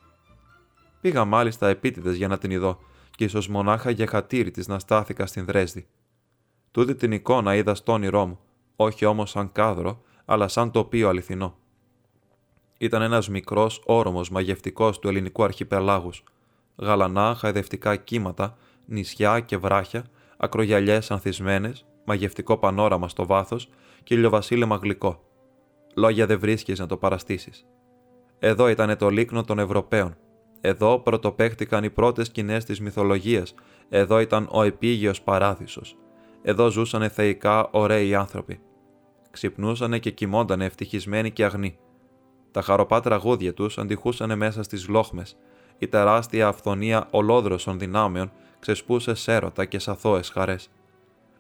[1.01, 2.80] Πήγα μάλιστα επίτηδες για να την ειδώ,
[3.15, 5.88] και ίσως μονάχα για χατήρι της να στάθηκα στην Δρέσδη.
[6.71, 8.39] Τούτη την εικόνα είδα στο όνειρό μου,
[8.82, 11.57] όχι όμως σαν κάδρο, αλλά σαν τοπίο αληθινό.
[12.77, 16.23] Ήταν ένας μικρός όρομος μαγευτικός του ελληνικού αρχιπελάγους.
[16.77, 20.05] Γαλανά, χαϊδευτικά κύματα, νησιά και βράχια,
[20.38, 23.69] ακρογιαλιές ανθισμένες, μαγευτικό πανόραμα στο βάθος
[24.03, 25.23] και ηλιοβασίλεμα γλυκό.
[25.95, 27.65] Λόγια δεν βρίσκεις να το παραστήσεις.
[28.39, 30.17] Εδώ ήταν το λίκνο των Ευρωπαίων.
[30.61, 33.53] Εδώ πρωτοπαίχτηκαν οι πρώτες σκηνές της μυθολογίας.
[33.89, 35.95] Εδώ ήταν ο επίγειος παράδεισος.
[36.41, 38.59] Εδώ ζούσαν θεϊκά ωραίοι άνθρωποι.
[39.32, 41.77] Ξυπνούσανε και κοιμόντανε ευτυχισμένοι και αγνοί.
[42.51, 45.38] Τα χαροπά τραγούδια τους αντιχούσαν μέσα στις λόχμες.
[45.77, 50.69] Η τεράστια αυθονία ολόδροσων δυνάμεων ξεσπούσε σέρωτα και σαθώε χαρές.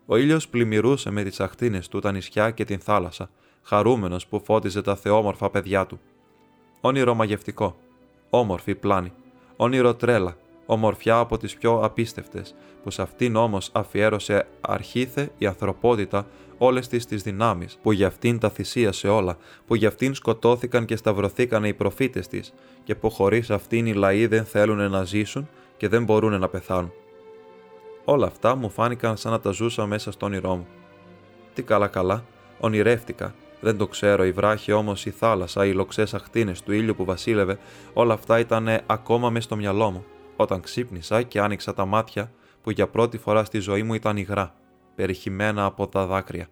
[0.05, 3.29] Ο ήλιος πλημμυρούσε με τις αχτίνε του τα νησιά και την θάλασσα,
[3.61, 5.99] χαρούμενος που φώτιζε τα θεόμορφα παιδιά του.
[6.81, 7.75] Όνειρο μαγευτικό,
[8.29, 9.13] όμορφη πλάνη,
[9.55, 10.37] όνειρο τρέλα,
[10.71, 17.05] ομορφιά από τις πιο απίστευτες, που σε αυτήν όμως αφιέρωσε αρχήθε η ανθρωπότητα όλες τις
[17.05, 21.73] τις δυνάμεις, που για αυτήν τα θυσίασε όλα, που για αυτήν σκοτώθηκαν και σταυρωθήκαν οι
[21.73, 22.53] προφήτες της,
[22.83, 26.91] και που χωρίς αυτήν οι λαοί δεν θέλουν να ζήσουν και δεν μπορούν να πεθάνουν.
[28.05, 30.67] Όλα αυτά μου φάνηκαν σαν να τα ζούσα μέσα στο όνειρό μου.
[31.53, 32.25] Τι καλά καλά,
[32.59, 37.05] ονειρεύτηκα, δεν το ξέρω, η βράχη όμως, η θάλασσα, οι λοξές αχτίνες του ήλιου που
[37.05, 37.59] βασίλευε,
[37.93, 40.05] όλα αυτά ήταν ακόμα μες στο μυαλό μου,
[40.41, 42.31] όταν ξύπνησα και άνοιξα τα μάτια
[42.61, 44.55] που για πρώτη φορά στη ζωή μου ήταν υγρά,
[44.95, 46.47] περιχυμένα από τα δάκρυα.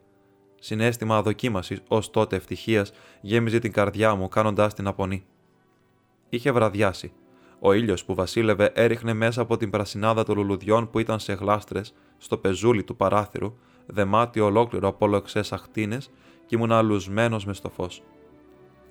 [0.59, 5.25] Συνέστημα αδοκίμασης ως τότε ευτυχίας γέμιζε την καρδιά μου, κάνοντάς την απονή.
[6.29, 7.11] Είχε βραδιάσει
[7.59, 11.93] ο ήλιος που βασίλευε έριχνε μέσα από την πρασινάδα των λουλουδιών που ήταν σε γλάστρες
[12.17, 16.11] στο πεζούλι του παράθυρου, δεμάτιο ολόκληρο από λοξές αχτίνες
[16.45, 18.03] και ήμουν αλουσμένος μες στο φως.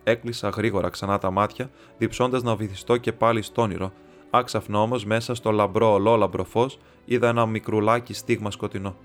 [0.04, 3.92] Έκλεισα γρήγορα ξανά τα μάτια, διψώντας να βυθιστώ και πάλι στο όνειρο,
[4.36, 8.96] άξαφνα όμως μέσα στο λαμπρό ολόλαμπρο φως είδα ένα μικρουλάκι στίγμα σκοτεινό.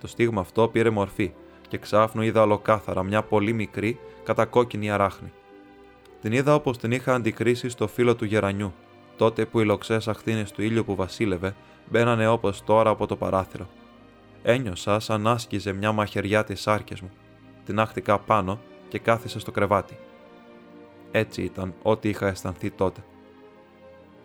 [0.00, 1.32] Το στίγμα αυτό πήρε μορφή
[1.68, 5.32] και ξάφνου είδα ολοκάθαρα μια πολύ μικρή κατακόκκινη αράχνη.
[6.20, 8.72] Την είδα όπως την είχα αντικρίσει στο φύλλο του γερανιού,
[9.16, 11.54] τότε που οι λοξές αχθίνε του ήλιου που βασίλευε
[11.90, 13.68] μπαίνανε όπως τώρα από το παράθυρο.
[14.42, 17.10] Ένιωσα σαν άσκιζε μια μαχαιριά τις άρκε μου.
[17.64, 19.96] Την άχτηκα πάνω και κάθισε στο κρεβάτι.
[21.10, 23.04] Έτσι ήταν ό,τι είχα αισθανθεί τότε.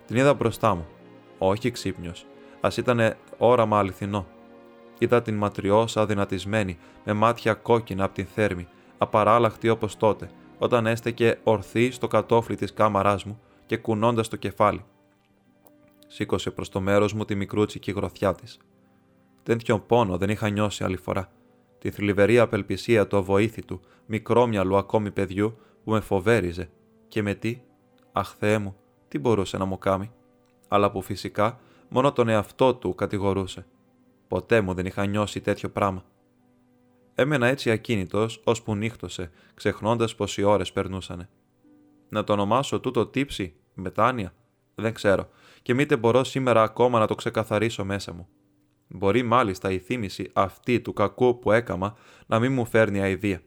[0.10, 0.88] Την είδα μπροστά μου.
[1.38, 2.26] Όχι ξύπνιος,
[2.62, 4.28] ας ήταν όραμα αληθινό.
[4.98, 8.68] Είδα την ματριώσα αδυνατισμένη, με μάτια κόκκινα από την θέρμη,
[8.98, 14.86] απαράλλαχτη όπως τότε, όταν έστεκε ορθή στο κατόφλι της κάμαράς μου και κουνώντας το κεφάλι.
[16.08, 18.60] Σήκωσε προς το μέρος μου τη μικρούτσικη γροθιά της.
[19.44, 21.32] Τέτοιον πόνο δεν είχα νιώσει άλλη φορά.
[21.80, 26.70] Τη θλιβερή απελπισία του αβοήθητου, μικρόμυαλου ακόμη παιδιού που με φοβέριζε.
[27.08, 27.62] Και με τι,
[28.12, 28.76] αχ Θεέ μου,
[29.10, 30.12] τι μπορούσε να μου κάνει.
[30.68, 31.60] Αλλά που φυσικά
[31.90, 33.66] μόνο τον εαυτό του κατηγορούσε.
[34.28, 36.04] Ποτέ μου δεν είχα νιώσει τέτοιο πράγμα.
[37.16, 41.30] Έμενα έτσι ακίνητος, ώσπου νύχτωσε, ξεχνώντας πως οι ώρες περνούσανε.
[42.10, 44.34] Να το ονομάσω τούτο τύψη, μετάνοια,
[44.76, 45.30] δεν ξέρω,
[45.62, 48.28] και μήτε μπορώ σήμερα ακόμα να το ξεκαθαρίσω μέσα μου.
[48.88, 53.42] Μπορεί μάλιστα η θύμηση αυτή του κακού που έκαμα να μην μου φέρνει αηδία.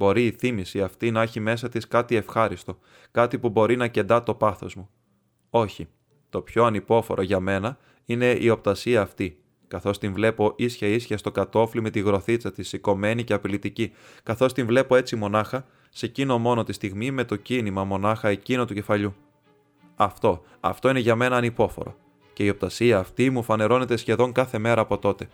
[0.00, 2.78] Μπορεί η θύμηση αυτή να έχει μέσα της κάτι ευχάριστο,
[3.10, 4.88] κάτι που μπορεί να κεντά το πάθος μου.
[5.50, 5.88] Όχι,
[6.30, 11.30] Το πιο ανυπόφορο για μένα είναι η οπτασία αυτή, καθώς την βλέπω ίσια ίσια στο
[11.30, 16.38] κατόφλι με τη γροθίτσα της σηκωμένη και απειλητική, καθώς την βλέπω έτσι μονάχα, σε εκείνο
[16.38, 19.14] μόνο τη στιγμή με το κίνημα μονάχα εκείνο του κεφαλιού.
[19.96, 21.96] Αυτό, αυτό είναι για μένα ανυπόφορο.
[22.32, 25.28] Και η οπτασία αυτή μου φανερώνεται σχεδόν κάθε μέρα από τότε.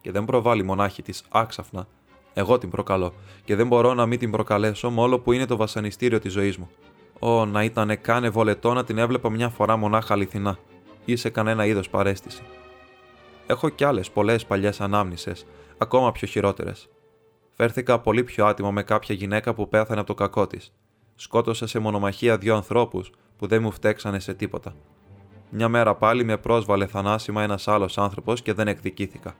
[0.00, 1.88] Και δεν προβάλλει μονάχη της άξαφνα,
[2.34, 3.12] εγώ την προκαλώ,
[3.44, 6.70] και δεν μπορώ να μην την προκαλέσω μόλο που είναι το βασανιστήριο της ζωής μου.
[7.18, 10.58] Ω, να ήταν κάνε βολετό να την έβλεπα μια φορά μονάχα αληθινά,
[11.04, 12.42] ή σε κανένα είδος παρέστηση.
[13.46, 15.46] Έχω κι άλλες πολλές παλιές ανάμνησες,
[15.78, 16.88] ακόμα πιο χειρότερες.
[17.50, 20.72] Φέρθηκα πολύ πιο άτιμο με κάποια γυναίκα που πέθανε από το κακό της.
[21.14, 24.74] Σκότωσα σε μονομαχία δύο ανθρώπους που δεν μου φταίξανε σε τίποτα.
[25.50, 29.34] Μια μέρα πάλι με πρόσβαλε θανάσιμα ένας άλλος άνθρωπος και δεν εκδικήθηκα.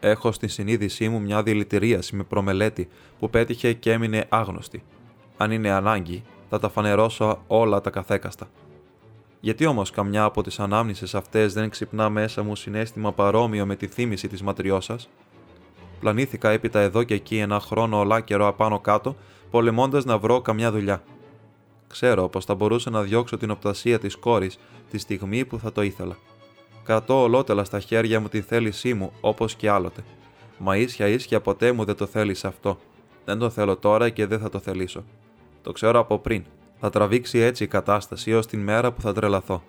[0.00, 4.82] Έχω στη συνείδησή μου μια δηλητηρίαση με προμελέτη που πέτυχε και έμεινε άγνωστη.
[5.36, 8.48] Αν είναι ανάγκη, θα τα φανερώσω όλα τα καθέκαστα.
[9.40, 13.86] Γιατί όμως καμιά από τις ανάμνησει αυτές δεν ξυπνά μέσα μου συνέστημα παρόμοιο με τη
[13.86, 14.98] θύμηση της ματριώσα.
[16.00, 19.16] Πλανήθηκα έπειτα εδώ και εκεί ένα χρόνο ολάκερο απάνω κάτω,
[19.50, 21.02] πολεμώντας να βρω καμιά δουλειά.
[21.88, 24.58] Ξέρω πως θα μπορούσα να διώξω την οπτασία της κόρης
[24.90, 26.16] τη στιγμή που θα το ήθελα.
[26.84, 30.04] Κρατώ ολότελα στα χέρια μου τη θέλησή μου όπως και άλλοτε.
[30.58, 32.78] Μα ίσια ίσια ποτέ μου δεν το θέλεις αυτό.
[33.24, 35.04] Δεν το θέλω τώρα και δεν θα το θελήσω.
[35.62, 36.44] Το ξέρω από πριν.
[36.80, 39.62] Θα τραβήξει έτσι η κατάσταση έω την μέρα που θα τρελαθώ.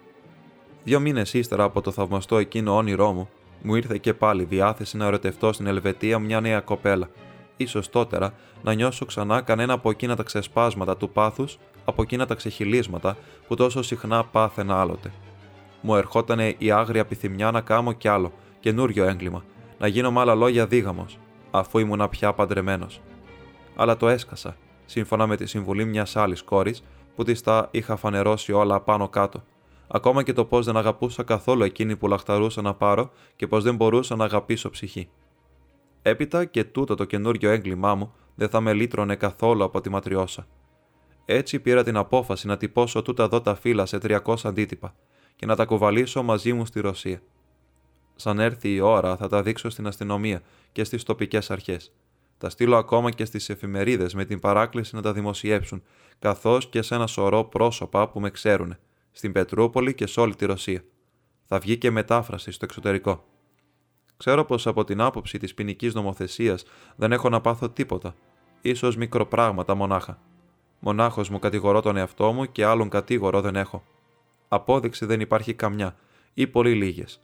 [0.83, 3.29] Δύο μήνες ύστερα από το θαυμαστό εκείνο όνειρό μου,
[3.61, 7.09] μου ήρθε και πάλι διάθεση να ερωτευτώ στην Ελβετία μια νέα κοπέλα.
[7.65, 8.33] σω τότερα
[8.63, 13.17] να νιώσω ξανά κανένα από εκείνα τα ξεσπάσματα του πάθους, από εκείνα τα ξεχυλίσματα
[13.47, 15.11] που τόσο συχνά πάθαινα άλλοτε.
[15.81, 19.43] Μου ερχόταν η άγρια επιθυμιά να κάμω κι άλλο, καινούριο έγκλημα,
[19.77, 21.19] να γίνω με άλλα λόγια δίγαμος,
[21.51, 23.01] αφού ήμουν πια παντρεμένος.
[23.75, 26.83] Αλλά το έσκασα, σύμφωνα με τη συμβουλή μιας άλλης κόρης
[27.15, 29.43] που της τα είχα φανερώσει όλα πάνω κάτω.
[29.87, 33.75] Ακόμα και το πώς δεν αγαπούσα καθόλου εκείνη που λαχταρούσα να πάρω και πω δεν
[33.75, 35.09] μπορούσα να αγαπήσω ψυχή.
[36.01, 40.47] Έπειτα και τούτο το καινούριο έγκλημά μου δεν θα με λύτρωνε καθόλου από τη ματριώσα.
[41.25, 44.95] Έτσι πήρα την απόφαση να τυπώσω τούτα εδώ τα φύλλα σε 300 αντίτυπα
[45.35, 47.21] και να τα κουβαλήσω μαζί μου στη Ρωσία.
[48.15, 50.41] Σαν έρθει η ώρα θα τα δείξω στην αστυνομία
[50.71, 51.91] και στις τοπικές αρχές.
[52.37, 55.83] Τα στείλω ακόμα και στις εφημερίδες με την παράκληση να τα δημοσιεύσουν,
[56.19, 58.77] καθώς και σε ένα σωρό πρόσωπα που με ξέρουν,
[59.11, 60.83] στην Πετρούπολη και σε όλη τη Ρωσία.
[61.45, 63.25] Θα βγει και μετάφραση στο εξωτερικό.
[64.17, 66.63] Ξέρω πως από την άποψη της ποινικής νομοθεσίας
[66.95, 68.15] δεν έχω να πάθω τίποτα,
[68.61, 70.19] ίσως μικροπράγματα μονάχα.
[70.79, 73.83] Μονάχος μου κατηγορώ τον εαυτό μου και άλλον κατήγορο δεν έχω
[74.53, 75.95] απόδειξη δεν υπάρχει καμιά
[76.33, 77.21] ή πολύ λίγες.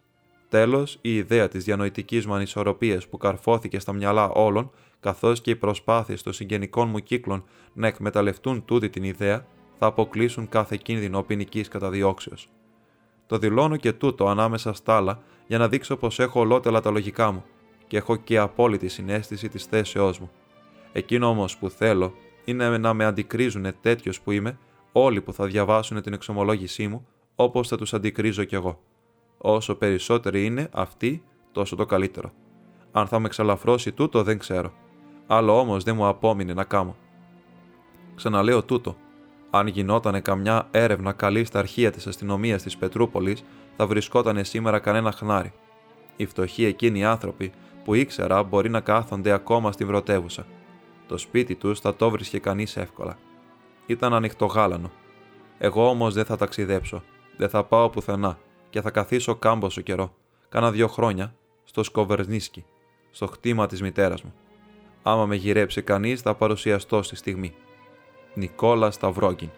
[0.49, 5.55] Τέλος, η ιδέα της διανοητικής μου ανισορροπίας που καρφώθηκε στα μυαλά όλων, καθώς και οι
[5.55, 7.43] προσπάθειες των συγγενικών μου κύκλων
[7.73, 9.45] να εκμεταλλευτούν τούτη την ιδέα,
[9.79, 12.49] θα αποκλείσουν κάθε κίνδυνο ποινικής καταδιώξεως.
[13.27, 17.31] Το δηλώνω και τούτο ανάμεσα στα άλλα για να δείξω πως έχω ολότελα τα λογικά
[17.31, 17.43] μου
[17.87, 20.31] και έχω και απόλυτη συνέστηση της θέσεώς μου.
[20.91, 22.13] Εκείνο όμως που θέλω
[22.45, 24.57] είναι να με αντικρίζουν τέτοιος που είμαι
[24.91, 27.07] όλοι που θα διαβάσουν την εξομολόγησή μου
[27.39, 28.79] όπως θα τους αντικρίζω κι εγώ.
[29.37, 32.31] Όσο περισσότεροι είναι αυτοί, τόσο το καλύτερο.
[32.91, 34.73] Αν θα με εξαλαφρώσει τούτο δεν ξέρω.
[35.27, 36.95] Άλλο όμως δεν μου απόμεινε να κάνω.
[38.15, 38.95] Ξαναλέω τούτο.
[39.49, 43.43] Αν γινόταν καμιά έρευνα καλή στα αρχεία της αστυνομίας της Πετρούπολης,
[43.75, 45.53] θα βρισκόταν σήμερα κανένα χνάρι.
[46.15, 47.51] Οι φτωχοί εκείνοι άνθρωποι
[47.83, 50.45] που ήξερα μπορεί να κάθονται ακόμα στην πρωτεύουσα.
[51.07, 53.17] Το σπίτι τους θα το βρίσκε κανείς εύκολα.
[53.85, 54.91] Ήταν ανοιχτογάλανο.
[55.57, 57.03] Εγώ όμως δεν θα ταξιδέψω.
[57.37, 58.37] Δεν θα πάω πουθενά
[58.69, 60.13] και θα καθίσω κάμποσο καιρό,
[60.49, 62.65] κάνα δύο χρόνια, στο Σκοβερνίσκι,
[63.11, 64.33] στο χτήμα της μητέρας μου.
[65.03, 67.53] Άμα με γυρέψει κανείς θα παρουσιαστώ στη στιγμή.
[68.33, 69.49] Νικόλα Σταυρόγκιν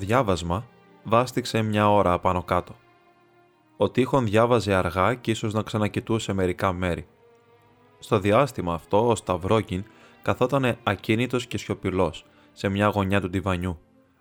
[0.00, 0.66] διάβασμα
[1.02, 2.76] βάστηξε μια ώρα απάνω κάτω.
[3.76, 7.06] Ο τείχον διάβαζε αργά και ίσως να ξανακοιτούσε μερικά μέρη.
[7.98, 9.84] Στο διάστημα αυτό ο Σταυρόκιν
[10.22, 13.78] καθότανε ακίνητος και σιωπηλός σε μια γωνιά του τιβανιού,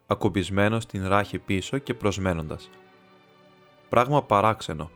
[0.08, 2.70] ακουμπισμένος στην ράχη πίσω και προσμένοντας.
[3.90, 4.92] Πράγμα παράξενο.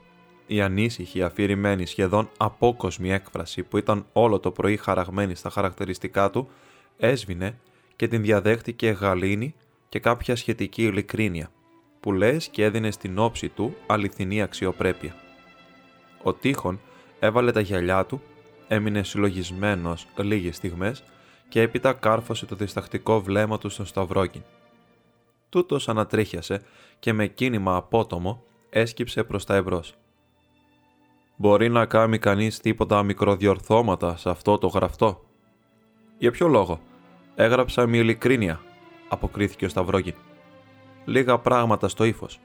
[0.47, 6.49] Η ανήσυχη, αφηρημένη, σχεδόν απόκοσμη έκφραση που ήταν όλο το πρωί χαραγμένη στα χαρακτηριστικά του,
[6.97, 7.57] έσβηνε
[7.95, 9.55] και την διαδέχτηκε γαλήνη
[9.93, 11.51] και κάποια σχετική ειλικρίνεια,
[11.99, 15.15] που λες και έδινες στην όψη του αληθινή αξιοπρέπεια.
[16.23, 16.79] Ο Τείχον
[17.19, 18.21] έβαλε τα γυαλιά του,
[18.67, 21.03] έμεινε συλλογισμένος λίγες στιγμές
[21.49, 24.41] και έπειτα κάρφωσε το διστακτικό βλέμμα του στον Σταυρόκιν.
[25.49, 26.61] Τούτος ανατρίχιασε
[26.99, 29.95] και με κίνημα απότομο έσκυψε προς τα εμπρός.
[31.35, 35.23] «Μπορεί να κάνει κανείς τίποτα μικροδιορθώματα σε αυτό το γραφτό»
[36.17, 36.79] «Για ποιο λόγο»
[37.35, 38.61] «Έγραψα με ειλικρίνεια»,
[39.13, 40.13] αποκρίθηκε ο Σταυρόκιν.
[41.05, 42.39] «Λίγα πράγματα στο ύφος.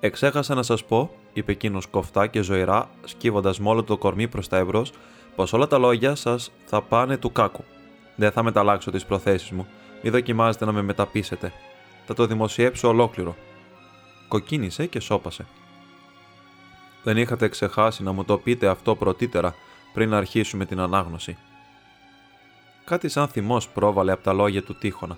[0.00, 4.56] Εξέχασα να σας πω, είπε εκείνος κοφτά και ζωηρά, σκύβοντας μόλο το κορμί προς τα
[4.56, 4.92] εμπρός,
[5.36, 7.64] πως όλα τα λόγια σας θα πάνε του κάκου.
[8.16, 9.66] Δεν θα μεταλλάξω τις προθέσεις μου,
[10.02, 11.52] μη δοκιμάζετε να με μεταπίσετε.
[12.06, 13.36] Θα το δημοσιεύσω ολόκληρο.
[14.28, 15.46] Κοκκίνησε και σώπασε.
[17.02, 19.54] Δεν είχατε ξεχάσει να μου το πείτε αυτό πρωτύτερα
[19.92, 21.36] πριν να αρχίσουμε την ανάγνωση.
[22.84, 25.16] Κάτι σαν θυμός πρόβαλε από τα λόγια του Τείχονα.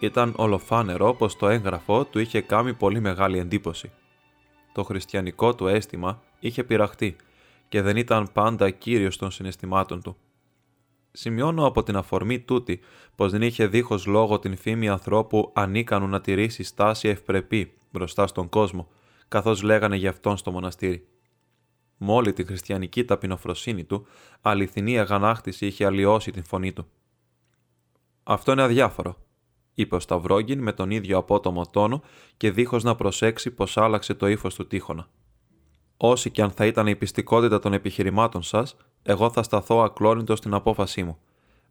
[0.00, 3.92] Ήταν ολοφάνερο πως το έγγραφο του είχε κάνει πολύ μεγάλη εντύπωση.
[4.72, 7.16] Το χριστιανικό του αίσθημα είχε πειραχτεί
[7.68, 10.16] και δεν ήταν πάντα κύριος των συναισθημάτων του.
[11.12, 12.80] Σημειώνω από την αφορμή τούτη
[13.14, 18.48] πως δεν είχε δίχως λόγο την φήμη ανθρώπου ανίκανου να τηρήσει στάση ευπρεπή μπροστά στον
[18.48, 18.88] κόσμο,
[19.28, 21.06] καθώς λέγανε γι' αυτόν στο μοναστήρι.
[21.96, 24.06] Μόλι τη χριστιανική ταπεινοφροσύνη του,
[24.40, 26.86] αληθινή αγανάκτηση είχε αλλοιώσει την φωνή του.
[28.22, 29.16] Αυτό είναι αδιάφορο,
[29.80, 32.02] είπε ο Σταυρόγγιν με τον ίδιο απότομο τόνο
[32.36, 35.08] και δίχως να προσέξει πως άλλαξε το ύφος του τείχονα.
[35.96, 40.54] Όσοι και αν θα ήταν η πιστικότητα των επιχειρημάτων σας, εγώ θα σταθώ ακλόνητος στην
[40.54, 41.18] απόφασή μου.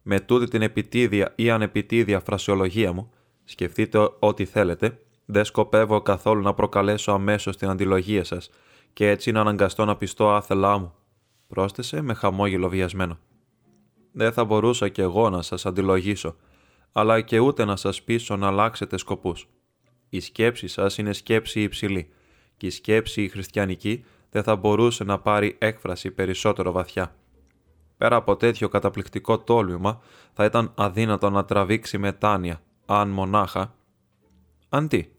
[0.02, 3.10] Με τούτη την επιτίδια ή ανεπιτίδια φρασιολογία μου,
[3.44, 8.50] σκεφτείτε ό,τι θέλετε, δεν σκοπεύω καθόλου να προκαλέσω αμέσως την αντιλογία σας
[8.92, 10.94] και έτσι να αναγκαστώ να πιστώ άθελά μου,
[11.48, 13.18] πρόσθεσε με χαμόγελο βιασμένο.
[14.12, 16.36] Δεν θα μπορούσα κι εγώ να σας αντιλογήσω,
[16.92, 19.48] αλλά και ούτε να σας πείσω να αλλάξετε σκοπούς.
[20.08, 22.10] Η σκέψη σας είναι σκέψη υψηλή
[22.56, 27.14] και η σκέψη η χριστιανική δεν θα μπορούσε να πάρει έκφραση περισσότερο βαθιά.
[27.96, 30.00] Πέρα από τέτοιο καταπληκτικό τόλμημα
[30.32, 33.74] θα ήταν αδύνατο να τραβήξει μετάνοια, αν μονάχα...
[34.68, 35.12] Αντί,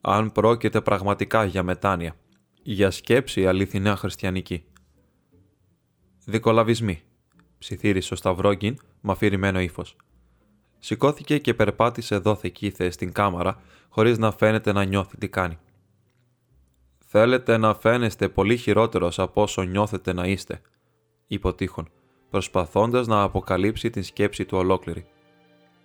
[0.00, 2.16] αν πρόκειται πραγματικά για μετάνοια,
[2.62, 4.64] για σκέψη αληθινά χριστιανική.
[6.24, 7.02] Δικολαβισμοί,
[7.58, 9.96] ψιθύρισε ο Σταυρόγκιν με αφηρημένο ύφος.
[10.78, 15.58] Σηκώθηκε και περπάτησε δόθε κήθε στην κάμαρα, χωρίς να φαίνεται να νιώθει τι κάνει.
[17.06, 20.60] Θέλετε να φαίνεστε πολύ χειρότερος από όσο νιώθετε να είστε,
[21.26, 21.90] είπε ο Τείχον,
[22.30, 25.06] προσπαθώντας να αποκαλύψει την σκέψη του ολόκληρη.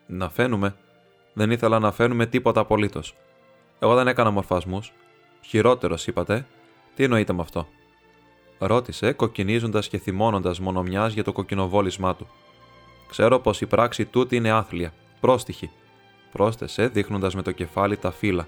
[0.08, 0.76] Να φαίνουμε.
[1.34, 3.16] Δεν ήθελα να φαίνουμε τίποτα απολύτως.
[3.80, 4.94] Εγώ δεν έκανα μορφασμούς.
[5.42, 6.48] Χειρότερος, είπατε.
[6.96, 7.68] Τι εννοείτε με αυτό;
[8.58, 12.28] Ρώτησε, κοκκινίζοντας και θυμώνοντας μονομιάς για το κοκκινοβόλισμά του.
[13.14, 15.70] Ξέρω πως η πράξη τούτη είναι άθλια, πρόστιχη,
[16.32, 18.48] πρόσθεσε δείχνοντας με το κεφάλι τα φύλλα.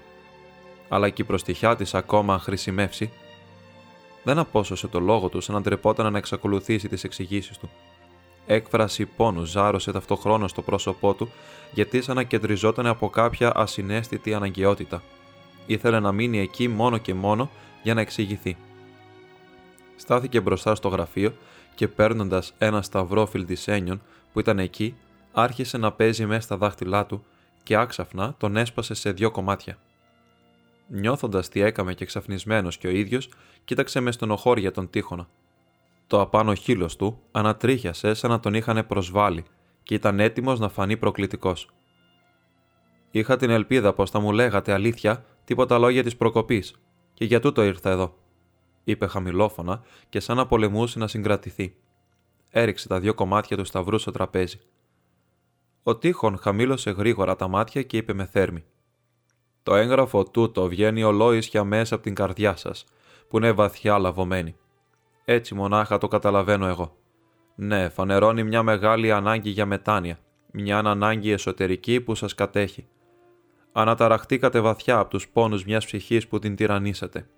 [0.88, 3.12] Αλλά και η προστιχιά της ακόμα αν χρησιμεύσει.
[4.22, 7.70] Δεν απόσωσε το λόγο του σαν να ντρεπόταν να εξακολουθήσει τις εξηγήσεις του.
[8.46, 11.30] Έκφραση πόνου ζάρωσε ταυτοχρόνως στο πρόσωπό του,
[11.72, 15.02] γιατί σαν να κεντριζόταν από κάποια ασυναίσθητη αναγκαιότητα.
[15.66, 17.50] Ήθελε να μείνει εκεί μόνο και μόνο
[17.82, 18.56] για να εξηγηθεί.
[19.96, 21.34] Στάθηκε μπροστά στο γραφείο
[21.74, 24.00] και παίρνοντας ένα σταυρό φιλτισένιον
[24.36, 24.96] που ήταν εκεί,
[25.32, 27.24] άρχισε να παίζει μέσα στα δάχτυλά του
[27.62, 29.78] και άξαφνα τον έσπασε σε δύο κομμάτια.
[30.88, 33.28] Νιώθοντας τι έκαμε και εξαφνισμένο και ο ίδιος,
[33.64, 35.28] κοίταξε με στενοχώρια τον τείχονα.
[36.06, 39.44] Το απάνω χείλος του ανατρίχιασε σαν να τον είχαν προσβάλει
[39.82, 41.70] και ήταν έτοιμος να φανεί προκλητικός.
[43.10, 46.74] Είχα την ελπίδα πως θα μου λέγατε αλήθεια τίποτα λόγια της προκοπής,
[47.14, 48.14] και για τούτο ήρθα εδώ,
[48.84, 51.74] είπε χαμηλόφωνα και σαν να πολεμούσε να συγκρατηθεί
[52.50, 54.60] έριξε τα δύο κομμάτια του σταυρού στο τραπέζι.
[55.82, 58.64] Ο Τείχον χαμήλωσε γρήγορα τα μάτια και είπε με θέρμη.
[59.62, 62.84] Το έγγραφο τούτο βγαίνει ολόισια μέσα από την καρδιά σας,
[63.28, 64.56] που είναι βαθιά λαβωμένη.
[65.24, 66.96] Έτσι μονάχα το καταλαβαίνω εγώ.
[67.54, 70.18] Ναι, φανερώνει μια μεγάλη ανάγκη για μετάνοια,
[70.52, 72.86] μια ανάγκη εσωτερική που σας κατέχει.
[73.72, 77.28] Αναταραχτήκατε βαθιά από τους πόνους μιας ψυχής που την τυραννήσατε.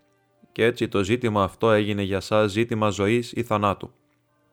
[0.53, 3.93] Και έτσι το ζήτημα αυτό έγινε για σας ζήτημα ζωής ή θανάτου.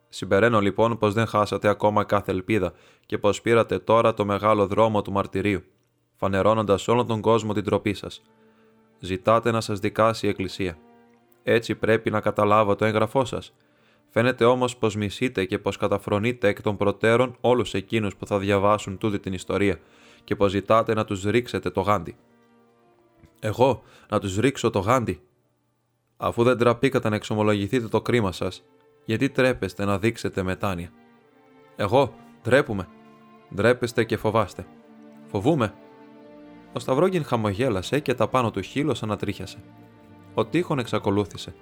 [0.09, 2.73] Συμπεραίνω λοιπόν πως δεν χάσατε ακόμα κάθε ελπίδα
[3.05, 5.63] και πως πήρατε τώρα το μεγάλο δρόμο του μαρτυρίου,
[6.15, 8.21] φανερώνοντας όλον τον κόσμο την τροπή σας.
[8.99, 10.77] Ζητάτε να σας δικάσει η Εκκλησία.
[11.43, 13.53] Έτσι πρέπει να καταλάβω το έγγραφό σας.
[14.09, 18.97] Φαίνεται όμως πως μισείτε και πως καταφρονείτε εκ των προτέρων όλους εκείνους που θα διαβάσουν
[18.97, 19.79] τούτη την ιστορία
[20.23, 22.17] και πως ζητάτε να τους ρίξετε το γάντι.
[23.39, 25.21] Εγώ να τους ρίξω το γάντι.
[26.17, 28.63] Αφού δεν τραπήκατε να εξομολογηθείτε το κρίμα σας,
[29.05, 30.89] γιατί τρέπεστε να δείξετε μετάνοια;
[31.75, 32.13] Εγώ
[32.43, 32.87] ντρέπουμε.
[33.55, 34.65] Ντρέπεστε και φοβάστε.
[35.27, 35.73] Φοβούμε.
[36.73, 39.57] Ο Σταυρόγγιν χαμογέλασε και τα πάνω του χείλο ανατρίχιασε.
[40.33, 41.53] Ο τείχον εξακολούθησε.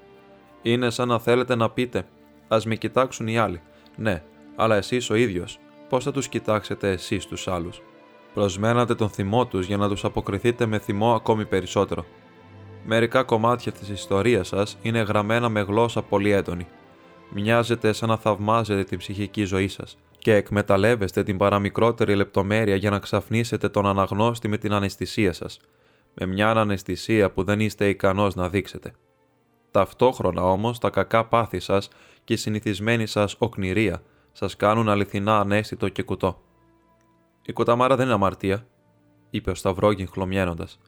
[0.62, 2.08] Είναι σαν να θέλετε να πείτε:
[2.48, 3.62] Α με κοιτάξουν οι άλλοι.
[3.96, 4.24] Ναι,
[4.56, 5.60] αλλά εσείς ο ίδιος,
[5.90, 7.82] πώς θα τους κοιτάξετε εσείς τους άλλους;
[8.34, 12.06] Προσμένατε τον θυμό τους για να τους αποκριθείτε με θυμό ακόμη περισσότερο.
[12.86, 16.68] Μερικά κομμάτια της ιστορίας σας είναι γραμμένα με γλώσσα πολύ έντονη.
[17.36, 23.00] Μοιάζετε σαν να θαυμάζετε την ψυχική ζωή σας και εκμεταλλεύεστε την παραμικρότερη λεπτομέρεια για να
[23.00, 25.60] ξαφνίσετε τον αναγνώστη με την αναισθησία σας,
[26.14, 28.94] με μια αναισθησία που δεν είστε ικανός να δείξετε.
[29.72, 31.90] Ταυτόχρονα όμως τα κακά πάθη σας
[32.24, 36.42] και η συνηθισμένη σας οκνηρία σας κάνουν αληθινά ανέστητο και κουτό.
[37.46, 38.68] Η κοταμάρα δεν είναι αμαρτία,
[39.30, 40.80] είπε ο Σταυρόγγιν χλωμιαίνοντας.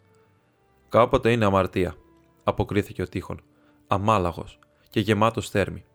[0.90, 1.96] Κάποτε είναι αμαρτία,
[2.44, 3.42] αποκρίθηκε ο τείχον,
[3.88, 4.60] αμάλαγος
[4.90, 5.86] και γεμάτος θέρμη.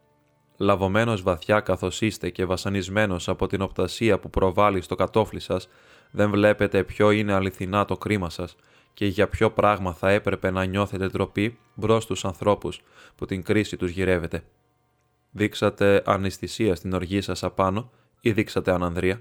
[0.63, 5.69] Λαβωμένος βαθιά καθώς είστε και βασανισμένος από την οπτασία που προβάλλει στο κατόφλι σας,
[6.11, 8.57] δεν βλέπετε ποιο είναι αληθινά το κρίμα σας
[8.95, 12.81] και για ποιο πράγμα θα έπρεπε να νιώθετε ντροπή μπρος στους ανθρώπους
[13.17, 14.45] που την κρίση τους γυρεύετε.
[15.31, 19.21] Δείξατε αναισθησία στην οργή σας απάνω ή δείξατε ανανδρία.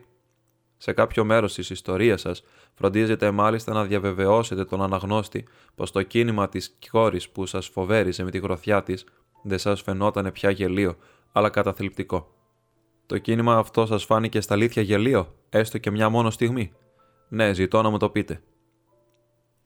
[0.78, 2.44] Σε κάποιο μέρος της ιστορίας σας,
[2.74, 8.32] φροντίζετε μάλιστα να διαβεβαιώσετε τον αναγνώστη πως το κίνημα της κόρης που σας φοβέριζε με
[8.32, 9.06] τη γροθιά της
[9.44, 10.98] δεν σας φαινόταν πια γελίο,
[11.31, 12.34] αλλά καταθλιπτικό.
[13.06, 16.73] Το κίνημα αυτό σας φάνηκε στα αλήθεια γελίο, έστω και μια μόνο στιγμή.
[17.30, 18.41] Ναι, ζητώ να μου το πείτε.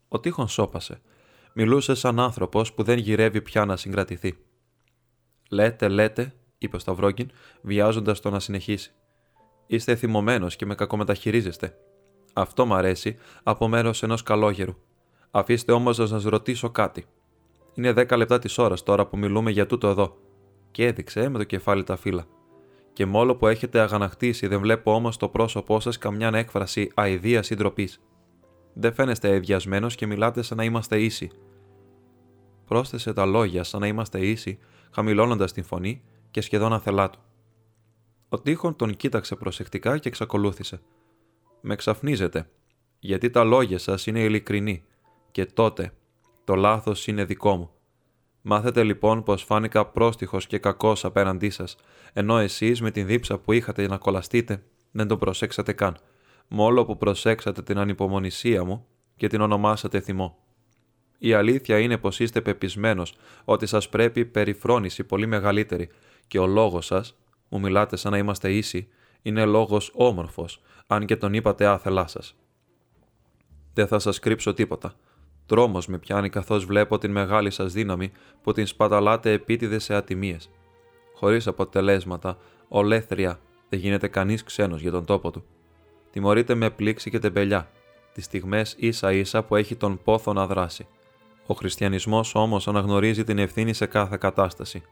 [0.07, 1.01] Ο τείχον σώπασε.
[1.53, 4.37] Μιλούσε σαν άνθρωπος που δεν γυρεύει πια να συγκρατηθεί.
[5.49, 7.31] Λέτε, λέτε, είπε ο Σταυρόγκιν,
[7.61, 8.93] βιάζοντας το να συνεχίσει.
[9.67, 11.77] Είστε θυμωμένος και με κακομεταχειρίζεστε.
[12.33, 14.75] Αυτό μ' αρέσει από μέρος ενός καλόγερου.
[15.31, 17.05] Αφήστε όμως να σας ρωτήσω κάτι.
[17.73, 20.17] Είναι δέκα λεπτά της ώρας τώρα που μιλούμε για τούτο εδώ.
[20.73, 22.25] Και έδειξε με το κεφάλι τα φύλλα.
[22.93, 27.55] Και μόλο που έχετε αγανακτήσει δεν βλέπω όμως το πρόσωπό σας καμιά έκφραση αηδίας ή
[27.55, 27.89] ντροπή.
[28.73, 31.31] Δεν φαίνεστε εδιασμένος και μιλάτε σαν να είμαστε ίσοι.
[32.65, 34.59] Πρόσθεσε τα λόγια σαν να είμαστε ίσοι,
[34.91, 36.01] χαμηλώνοντας την φωνή
[36.31, 37.19] και σχεδόν αθελά του.
[38.29, 40.81] Ο τείχον τον κοίταξε προσεκτικά και εξακολούθησε.
[41.61, 42.49] Με ξαφνίζετε,
[42.99, 44.83] γιατί τα λόγια σας είναι ειλικρινή
[45.31, 45.93] και τότε
[46.43, 47.71] το λάθος είναι δικό μου.
[48.45, 51.75] Μάθετε λοιπόν πως φάνηκα πρόστιχος και κακός απέναντί σας,
[52.13, 55.97] ενώ εσείς με την δίψα που είχατε να κολλαστείτε δεν τον προσέξατε καν,
[56.47, 60.37] μόλο που προσέξατε την ανυπομονησία μου και την ονομάσατε θυμό.
[61.17, 63.15] Η αλήθεια είναι πως είστε πεπισμένος
[63.45, 65.89] ότι σας πρέπει περιφρόνηση πολύ μεγαλύτερη
[66.27, 67.17] και ο λόγος σας
[67.49, 68.87] μου μιλάτε σαν να είμαστε ίσοι,
[69.21, 72.35] είναι λόγος όμορφος, αν και τον είπατε άθελά σας.
[73.73, 74.95] Δεν θα σας κρύψω τίποτα.
[75.45, 78.11] Τρόμος με πιάνει καθώς βλέπω την μεγάλη σας δύναμη
[78.43, 80.49] που την σπαταλάτε επίτηδες σε ατιμίες.
[81.15, 82.37] Χωρίς αποτελέσματα,
[82.67, 83.39] ολέθρια,
[83.69, 85.43] δεν γίνεται κανείς ξένος για τον τόπο του.
[86.11, 87.71] Τιμωρείται με πλήξη και τεμπελιά,
[88.13, 90.87] τις στιγμές ίσα ίσα που έχει τον πόθο να δράσει.
[91.45, 94.83] Ο χριστιανισμός όμως αναγνωρίζει την ευθύνη σε κάθε κατάσταση.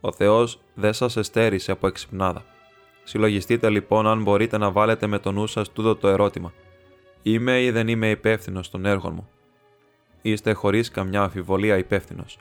[0.00, 2.44] Ο Θεός δεν σας εστέρισε από εξυπνάδα.
[3.04, 6.52] Συλλογιστείτε λοιπόν αν μπορείτε να βάλετε με το νου σας τούτο το ερώτημα.
[7.22, 9.28] Είμαι ή δεν είμαι υπεύθυνος των έργων μου.
[10.22, 12.38] Είστε χωρίς καμιά αμφιβολία υπεύθυνος.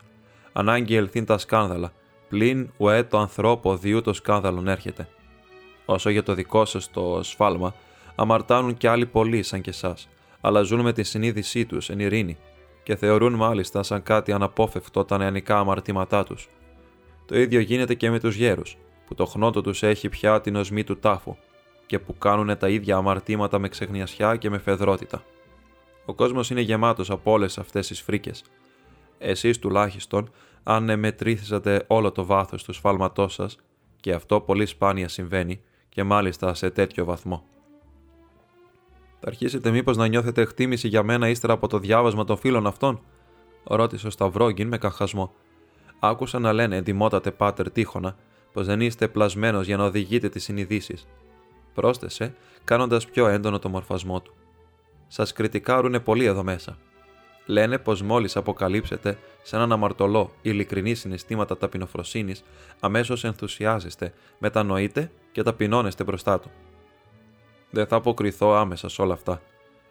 [0.54, 1.92] Ανάγκη ελθύν τα σκάνδαλα,
[2.30, 5.08] πλην ουέ το ανθρώπο διού το σκάνδαλον έρχεται.
[5.86, 7.76] Όσο για το δικό σας το σφάλμα,
[8.16, 10.10] αμαρτάνουν κι άλλοι πολλοί σαν και εσάς,
[10.42, 12.38] αλλά ζουν με τη συνείδησή τους εν ειρήνη
[12.84, 16.50] και θεωρούν μάλιστα σαν κάτι αναπόφευκτο τα νεανικά αμαρτήματά τους.
[17.26, 20.84] Το ίδιο γίνεται και με τους γέρους, που το χνότο τους έχει πια την οσμή
[20.84, 21.36] του τάφου
[21.86, 25.24] και που κάνουν τα ίδια αμαρτήματα με ξεχνιασιά και με φεδρότητα.
[26.10, 28.44] Ο κόσμος είναι γεμάτος από όλες αυτές τις φρίκες.
[29.18, 30.30] Εσείς τουλάχιστον,
[30.64, 33.58] αν μετρήθησατε όλο το βάθος του σφάλματός σας,
[34.00, 37.44] και αυτό πολύ σπάνια συμβαίνει, και μάλιστα σε τέτοιο βαθμό.
[39.20, 43.02] Θα αρχίσετε μήπως να νιώθετε εκτίμηση για μένα ύστερα από το διάβασμα των φίλων αυτών,
[43.64, 45.34] ρώτησε ο Σταυρόγκιν με καχασμό.
[46.00, 48.16] Άκουσα να λένε εντυμότατε πάτερ τείχονα
[48.54, 51.08] πως δεν είστε πλασμένος για να οδηγείτε τις συνειδήσεις.
[51.74, 54.37] Πρόσθεσε, κάνοντας πιο έντονο το μορφασμό του.
[55.08, 56.78] Σας κριτικάρουν πολύ εδώ μέσα.
[57.46, 62.44] Λένε πως μόλις αποκαλύψετε σε έναν αμαρτωλό ειλικρινή συναισθήματα ταπεινοφροσύνης,
[62.80, 66.52] αμέσως ενθουσιάζεστε, μετανοείτε και ταπεινώνεστε μπροστά του.
[67.70, 69.42] Δεν θα αποκριθώ άμεσα σε όλα αυτά.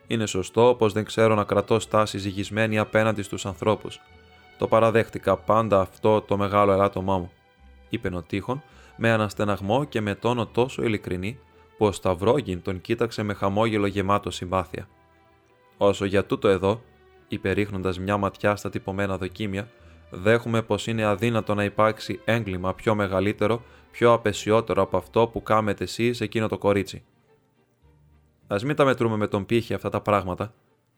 [0.07, 4.01] Είναι σωστό πως δεν ξέρω να κρατώ στάση ζυγισμένη απέναντι στους ανθρώπους,
[4.59, 7.31] το παραδέχτηκα πάντα αυτό το μεγάλο ελάττωμά μου,
[7.89, 8.63] είπε ο Τείχον
[8.97, 11.39] με αναστεναγμό και με τόνο τόσο ειλικρινή
[11.77, 14.89] που ο Σταυρόγιν τον κοίταξε με χαμόγελο γεμάτο συμπάθεια.
[15.77, 16.83] Όσο για τούτο εδώ,
[17.29, 19.69] είπε ρίχνοντα μια ματιά στα τυπωμένα δοκίμια,
[20.11, 25.85] δέχομαι πως είναι αδύνατο να υπάρξει έγκλημα πιο μεγαλύτερο, πιο απεσιότερο από αυτό που κάμετε
[25.85, 27.05] εσείς εκείνο το κορίτσι.
[28.47, 30.55] Α μην τα μετρούμε με τον πύχη αυτά τα πράγματα,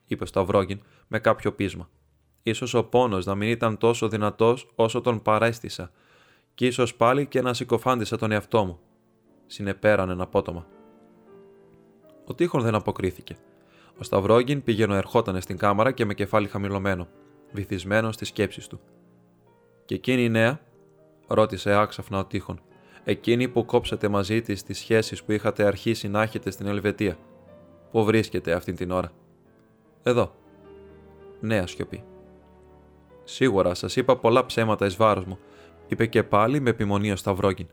[0.06, 1.88] είπε ο Σταυρόγγιν με κάποιο πείσμα.
[2.52, 5.90] σω ο πόνος να μην ήταν τόσο δυνατός όσο τον παρέστησα,
[6.54, 8.78] και ίσως πάλι και να συκοφάντησα τον εαυτό μου.
[9.46, 10.66] Συνεπέρανε απότομα.
[12.24, 13.36] Ο τείχον δεν αποκρίθηκε.
[13.98, 17.08] Ο Σταυρόγγιν πήγαινε ερχόταν στην κάμαρα και με κεφάλι χαμηλωμένο,
[17.52, 18.80] βυθισμένο στις σκέψεις του.
[19.84, 20.60] Και εκείνη η νέα,
[21.26, 22.60] ρώτησε άξαφνα ο τείχον,
[23.04, 27.18] εκείνη που κόψατε μαζί της τις σχέσεις που είχατε αρχίσει να έχετε στην Ελβετία.
[27.90, 29.12] Πού βρίσκεται αυτή την ώρα;
[30.02, 30.34] Εδώ.
[31.40, 32.04] Νέα σιωπή.
[33.24, 35.38] Σίγουρα σας είπα πολλά ψέματα εις βάρος μου,
[35.88, 37.66] είπε και πάλι με επιμονή ο Σταυρόγγιν.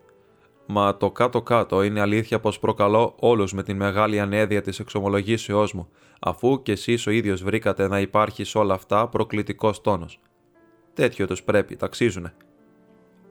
[0.66, 5.90] Μα το κάτω-κάτω είναι αλήθεια πως προκαλώ όλους με την μεγάλη ανέδεια της εξομολογήσεώς μου,
[6.20, 10.20] αφού κι εσείς ο ίδιος βρήκατε να υπάρχει σε όλα αυτά προκλητικός τόνος.
[10.94, 12.34] Τέτοιο του πρέπει, ταξίζουνε.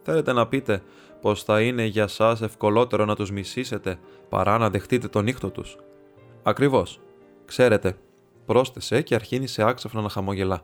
[0.02, 0.82] Θέλετε να πείτε
[1.20, 3.98] πως θα είναι για σας ευκολότερο να τους μισήσετε
[4.28, 5.76] παρά να δεχτείτε τον ήχτο τους;
[6.42, 7.00] Ακριβώς.
[7.44, 7.96] Ξέρετε,
[8.46, 10.62] πρόσθεσε και αρχίνησε άξαφνα να χαμογελά.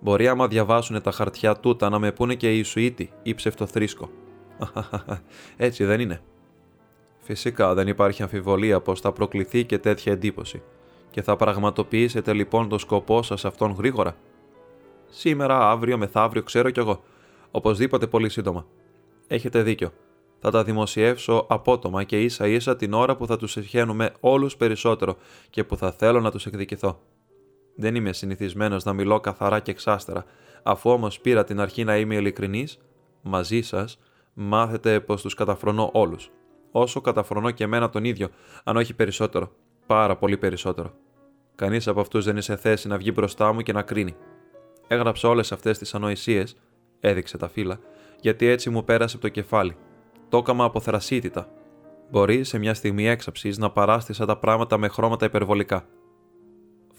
[0.00, 4.10] Μπορεί άμα διαβάσουν τα χαρτιά τούτα να με πούνε και οι Ιησουήτη ή ψευτοθρίσκο.
[5.56, 6.20] Έτσι δεν είναι.
[7.18, 10.62] Φυσικά δεν υπάρχει αμφιβολία πως θα προκληθεί και τέτοια εντύπωση.
[11.10, 14.16] Και θα πραγματοποιήσετε λοιπόν το σκοπό σας αυτόν γρήγορα.
[15.10, 17.02] Σήμερα, αύριο, μεθαύριο, ξέρω κι εγώ.
[17.50, 18.66] Οπωσδήποτε πολύ σύντομα.
[19.26, 19.92] Έχετε δίκιο.
[20.38, 25.16] Θα τα δημοσιεύσω απότομα και ίσα ίσα την ώρα που θα τους ευχαίνουμε όλους περισσότερο
[25.50, 27.00] και που θα θέλω να τους εκδικηθώ.
[27.76, 30.24] Δεν είμαι συνηθισμένος να μιλώ καθαρά και εξάστερα,
[30.62, 32.78] αφού όμως πήρα την αρχή να είμαι ειλικρινής,
[33.22, 33.98] μαζί σας,
[34.34, 36.30] μάθετε πως τους καταφρονώ όλους.
[36.70, 38.28] Όσο καταφρονώ και εμένα τον ίδιο,
[38.64, 39.52] αν όχι περισσότερο.
[39.86, 40.92] Πάρα πολύ περισσότερο.
[41.54, 44.16] Κανείς από αυτούς δεν είναι σε θέση να βγει μπροστά μου και να κρίνει.
[44.88, 46.56] Έγραψα όλες αυτές τις ανοησίες,
[47.00, 47.78] έδειξε τα φύλλα,
[48.20, 49.76] γιατί έτσι μου πέρασε από το κεφάλι.
[50.28, 51.48] Το έκαμα από θρασίτητα.
[52.10, 55.86] Μπορεί σε μια στιγμή έξαψης να παράστησα τα πράγματα με χρώματα υπερβολικά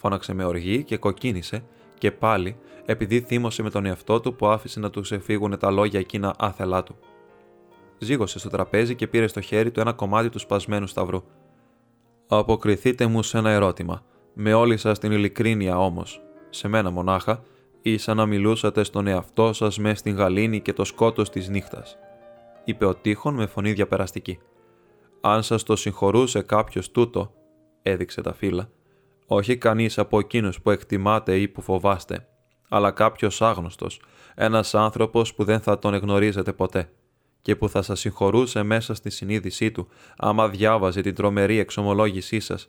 [0.04, 1.64] φώναξε με οργή και κοκκίνησε
[1.98, 6.00] και πάλι επειδή θύμωσε με τον εαυτό του που άφησε να τους ξεφύγουν τα λόγια
[6.00, 6.96] εκείνα άθελά του.
[8.04, 11.24] Ζήγωσε στο τραπέζι και πήρε στο χέρι του ένα κομμάτι του σπασμένου σταυρού.
[12.28, 14.04] Αποκριθείτε μου σε ένα ερώτημα.
[14.34, 17.44] Με όλη σας την ειλικρίνεια όμως, σε μένα μονάχα,
[17.82, 21.98] ή σαν να μιλούσατε στον εαυτό σας μες στην γαλήνη και το σκότος της νύχτας,
[22.64, 24.40] είπε ο Τείχον με φωνή διαπεραστική.
[25.22, 27.34] Αν σας το συγχωρούσε κάποιος τούτο,
[27.82, 28.70] έδειξε τα φύλλα,
[29.28, 32.28] όχι κανείς από εκείνους που εκτιμάτε ή που φοβάστε,
[32.70, 34.02] αλλά κάποιος άγνωστος,
[34.36, 36.90] ένας άνθρωπος που δεν θα τον εγνωρίζετε ποτέ
[37.44, 39.88] και που θα σας συγχωρούσε μέσα στη συνείδησή του
[40.18, 42.68] άμα διάβαζε την τρομερή εξομολόγησή σας.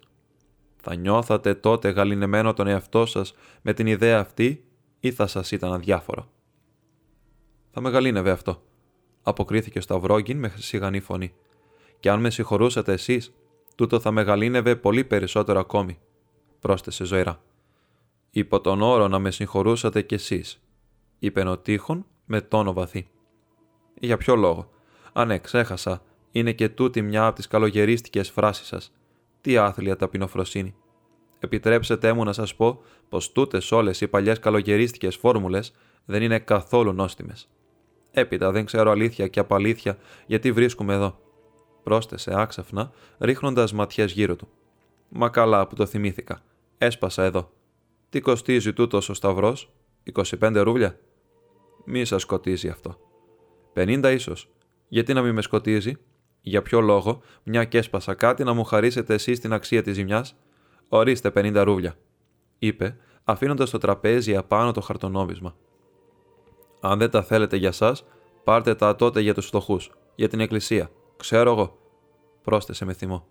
[0.77, 4.65] Θα νιώθατε τότε γαλινεμένο τον εαυτό σας με την ιδέα αυτή
[5.01, 6.29] ή θα σας ήταν αδιάφορο;
[7.71, 8.63] Θα με γαλήνευε αυτό,
[9.23, 11.35] αποκρίθηκε ο Σταυρόγγιν με σιγανή φωνή.
[12.01, 13.35] Και αν με συγχωρούσατε εσείς,
[13.75, 15.99] τούτο θα με γαλήνευε πολύ περισσότερο ακόμη
[16.61, 17.43] πρόσθεσε ζωηρά.
[18.31, 20.63] Υπό τον όρο να με συγχωρούσατε κι εσείς,
[21.19, 23.09] είπε ο Τείχον με τόνο βαθύ.
[23.95, 24.71] Για ποιο λόγο;
[25.13, 28.93] Αν ναι, ξέχασα, είναι και τούτη μια από τις καλογερίστικες φράσεις σας.
[29.41, 30.75] Τι άθλια ταπεινοφροσύνη.
[31.39, 36.93] Επιτρέψτε μου να σας πω πως τούτες όλες οι παλιές καλογερίστικες φόρμουλες δεν είναι καθόλου
[36.93, 37.49] νόστιμες.
[38.11, 41.19] Έπειτα δεν ξέρω αλήθεια και απαλήθεια γιατί βρίσκουμε εδώ.
[41.83, 44.49] Πρόσθεσε άξαφνα, ρίχνοντας ματιές γύρω του.
[45.09, 46.43] Μα καλά που το θυμήθηκα.
[46.79, 47.51] Έσπασα εδώ.
[48.09, 49.73] Τι κοστίζει τούτος ο Σταυρός,
[50.13, 50.99] 25 ρούβλια;
[51.85, 52.99] Μη σας σκοτίζει αυτό.
[53.75, 54.49] 50 ίσως.
[54.89, 55.97] Γιατί να μην με σκοτίζει,
[56.41, 60.37] για ποιο λόγο, μια και έσπασα κάτι να μου χαρίσετε εσείς την αξία της ζημιάς;
[60.89, 61.97] Ορίστε 50 ρούβλια,
[62.59, 65.57] είπε, αφήνοντας το τραπέζι απάνω το χαρτονόμισμα.
[66.81, 68.05] Αν δεν τα θέλετε για σας,
[68.45, 70.91] πάρτε τα τότε για τους φτωχούς, για την εκκλησία.
[71.17, 71.79] Ξέρω εγώ,
[72.43, 73.27] πρόσθεσε με θυμό.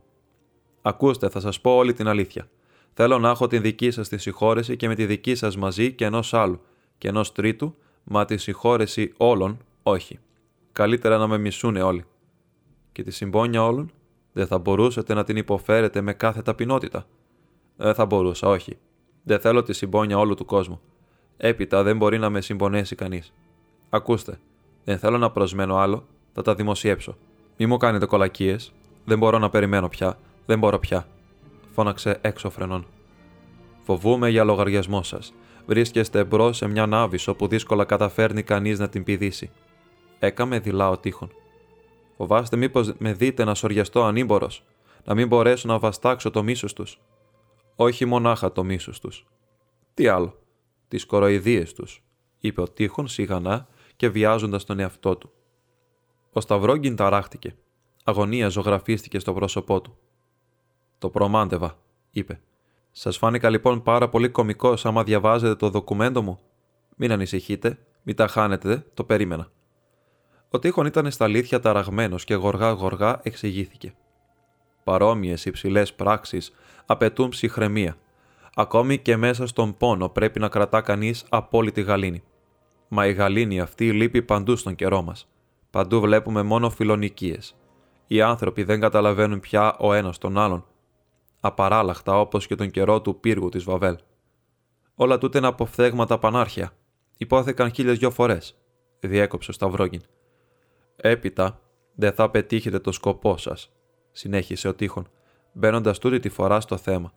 [0.82, 2.49] Ακούστε, θα σας πω όλη την αλήθεια.
[2.94, 6.06] Θέλω να έχω την δική σας τη συγχώρεση και με τη δική σας μαζί και
[6.06, 6.61] ενός άλλου,
[6.98, 10.20] και ενός τρίτου, μα τη συγχώρεση όλων, όχι.
[10.74, 12.06] Καλύτερα να με μισούνε όλοι.
[12.91, 13.91] Και τη συμπόνια όλων,
[14.34, 17.06] δεν θα μπορούσατε να την υποφέρετε με κάθε ταπεινότητα.
[17.78, 18.78] Δεν θα μπορούσα, όχι.
[19.24, 20.82] Δεν θέλω τη συμπόνια όλου του κόσμου.
[21.38, 23.34] Έπειτα δεν μπορεί να με συμπονέσει κανείς.
[23.90, 24.40] Ακούστε,
[24.84, 27.18] δεν θέλω να προσμένω άλλο, θα τα δημοσιεύσω.
[27.58, 28.74] Μη μου κάνετε κολακίες,
[29.06, 31.08] δεν μπορώ να περιμένω πια, δεν μπορώ πια
[31.74, 32.86] φώναξε έξω φρενών.
[33.84, 35.34] Φοβούμαι για λογαριασμό σας.
[35.66, 39.52] Βρίσκεστε μπρος σε μια νάβη όπου δύσκολα καταφέρνει κανείς να την πηδήσει.
[40.24, 41.32] Έκαμε δειλά ο τείχον.
[42.18, 44.64] Φοβάστε μήπως με δείτε να σοριαστώ ανήμπορος,
[45.06, 47.02] να μην μπορέσω να βαστάξω το μίσος τους.
[47.76, 49.28] Όχι μονάχα το μίσος τους.
[49.94, 50.40] Τι άλλο,
[50.88, 52.04] τις κοροϊδίες τους,
[52.40, 55.32] είπε ο τείχον σιγανά και βιάζοντας τον εαυτό του.
[56.32, 57.56] Ο Σταυρόγκιν ταράχτηκε.
[58.04, 59.98] Αγωνία ζωγραφίστηκε στο πρόσωπό του.
[60.98, 61.78] Το προμάντευα,
[62.12, 62.41] είπε.
[62.91, 66.40] Σας φάνηκα λοιπόν πάρα πολύ κωμικός άμα διαβάζετε το δοκουμέντο μου.
[66.95, 69.52] Μην ανησυχείτε, μην τα χάνετε, το περίμενα.
[70.55, 73.93] Ο τείχον ήταν στα αλήθεια ταραγμένος και γοργά-γοργά εξηγήθηκε.
[74.84, 76.53] Παρόμοιες υψηλές πράξεις
[76.85, 77.97] απαιτούν ψυχραιμία.
[78.55, 82.23] Ακόμη και μέσα στον πόνο πρέπει να κρατά κανείς απόλυτη γαλήνη.
[82.88, 85.30] Μα η γαλήνη αυτή λείπει παντού στον καιρό μας.
[85.69, 87.55] Παντού βλέπουμε μόνο φιλονικίες.
[88.07, 90.65] Οι άνθρωποι δεν καταλαβαίνουν πια ο ένας τον άλλον.
[91.39, 93.97] Απαράλλαχτα όπως και τον καιρό του πύργου της Βαβέλ.
[94.95, 96.71] Όλα τούτα είναι αποφθέγματα πανάρχια.
[97.17, 98.57] Υπόθηκαν χίλιες δυο φορές.
[98.99, 100.01] Διέκοψε ο Σταυρόγιν.
[100.95, 101.60] Έπειτα
[101.95, 103.72] δεν θα πετύχετε το σκοπό σας,
[104.11, 105.07] συνέχισε ο Τείχον,
[105.53, 107.14] μπαίνοντας τούτη τη φορά στο θέμα.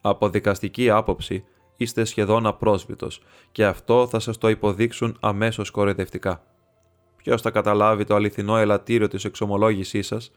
[0.00, 1.44] Από δικαστική άποψη
[1.76, 3.22] είστε σχεδόν απρόσβητος
[3.52, 6.42] και αυτό θα σας το υποδείξουν αμέσως κοροϊδευτικά.
[7.16, 10.32] Ποιος θα καταλάβει το αληθινό ελαττήριο της εξομολόγησής σας,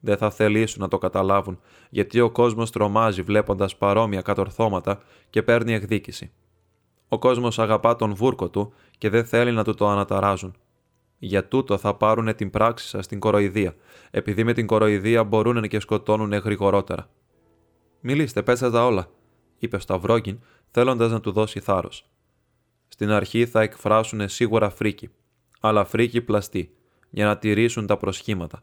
[0.00, 1.60] δεν θα θελήσουν να το καταλάβουν,
[1.90, 6.32] γιατί ο κόσμος τρομάζει βλέποντας παρόμοια κατορθώματα και παίρνει εκδίκηση.
[7.08, 10.56] Ο κόσμος αγαπά τον βούρκο του και δεν θέλει να του το αναταράζουν.
[11.22, 13.74] Για τούτο θα πάρουν την πράξη σας στην κοροϊδία,
[14.10, 17.10] επειδή με την κοροϊδία μπορούν και σκοτώνουν γρηγορότερα.
[18.00, 19.10] Μιλήστε, πέσα τα όλα,
[19.58, 20.40] είπε ο Σταυρόγκιν,
[20.70, 22.10] θέλοντας να του δώσει θάρρος.
[22.88, 25.10] Στην αρχή θα εκφράσουν σίγουρα φρίκη,
[25.60, 26.74] αλλά φρίκη πλαστή,
[27.10, 28.62] για να τηρήσουν τα προσχήματα.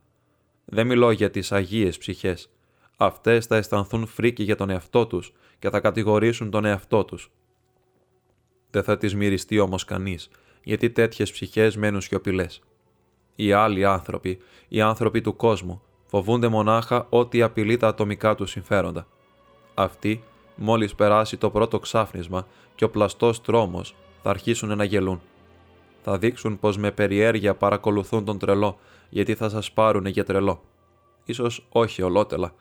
[0.66, 2.50] Δεν μιλώ για τις αγίες ψυχές.
[2.98, 7.32] Αυτές θα αισθανθούν φρίκη για τον εαυτό τους και θα κατηγορήσουν τον εαυτό τους.
[8.70, 10.30] Δεν θα τις μυριστεί όμως κανείς,
[10.68, 12.62] γιατί τέτοιες ψυχές μένουν σιωπηλές.
[13.36, 19.08] Οι άλλοι άνθρωποι, οι άνθρωποι του κόσμου, φοβούνται μονάχα ότι απειλεί τα ατομικά τους συμφέροντα.
[19.74, 20.24] Αυτοί,
[20.56, 25.22] μόλις περάσει το πρώτο ξάφνισμα και ο πλαστός τρόμος, θα αρχίσουν να γελούν.
[26.04, 28.80] Θα δείξουν πως με περιέργεια παρακολουθούν τον τρελό,
[29.10, 30.62] γιατί θα σας πάρουν για τρελό.
[31.26, 32.54] Ίσως όχι ολότελα.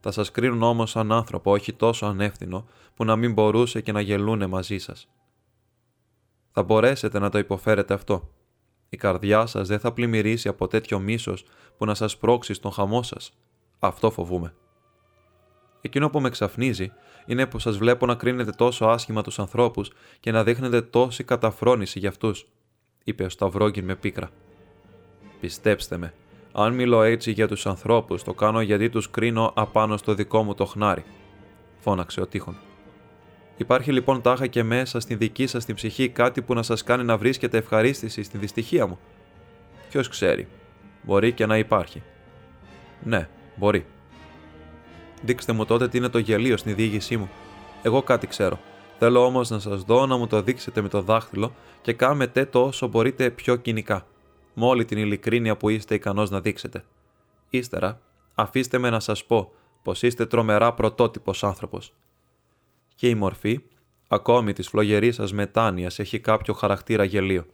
[0.00, 2.66] Θα σας κρίνουν όμως σαν άνθρωπο όχι τόσο ανεύθυνο
[2.96, 5.08] που να μην μπορούσε και να γελούνε μαζί σας
[6.54, 8.30] θα μπορέσετε να το υποφέρετε αυτό.
[8.88, 11.44] Η καρδιά σας δεν θα πλημμυρίσει από τέτοιο μίσος
[11.76, 13.32] που να σας πρόξει στον χαμό σας.
[13.78, 14.54] Αυτό φοβούμε.
[15.80, 16.92] Εκείνο που με εξαφνίζει
[17.26, 21.98] είναι που σας βλέπω να κρίνετε τόσο άσχημα τους ανθρώπους και να δείχνετε τόση καταφρόνηση
[21.98, 22.46] για αυτούς,
[23.04, 24.30] είπε ο Σταυρόγκιν με πίκρα.
[25.40, 26.14] Πιστέψτε με,
[26.52, 30.54] αν μιλώ έτσι για τους ανθρώπους, το κάνω γιατί τους κρίνω απάνω στο δικό μου
[30.54, 31.04] το χνάρι,
[31.78, 32.56] φώναξε ο Τείχον.
[33.56, 37.04] Υπάρχει λοιπόν τάχα και μέσα στην δική σας την ψυχή κάτι που να σας κάνει
[37.04, 38.98] να βρίσκετε ευχαρίστηση στη δυστυχία μου.
[39.90, 40.48] Ποιος ξέρει.
[41.02, 42.02] Μπορεί και να υπάρχει.
[43.02, 43.86] Ναι, μπορεί.
[45.22, 47.30] Δείξτε μου τότε τι είναι το γελίο στην διήγησή μου.
[47.82, 48.58] Εγώ κάτι ξέρω.
[48.98, 52.64] Θέλω όμως να σας δω να μου το δείξετε με το δάχτυλο και κάμετε το
[52.64, 54.06] όσο μπορείτε πιο κοινικά.
[54.54, 56.84] Με όλη την ειλικρίνεια που είστε ικανός να δείξετε.
[57.50, 58.00] Ύστερα,
[58.34, 59.52] αφήστε με να σας πω
[59.82, 61.92] πως είστε τρομερά πρωτότυπος άνθρωπος
[62.94, 63.60] και η μορφή,
[64.08, 67.46] ακόμη της φλογερής σας μετάνοιας, έχει κάποιο χαρακτήρα γελίο.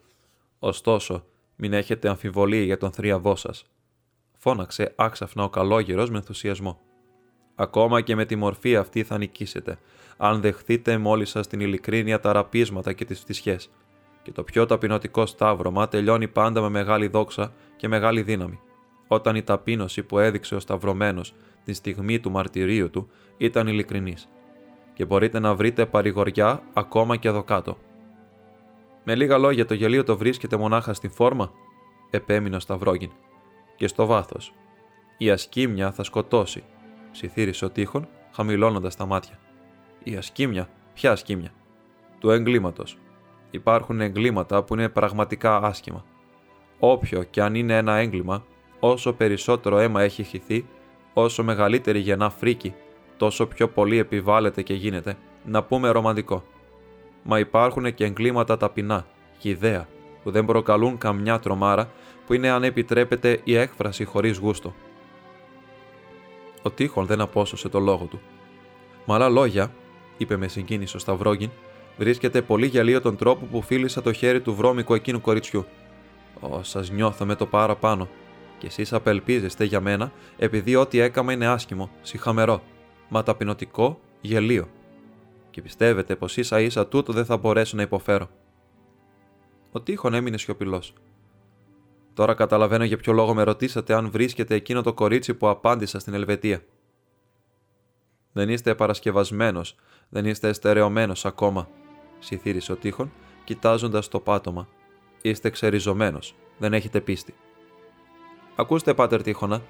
[0.58, 1.24] Ωστόσο,
[1.56, 3.64] μην έχετε αμφιβολία για τον θρίαβό σας.
[4.36, 6.80] Φώναξε άξαφνα ο καλόγερος με ενθουσιασμό.
[7.54, 9.78] Ακόμα και με τη μορφή αυτή θα νικήσετε,
[10.16, 13.70] αν δεχθείτε μόλις σας την ειλικρίνεια τα ραπίσματα και τις φτυσιές.
[14.22, 18.60] Και το πιο ταπεινωτικό σταύρωμα τελειώνει πάντα με μεγάλη δόξα και μεγάλη δύναμη.
[19.06, 21.34] Όταν η ταπείνωση που έδειξε ο Σταυρωμένος
[21.64, 24.28] τη στιγμή του μαρτυρίου του ήταν ειλικρινής
[25.00, 27.78] και μπορείτε να βρείτε παρηγοριά ακόμα και εδώ κάτω.
[29.04, 31.52] Με λίγα λόγια, το γελίο το βρίσκεται μονάχα στην φόρμα,
[32.10, 33.10] επέμεινε ο Σταυρόγιν,
[33.76, 34.54] και στο βάθος.
[35.18, 36.64] Η ασκήμια θα σκοτώσει,
[37.12, 39.38] ψιθύρισε ο τείχον, χαμηλώνοντας τα μάτια.
[40.04, 41.52] Η ασκήμια, ποια ασκήμια,
[42.18, 42.98] του εγκλήματος.
[43.50, 46.04] Υπάρχουν εγκλήματα που είναι πραγματικά άσχημα.
[46.78, 48.44] Όποιο και αν είναι ένα έγκλημα,
[48.80, 50.66] όσο περισσότερο αίμα έχει χυθεί,
[51.12, 52.74] όσο μεγαλύτερη γεννά φρίκη
[53.20, 56.44] τόσο πιο πολύ επιβάλλεται και γίνεται, να πούμε ρομαντικό.
[57.22, 59.06] Μα υπάρχουν και εγκλήματα ταπεινά,
[59.38, 59.88] χιδέα,
[60.22, 61.90] που δεν προκαλούν καμιά τρομάρα,
[62.26, 64.74] που είναι αν επιτρέπεται η έκφραση χωρίς γούστο.
[66.62, 68.20] Ο Τείχον δεν απόσωσε το λόγο του.
[69.06, 69.72] Με άλλα λόγια,
[70.16, 71.50] είπε με συγκίνηση ο Σταυρόγιν,
[71.96, 75.64] βρίσκεται πολύ γυαλίο τον τρόπο που φίλησα το χέρι του βρώμικου εκείνου κοριτσιού.
[76.40, 78.08] Ω, σας νιώθω με το παραπάνω.
[78.58, 82.62] Και εσείς απελπίζεστε για μένα, επειδή ό,τι έκαμα είναι άσχημο, συχαμερό
[83.10, 84.68] μα ταπεινωτικό γελίο.
[85.50, 88.28] Και πιστεύετε πως ίσα ίσα τούτο δεν θα μπορέσω να υποφέρω.
[89.72, 90.92] Ο Τείχον έμεινε σιωπηλός.
[92.14, 96.14] Τώρα καταλαβαίνω για ποιο λόγο με ρωτήσατε αν βρίσκεται εκείνο το κορίτσι που απάντησα στην
[96.14, 96.62] Ελβετία.
[98.32, 99.60] Δεν είστε παρασκευασμένο,
[100.08, 101.68] δεν είστε εστερεωμένος ακόμα,
[102.20, 103.12] ψιθύρισε ο Τείχον,
[103.44, 104.68] κοιτάζοντας το πάτωμα.
[105.22, 107.34] Είστε ξεριζωμένος, δεν έχετε πίστη.
[108.56, 109.62] Ακούστε, πάτερ Τύχωνα,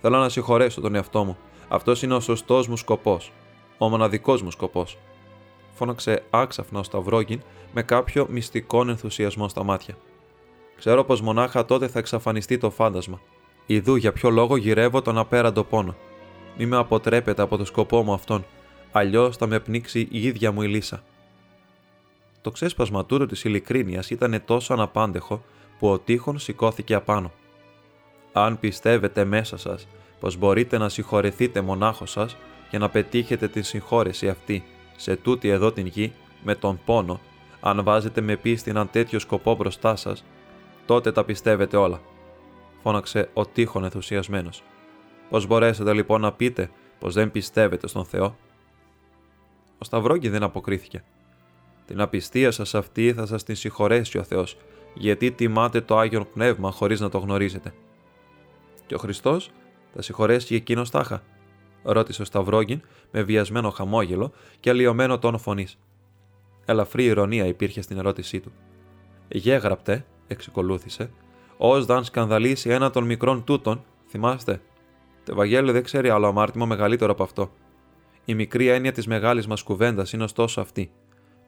[0.00, 1.36] θέλω να συγχωρέσω τον εαυτό μου.
[1.68, 3.32] Αυτός είναι ο σωστός μου σκοπός.
[3.78, 4.98] Ο μοναδικός μου σκοπός.
[5.72, 7.40] Φώναξε άξαφνα ο Σταυρόγγιν
[7.72, 9.96] με κάποιο μυστικό ενθουσιασμό στα μάτια.
[10.76, 13.20] Ξέρω πως μονάχα τότε θα εξαφανιστεί το φάντασμα.
[13.66, 15.94] Ιδού για ποιο λόγο γυρεύω τον απέραντο πόνο.
[16.58, 18.44] Μη με αποτρέπετε από το σκοπό μου αυτόν,
[18.92, 21.02] αλλιώς θα με πνίξει η ίδια μου η λύσα.
[22.40, 25.44] Το ξέσπασμα τούτο της ειλικρίνειας ήταν τόσο αναπάντεχο
[25.78, 27.32] που ο τείχον σηκώθηκε απάνω.
[28.32, 29.86] Αν πιστεύετε μέσα σας
[30.20, 32.36] πως μπορείτε να συγχωρεθείτε μονάχος σας
[32.70, 34.64] για να πετύχετε την συγχώρεση αυτή
[34.96, 36.12] σε τούτη εδώ την γη
[36.42, 37.20] με τον πόνο,
[37.60, 40.24] αν βάζετε με πίστη έναν τέτοιο σκοπό μπροστά σας,
[40.86, 42.00] τότε τα πιστεύετε όλα.
[42.82, 44.62] Φώναξε ο τείχον ενθουσιασμένος.
[45.30, 48.36] Πώς μπορέσετε λοιπόν να πείτε πως δεν πιστεύετε στον Θεό;
[49.78, 51.04] Ο Σταυρόγκη δεν αποκρίθηκε.
[51.86, 54.56] Την απιστία σας αυτή θα σας την συγχωρέσει ο Θεός,
[54.94, 57.74] γιατί τιμάτε το άγιο πνεύμα χωρίς να το γνωρίζετε.
[58.86, 59.50] Και ο Χριστός
[59.96, 61.22] θα συγχωρέσει και εκείνος τάχα,
[61.82, 65.78] ρώτησε ο Σταυρόγγιν με βιασμένο χαμόγελο και αλλοιωμένο τόνο φωνής.
[66.64, 68.52] Ελαφρύ ηρωνία υπήρχε στην ερώτησή του.
[69.28, 71.10] Γέγραπτε, εξεκολούθησε,
[71.56, 74.60] ως δαν σκανδαλίσει ένα των μικρών τούτων, θυμάστε;
[75.24, 77.50] Το Ευαγγέλιο δεν ξέρει άλλο αμάρτημα μεγαλύτερο από αυτό.
[78.24, 80.90] Η μικρή έννοια της μεγάλης μας κουβέντας είναι ωστόσο αυτή.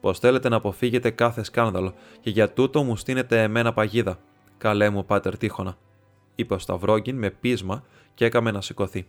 [0.00, 4.18] Πως θέλετε να αποφύγετε κάθε σκάνδαλο και για τούτο μου στείνετε εμένα παγίδα.
[4.58, 5.76] Καλέ μου, πάτερ Τύχωνα,
[6.38, 7.84] είπε ο Σταυρόγκιν με πείσμα
[8.14, 9.06] και έκαμε να σηκωθεί.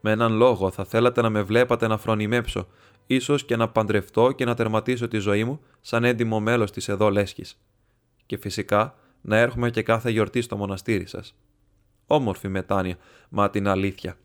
[0.00, 2.66] Με έναν λόγο θα θέλατε να με βλέπατε να φρονιμέψω,
[3.06, 7.10] ίσως και να παντρευτώ και να τερματίσω τη ζωή μου σαν έντιμο μέλος της εδώ
[7.10, 7.60] λέσχης.
[8.26, 11.34] Και φυσικά να έρχομαι και κάθε γιορτή στο μοναστήρι σας.
[12.06, 12.96] Όμορφη μετάνοια,
[13.28, 14.16] μα την αλήθεια.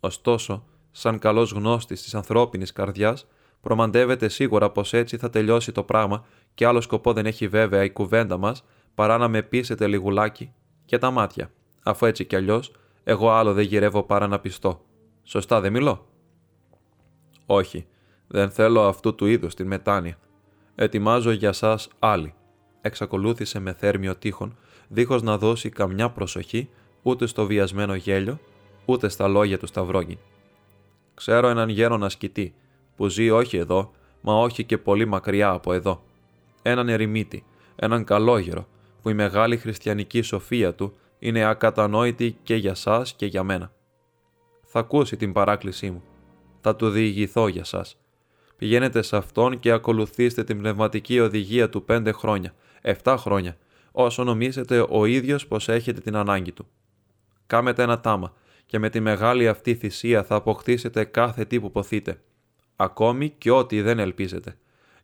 [0.00, 3.26] Ωστόσο, σαν καλός γνώστης της ανθρώπινης καρδιάς,
[3.60, 7.90] προμαντεύετε σίγουρα πως έτσι θα τελειώσει το πράγμα και άλλο σκοπό δεν έχει βέβαια η
[7.90, 8.64] κουβέντα μας
[8.94, 10.52] παρά να με πείσετε λιγουλάκι
[10.84, 11.50] και τα μάτια,
[11.90, 12.72] αφού έτσι κι αλλιώς
[13.04, 14.80] εγώ άλλο δεν γυρεύω παρά να πιστώ.
[15.22, 16.06] Σωστά δεν μιλώ;
[17.46, 17.86] Όχι,
[18.26, 20.18] δεν θέλω αυτού του είδους την μετάνοια.
[20.74, 22.34] Ετοιμάζω για σας άλλη.
[22.80, 24.56] Εξακολούθησε με θέρμιο τείχον,
[24.88, 26.68] δίχως να δώσει καμιά προσοχή
[27.02, 28.38] ούτε στο βιασμένο γέλιο,
[28.84, 30.18] ούτε στα λόγια του Σταυρόγγιν.
[31.14, 32.54] Ξέρω έναν γέρον ασκητή,
[32.96, 33.90] που ζει όχι εδώ,
[34.20, 36.02] μα όχι και πολύ μακριά από εδώ.
[36.62, 37.44] Έναν ερημίτη,
[37.76, 38.66] έναν καλόγερο,
[39.02, 43.72] που η μεγάλη χριστιανική σοφία του είναι ακατανόητη και για σας και για μένα.
[44.64, 46.02] Θα ακούσει την παράκλησή μου.
[46.60, 47.98] Θα του διηγηθώ για σας.
[48.56, 53.56] Πηγαίνετε σε αυτόν και ακολουθήστε την πνευματική οδηγία του πέντε χρόνια, εφτά χρόνια,
[53.92, 56.66] όσο νομίζετε ο ίδιος πως έχετε την ανάγκη του.
[57.46, 58.32] Κάμετε ένα τάμα
[58.66, 62.20] και με τη μεγάλη αυτή θυσία θα αποκτήσετε κάθε τι που ποθείτε,
[62.76, 64.56] ακόμη και ό,τι δεν ελπίζετε,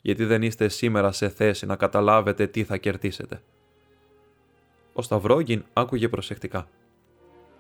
[0.03, 3.43] γιατί δεν είστε σήμερα σε θέση να καταλάβετε τι θα κερδίσετε.
[4.99, 6.69] Ο Σταυρόγγιν άκουγε προσεκτικά.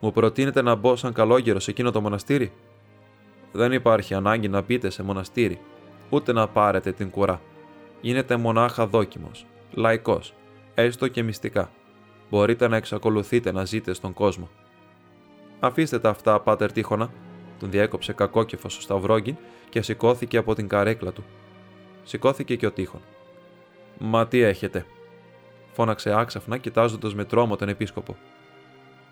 [0.01, 2.53] Μου προτείνετε να μπω σαν καλόγερο σε εκείνο το μοναστήρι;
[3.53, 5.61] Δεν υπάρχει ανάγκη να μπείτε σε μοναστήρι,
[6.11, 7.41] ούτε να πάρετε την κουρά.
[8.01, 10.35] Γίνετε μονάχα δόκιμος, λαϊκός,
[10.75, 11.71] έστω και μυστικά.
[12.31, 14.49] Μπορείτε να εξακολουθείτε να ζείτε στον κόσμο.
[15.61, 17.11] Αφήστε τα αυτά, πάτερ Τύχωνα,
[17.59, 19.37] τον διέκοψε κακόκεφος ο Σταυρόγγιν
[19.69, 21.25] και σηκώθηκε από την καρέκλα του.
[22.03, 23.01] Σηκώθηκε και ο Τύχων.
[23.99, 24.87] Μα τι έχετε,
[25.77, 28.17] φώναξε άξαφνα κοιτάζοντας με τρόμο τον επίσκοπο.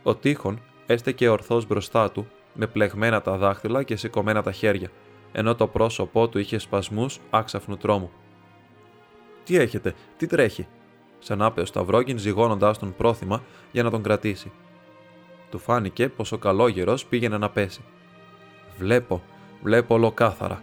[0.02, 4.90] Ο Τύχων έστεκε ορθώς μπροστά του, με πλεγμένα τα δάχτυλα και σηκωμένα τα χέρια,
[5.32, 8.10] ενώ το πρόσωπό του είχε σπασμούς άξαφνου τρόμου.
[9.44, 10.66] Τι έχετε, τι τρέχει,
[11.20, 13.42] ξανάπε ο Σταυρόγγιν ζυγώνοντάς τον πρόθυμα
[13.72, 14.52] για να τον κρατήσει.
[15.50, 17.80] Του φάνηκε πως ο καλόγερος πήγαινε να πέσει.
[18.78, 19.22] Βλέπω,
[19.62, 20.62] βλέπω ολοκάθαρα,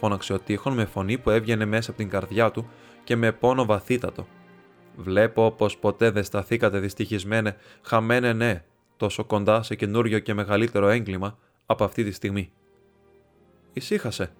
[0.00, 2.68] φώναξε ο Τύχων με φωνή που έβγαινε μέσα από την καρδιά του
[3.04, 4.26] και με πόνο βαθύτατο.
[4.96, 8.64] Βλέπω πως ποτέ δεν σταθήκατε δυστυχισμένε, χαμένε ναι,
[8.96, 12.50] τόσο κοντά σε καινούριο και μεγαλύτερο έγκλημα από αυτή τη στιγμή.
[13.72, 14.30] Ισύχασε,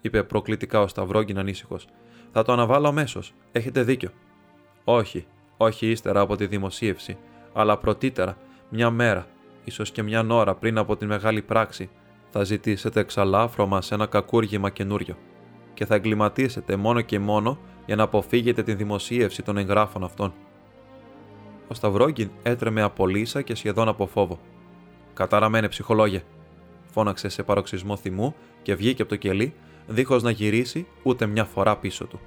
[0.00, 1.86] είπε προκλητικά ο Σταυρόγκιν ανήσυχος.
[2.32, 3.34] Θα το αναβάλω αμέσως.
[3.52, 4.10] Έχετε δίκιο.
[4.84, 5.26] Όχι,
[5.56, 7.18] όχι ύστερα από τη δημοσίευση,
[7.52, 8.36] αλλά πρωτήτερα,
[8.68, 9.26] μια μέρα,
[9.64, 11.90] ίσως και μια ώρα πριν από τη μεγάλη πράξη,
[12.30, 15.16] θα ζητήσετε εξαλάφρωμα σε ένα κακούργημα καινούριο
[15.74, 20.32] και θα εγκληματίσετε μόνο και μόνο για να αποφύγετε τη δημοσίευση των εγγράφων αυτών.
[21.68, 24.38] Ο Σταυρόγκιν έτρεμε από λύσα και σχεδόν από φόβο.
[25.14, 26.22] Καταραμένε ψυχολόγε,
[26.86, 29.54] φώναξε σε παροξισμό θυμού και βγήκε από το κελί,
[29.86, 32.20] δίχως να γυρίσει ούτε μια φορά πίσω του.